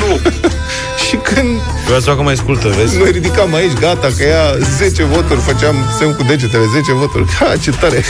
Nu! 0.00 0.10
Și 1.08 1.16
când 1.16 1.48
Vreau 1.84 2.00
să 2.00 2.08
facă 2.10 2.22
mai 2.22 2.32
ascultă, 2.32 2.68
vezi? 2.68 2.98
noi 2.98 3.10
ridicam 3.10 3.54
aici, 3.54 3.72
gata, 3.80 4.08
că 4.16 4.24
ia 4.24 4.44
10 4.78 5.02
voturi, 5.04 5.40
făceam 5.40 5.74
semn 5.98 6.14
cu 6.14 6.22
degetele, 6.22 6.64
10 6.72 6.92
voturi. 6.92 7.24
Ha, 7.40 7.56
ce 7.62 7.70
tare! 7.70 8.02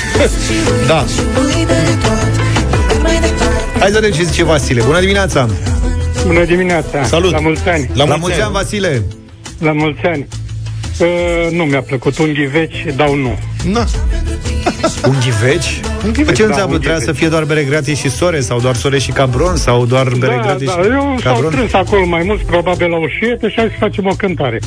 da. 0.86 1.04
Hai 3.78 3.88
să 3.88 3.94
vedem 4.00 4.10
ce 4.10 4.22
zice 4.22 4.44
Vasile. 4.44 4.82
Bună 4.82 5.00
dimineața! 5.00 5.48
Bună 6.26 6.44
dimineața! 6.44 7.02
Salut! 7.04 7.32
La 7.32 7.38
mulți 7.40 7.68
ani! 7.68 7.90
La, 7.94 8.04
mulți 8.04 8.40
ani, 8.40 8.52
Vasile! 8.52 9.02
La 9.58 9.72
mulți 9.72 10.00
ani! 10.06 10.26
Uh, 11.00 11.06
nu 11.50 11.64
mi-a 11.64 11.80
plăcut. 11.82 12.18
Unghii 12.18 12.46
veci, 12.46 12.84
dau 12.96 13.14
nu. 13.14 13.38
Na. 13.72 13.84
Unghii 15.04 15.30
veci? 15.42 15.80
Unghii 16.04 16.24
Păi 16.24 16.34
ce 16.34 16.42
da, 16.42 16.48
înseamnă? 16.48 16.62
unghii 16.74 16.78
Trebuia 16.78 16.94
veci. 16.96 17.06
să 17.06 17.12
fie 17.12 17.28
doar 17.28 17.44
bere 17.44 17.62
gratis 17.64 17.98
și 17.98 18.10
sore 18.10 18.40
Sau 18.40 18.60
doar 18.60 18.74
sore 18.74 18.98
și 18.98 19.10
cabron 19.10 19.56
Sau 19.56 19.86
doar 19.86 20.08
bere 20.18 20.34
Da, 20.34 20.42
gratis 20.42 20.66
da, 20.66 20.72
și 20.72 20.78
eu 20.78 21.16
s-au 21.22 21.32
cabron 21.32 21.50
strâns 21.50 21.72
acolo 21.72 22.06
mai 22.06 22.22
mulți, 22.24 22.44
probabil 22.44 22.88
la 22.88 22.96
o 22.96 23.08
șietă 23.08 23.48
și 23.48 23.54
hai 23.56 23.68
să 23.70 23.76
facem 23.78 24.06
o 24.06 24.14
cântare. 24.16 24.58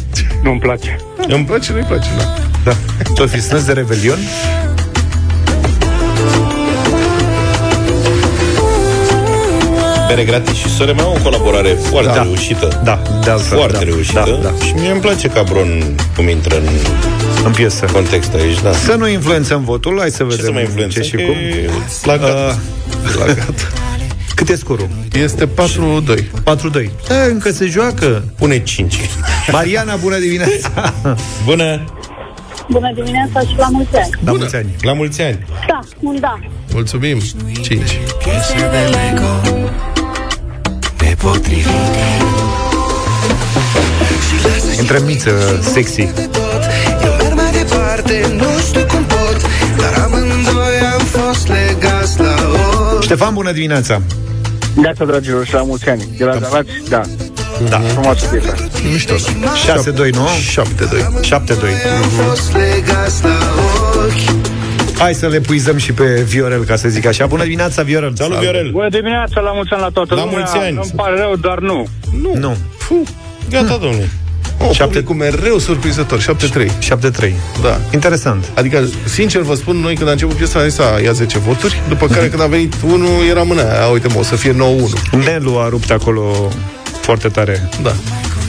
Nu-mi 0.43 0.59
place. 0.59 0.95
Îmi 1.27 1.45
place, 1.45 1.71
nu-i 1.73 1.83
place, 1.83 2.09
da. 2.17 2.23
Da. 2.63 2.71
Tot 3.15 3.29
fi 3.29 3.41
snăs 3.41 3.65
de 3.65 3.71
Revelion? 3.73 4.17
Bere 10.15 10.23
gratis 10.25 10.55
și 10.57 10.69
sore 10.69 10.91
mai 10.91 11.03
au 11.03 11.15
o 11.19 11.21
colaborare 11.23 11.67
foarte 11.69 12.11
Da. 12.15 12.21
reușită. 12.23 12.81
Da, 12.83 13.01
de 13.23 13.29
altfel, 13.29 13.57
Foarte 13.57 13.77
da. 13.77 13.83
reușită. 13.83 14.39
Da, 14.41 14.49
da. 14.49 14.65
Și 14.65 14.73
mie 14.73 14.91
îmi 14.91 14.99
place 15.01 15.27
Cabron 15.29 15.95
cum 16.15 16.27
intră 16.29 16.55
în, 16.57 16.67
în 17.45 17.51
piesă. 17.51 17.85
context 17.93 18.33
aici, 18.33 18.61
da. 18.61 18.71
Să 18.71 18.95
nu 18.95 19.07
influențăm 19.07 19.63
votul, 19.63 19.97
hai 19.99 20.09
să 20.09 20.23
vedem 20.23 20.45
să 20.45 20.51
mai 20.51 20.61
influențăm, 20.61 21.01
ce 21.01 21.07
și 21.07 21.15
că 21.15 21.21
cum. 21.21 21.35
e 21.35 21.69
la 22.03 22.17
gata. 22.17 22.59
Uh, 23.05 23.15
La 23.19 23.25
gata. 23.33 23.51
cât 24.35 24.49
e 24.49 24.55
scorul? 24.55 24.89
Este 25.13 25.47
4-2. 25.47 25.49
4-2. 26.43 26.89
Da, 27.07 27.15
încă 27.29 27.51
se 27.51 27.65
joacă. 27.65 28.23
Pune 28.37 28.63
5. 28.63 28.95
Mariana, 29.51 29.95
bună 29.95 30.17
dimineața! 30.17 30.93
Bună! 31.45 31.83
Bună 32.69 32.91
dimineața 32.95 33.39
și 33.39 33.53
la 33.57 33.67
mulți 33.71 33.95
ani. 33.95 34.09
La 34.25 34.31
mulți 34.31 34.55
ani. 34.55 34.75
La 34.81 34.93
mulți 34.93 35.21
ani. 35.21 35.45
Da, 35.67 35.79
un 35.99 36.17
da. 36.19 36.39
Mulțumim. 36.73 37.17
5. 37.61 37.99
Între 44.79 44.99
miță, 45.05 45.59
sexy. 45.73 46.01
Eu 47.03 47.15
merg 47.17 47.35
mai 47.35 47.51
departe, 47.51 48.33
nu 48.35 48.59
știu 48.67 48.85
cum 48.85 49.03
pot 49.03 49.41
Dar 49.77 50.03
amândoi 50.03 50.79
am 50.93 51.05
fost 51.05 51.47
legați 51.47 52.19
la 52.19 52.35
ochi 52.93 53.03
Ștefan, 53.03 53.33
bună 53.33 53.51
dimineața! 53.51 54.01
Neața, 54.75 55.05
dragilor, 55.05 55.45
și 55.45 55.53
la 55.53 55.61
mulți 55.61 55.89
ani. 55.89 56.07
De 56.17 56.23
la 56.23 56.35
Galați, 56.35 56.69
da. 56.89 57.01
Da. 57.69 57.79
Frumoasă 57.79 58.25
piesă. 58.25 58.55
Mișto, 58.91 59.13
da. 59.41 59.81
6-2, 59.81 60.11
nu? 60.11 60.27
7-2. 60.53 60.63
7-2. 61.21 61.31
Am 61.31 62.11
Hai 65.01 65.13
să 65.13 65.27
le 65.27 65.39
puizăm 65.39 65.77
și 65.77 65.93
pe 65.93 66.21
Viorel, 66.27 66.63
ca 66.63 66.75
să 66.75 66.89
zic 66.89 67.05
așa. 67.05 67.25
Bună 67.25 67.43
dimineața, 67.43 67.81
Viorel! 67.83 68.13
Salut, 68.15 68.37
Viorel! 68.37 68.71
Bună 68.71 68.89
dimineața, 68.89 69.39
la 69.39 69.51
mulți 69.51 69.71
ani 69.73 69.81
la 69.81 69.89
toată 69.89 70.15
La 70.15 70.23
lumea. 70.23 70.37
mulți 70.37 70.57
ani. 70.57 70.75
Nu-mi 70.75 70.91
pare 70.95 71.15
rău, 71.17 71.35
dar 71.35 71.59
nu. 71.59 71.87
Nu. 72.21 72.35
nu. 72.39 72.57
Gata, 73.49 73.77
domnule. 73.81 74.09
Oh, 74.57 74.77
publicul 74.77 75.15
mereu 75.15 75.57
surprinzător, 75.57 76.19
7-3. 76.19 76.23
7-3. 77.29 77.33
Da. 77.61 77.79
Interesant. 77.93 78.45
Adică, 78.53 78.83
sincer 79.05 79.41
vă 79.41 79.55
spun, 79.55 79.75
noi 79.75 79.95
când 79.95 80.09
a 80.09 80.11
început 80.11 80.35
piesa, 80.35 80.59
am 80.59 80.67
zis, 80.67 80.79
a, 80.79 80.99
ia 81.03 81.11
10 81.11 81.39
voturi, 81.39 81.81
după 81.87 82.07
care 82.07 82.27
când 82.29 82.41
a 82.41 82.45
venit 82.47 82.73
unul, 82.85 83.25
era 83.29 83.43
mâna 83.43 83.61
aia, 83.61 83.83
a, 83.83 83.87
uite 83.87 84.07
mă, 84.07 84.19
o 84.19 84.23
să 84.23 84.35
fie 84.35 84.53
9-1. 84.53 85.23
Nelu 85.25 85.57
a 85.57 85.69
rupt 85.69 85.91
acolo 85.91 86.49
foarte 87.01 87.27
tare. 87.27 87.69
Da. 87.83 87.93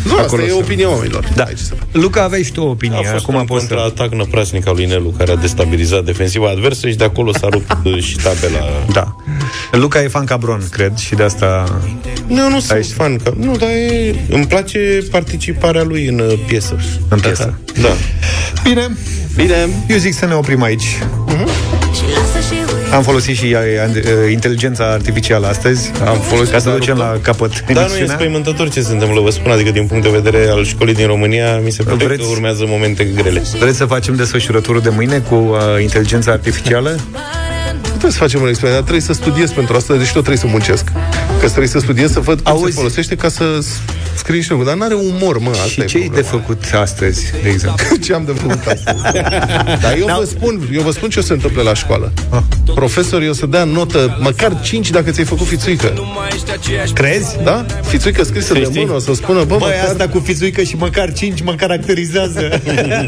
Nu, 0.05 0.11
asta 0.13 0.23
Acolo 0.23 0.43
e 0.43 0.49
să- 0.49 0.55
opinia 0.55 0.91
oamenilor. 0.91 1.29
Da. 1.35 1.45
Luca, 1.93 2.23
aveai 2.23 2.43
și 2.43 2.53
tu 2.53 2.61
o 2.61 2.69
opinie. 2.69 2.97
A 2.99 3.03
fost 3.13 3.25
Acum 3.25 3.35
un 3.35 3.45
poți 3.45 3.67
să... 3.67 3.75
contraatac 3.75 4.13
năprasnic 4.19 4.67
al 4.69 4.75
lui 4.75 4.85
Nelu, 4.87 5.15
care 5.19 5.31
a 5.33 5.37
destabilizat 5.37 6.05
defensiva 6.05 6.49
adversă 6.51 6.89
și 6.89 6.95
de 6.95 7.05
acolo 7.05 7.33
s-a 7.33 7.49
rupt 7.51 7.77
uh, 7.85 8.03
și 8.03 8.17
tabela. 8.17 8.59
Da. 8.93 9.17
Luca 9.73 10.03
e 10.03 10.09
fan 10.09 10.25
cabron, 10.25 10.63
cred, 10.71 10.97
și 10.97 11.15
de 11.15 11.23
asta... 11.23 11.81
Nu, 12.27 12.49
nu 12.49 12.61
sunt 12.61 12.87
fan. 12.87 13.17
Că, 13.17 13.33
nu, 13.37 13.57
dar 13.57 13.69
e, 13.69 14.15
îmi 14.31 14.47
place 14.47 14.99
participarea 15.11 15.83
lui 15.83 16.07
în 16.07 16.19
uh, 16.19 16.39
piesă. 16.47 16.77
În 17.09 17.21
piesă. 17.21 17.55
Da. 17.81 17.89
Bine. 18.63 18.97
Bine. 19.37 19.69
Eu 19.89 19.97
zic 19.97 20.15
să 20.15 20.27
ne 20.27 20.35
oprim 20.35 20.63
aici. 20.63 20.99
Am 22.93 23.03
folosit 23.03 23.37
și 23.37 23.57
uh, 23.95 24.31
inteligența 24.31 24.85
artificială 24.85 25.47
astăzi. 25.47 25.91
Am 26.07 26.19
folosit 26.19 26.53
ca 26.53 26.59
să 26.59 26.69
dar 26.69 26.79
ducem 26.79 26.95
nu- 26.97 27.01
la 27.03 27.19
capăt 27.23 27.51
Dar 27.51 27.75
nu 27.75 27.81
e 27.81 27.85
emisiunea. 27.85 28.15
spăimântător 28.15 28.71
ce 28.71 28.81
se 28.83 28.93
întâmplă, 28.93 29.21
vă 29.21 29.31
spun, 29.31 29.51
adică 29.51 29.71
din 29.71 29.87
punct 29.87 30.03
de 30.05 30.11
vedere 30.21 30.49
al 30.51 30.65
școlii 30.65 30.95
din 30.95 31.07
România, 31.07 31.57
mi 31.59 31.71
se 31.71 31.83
pare 31.83 32.05
Vreți- 32.05 32.21
că 32.23 32.27
urmează 32.31 32.65
momente 32.67 33.05
grele. 33.05 33.43
Vreți 33.59 33.77
să 33.77 33.85
facem 33.85 34.15
desfășurătură 34.17 34.79
de 34.81 34.89
mâine 34.89 35.19
cu 35.19 35.35
uh, 35.35 35.59
inteligența 35.83 36.33
artificială? 36.33 36.97
Trebuie 38.03 38.21
să 38.21 38.27
facem 38.29 38.41
un 38.43 38.49
experiment, 38.49 38.85
dar 38.85 38.91
trebuie 38.95 39.15
să 39.17 39.23
studiez 39.23 39.51
pentru 39.51 39.77
asta, 39.77 39.95
deci 39.95 40.05
tot 40.13 40.13
trebuie 40.25 40.37
să 40.37 40.47
muncesc. 40.47 40.85
Că 41.41 41.47
trebuie 41.47 41.69
să 41.69 41.79
studiez, 41.79 42.13
să 42.13 42.21
văd 42.21 42.41
cum 42.41 42.53
Auzi. 42.53 42.65
se 42.65 42.71
folosește 42.79 43.15
ca 43.17 43.29
să 43.29 43.59
s- 43.61 43.67
scrii 44.15 44.41
și 44.43 44.51
lucruri. 44.51 44.71
Dar 44.71 44.79
n-are 44.79 44.95
umor, 45.13 45.39
mă, 45.39 45.51
asta 45.51 45.67
Și 45.67 45.81
e 45.81 45.85
ce 45.85 45.97
ai 45.97 46.03
de 46.03 46.09
problema. 46.09 46.29
făcut 46.29 46.63
astăzi, 46.81 47.33
de 47.43 47.49
exemplu? 47.49 47.97
ce 48.05 48.15
am 48.15 48.25
de 48.25 48.33
făcut 48.33 48.67
astăzi? 48.67 49.03
Dar 49.81 49.95
eu 49.99 50.07
vă 50.19 50.25
spun, 50.25 50.69
eu 50.73 50.83
vă 50.83 50.91
spun 50.91 51.09
ce 51.11 51.19
o 51.19 51.23
se 51.23 51.33
întâmplă 51.33 51.63
la 51.63 51.75
școală. 51.75 52.13
Profesorii 52.75 53.29
o 53.29 53.33
să 53.33 53.47
dea 53.47 53.65
notă 53.65 54.19
măcar 54.21 54.61
5 54.61 54.91
dacă 54.91 55.11
ți-ai 55.11 55.27
făcut 55.27 55.47
fițuică. 55.47 55.93
Crezi? 56.95 57.37
Da? 57.45 57.67
Fițuică 57.83 58.25
scrisă 58.25 58.53
de 58.53 58.69
mână, 58.75 58.93
o 58.93 58.99
să 58.99 59.15
spună, 59.15 59.39
bă, 59.45 59.57
Băi, 59.57 59.59
măcar... 59.59 59.89
asta 59.91 60.09
cu 60.09 60.19
fițuică 60.25 60.63
și 60.63 60.77
măcar 60.77 61.13
5 61.13 61.43
mă 61.43 61.55
caracterizează. 61.55 62.61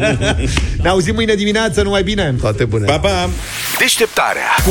ne 0.83 0.89
auzim 0.89 1.15
mâine 1.15 1.35
dimineață, 1.35 1.83
numai 1.83 2.03
bine. 2.03 2.35
Toate 2.41 2.65
bune. 2.65 2.85
Pa, 2.85 2.99
pa! 2.99 3.29
Deșteptarea 3.79 4.55
cu 4.65 4.71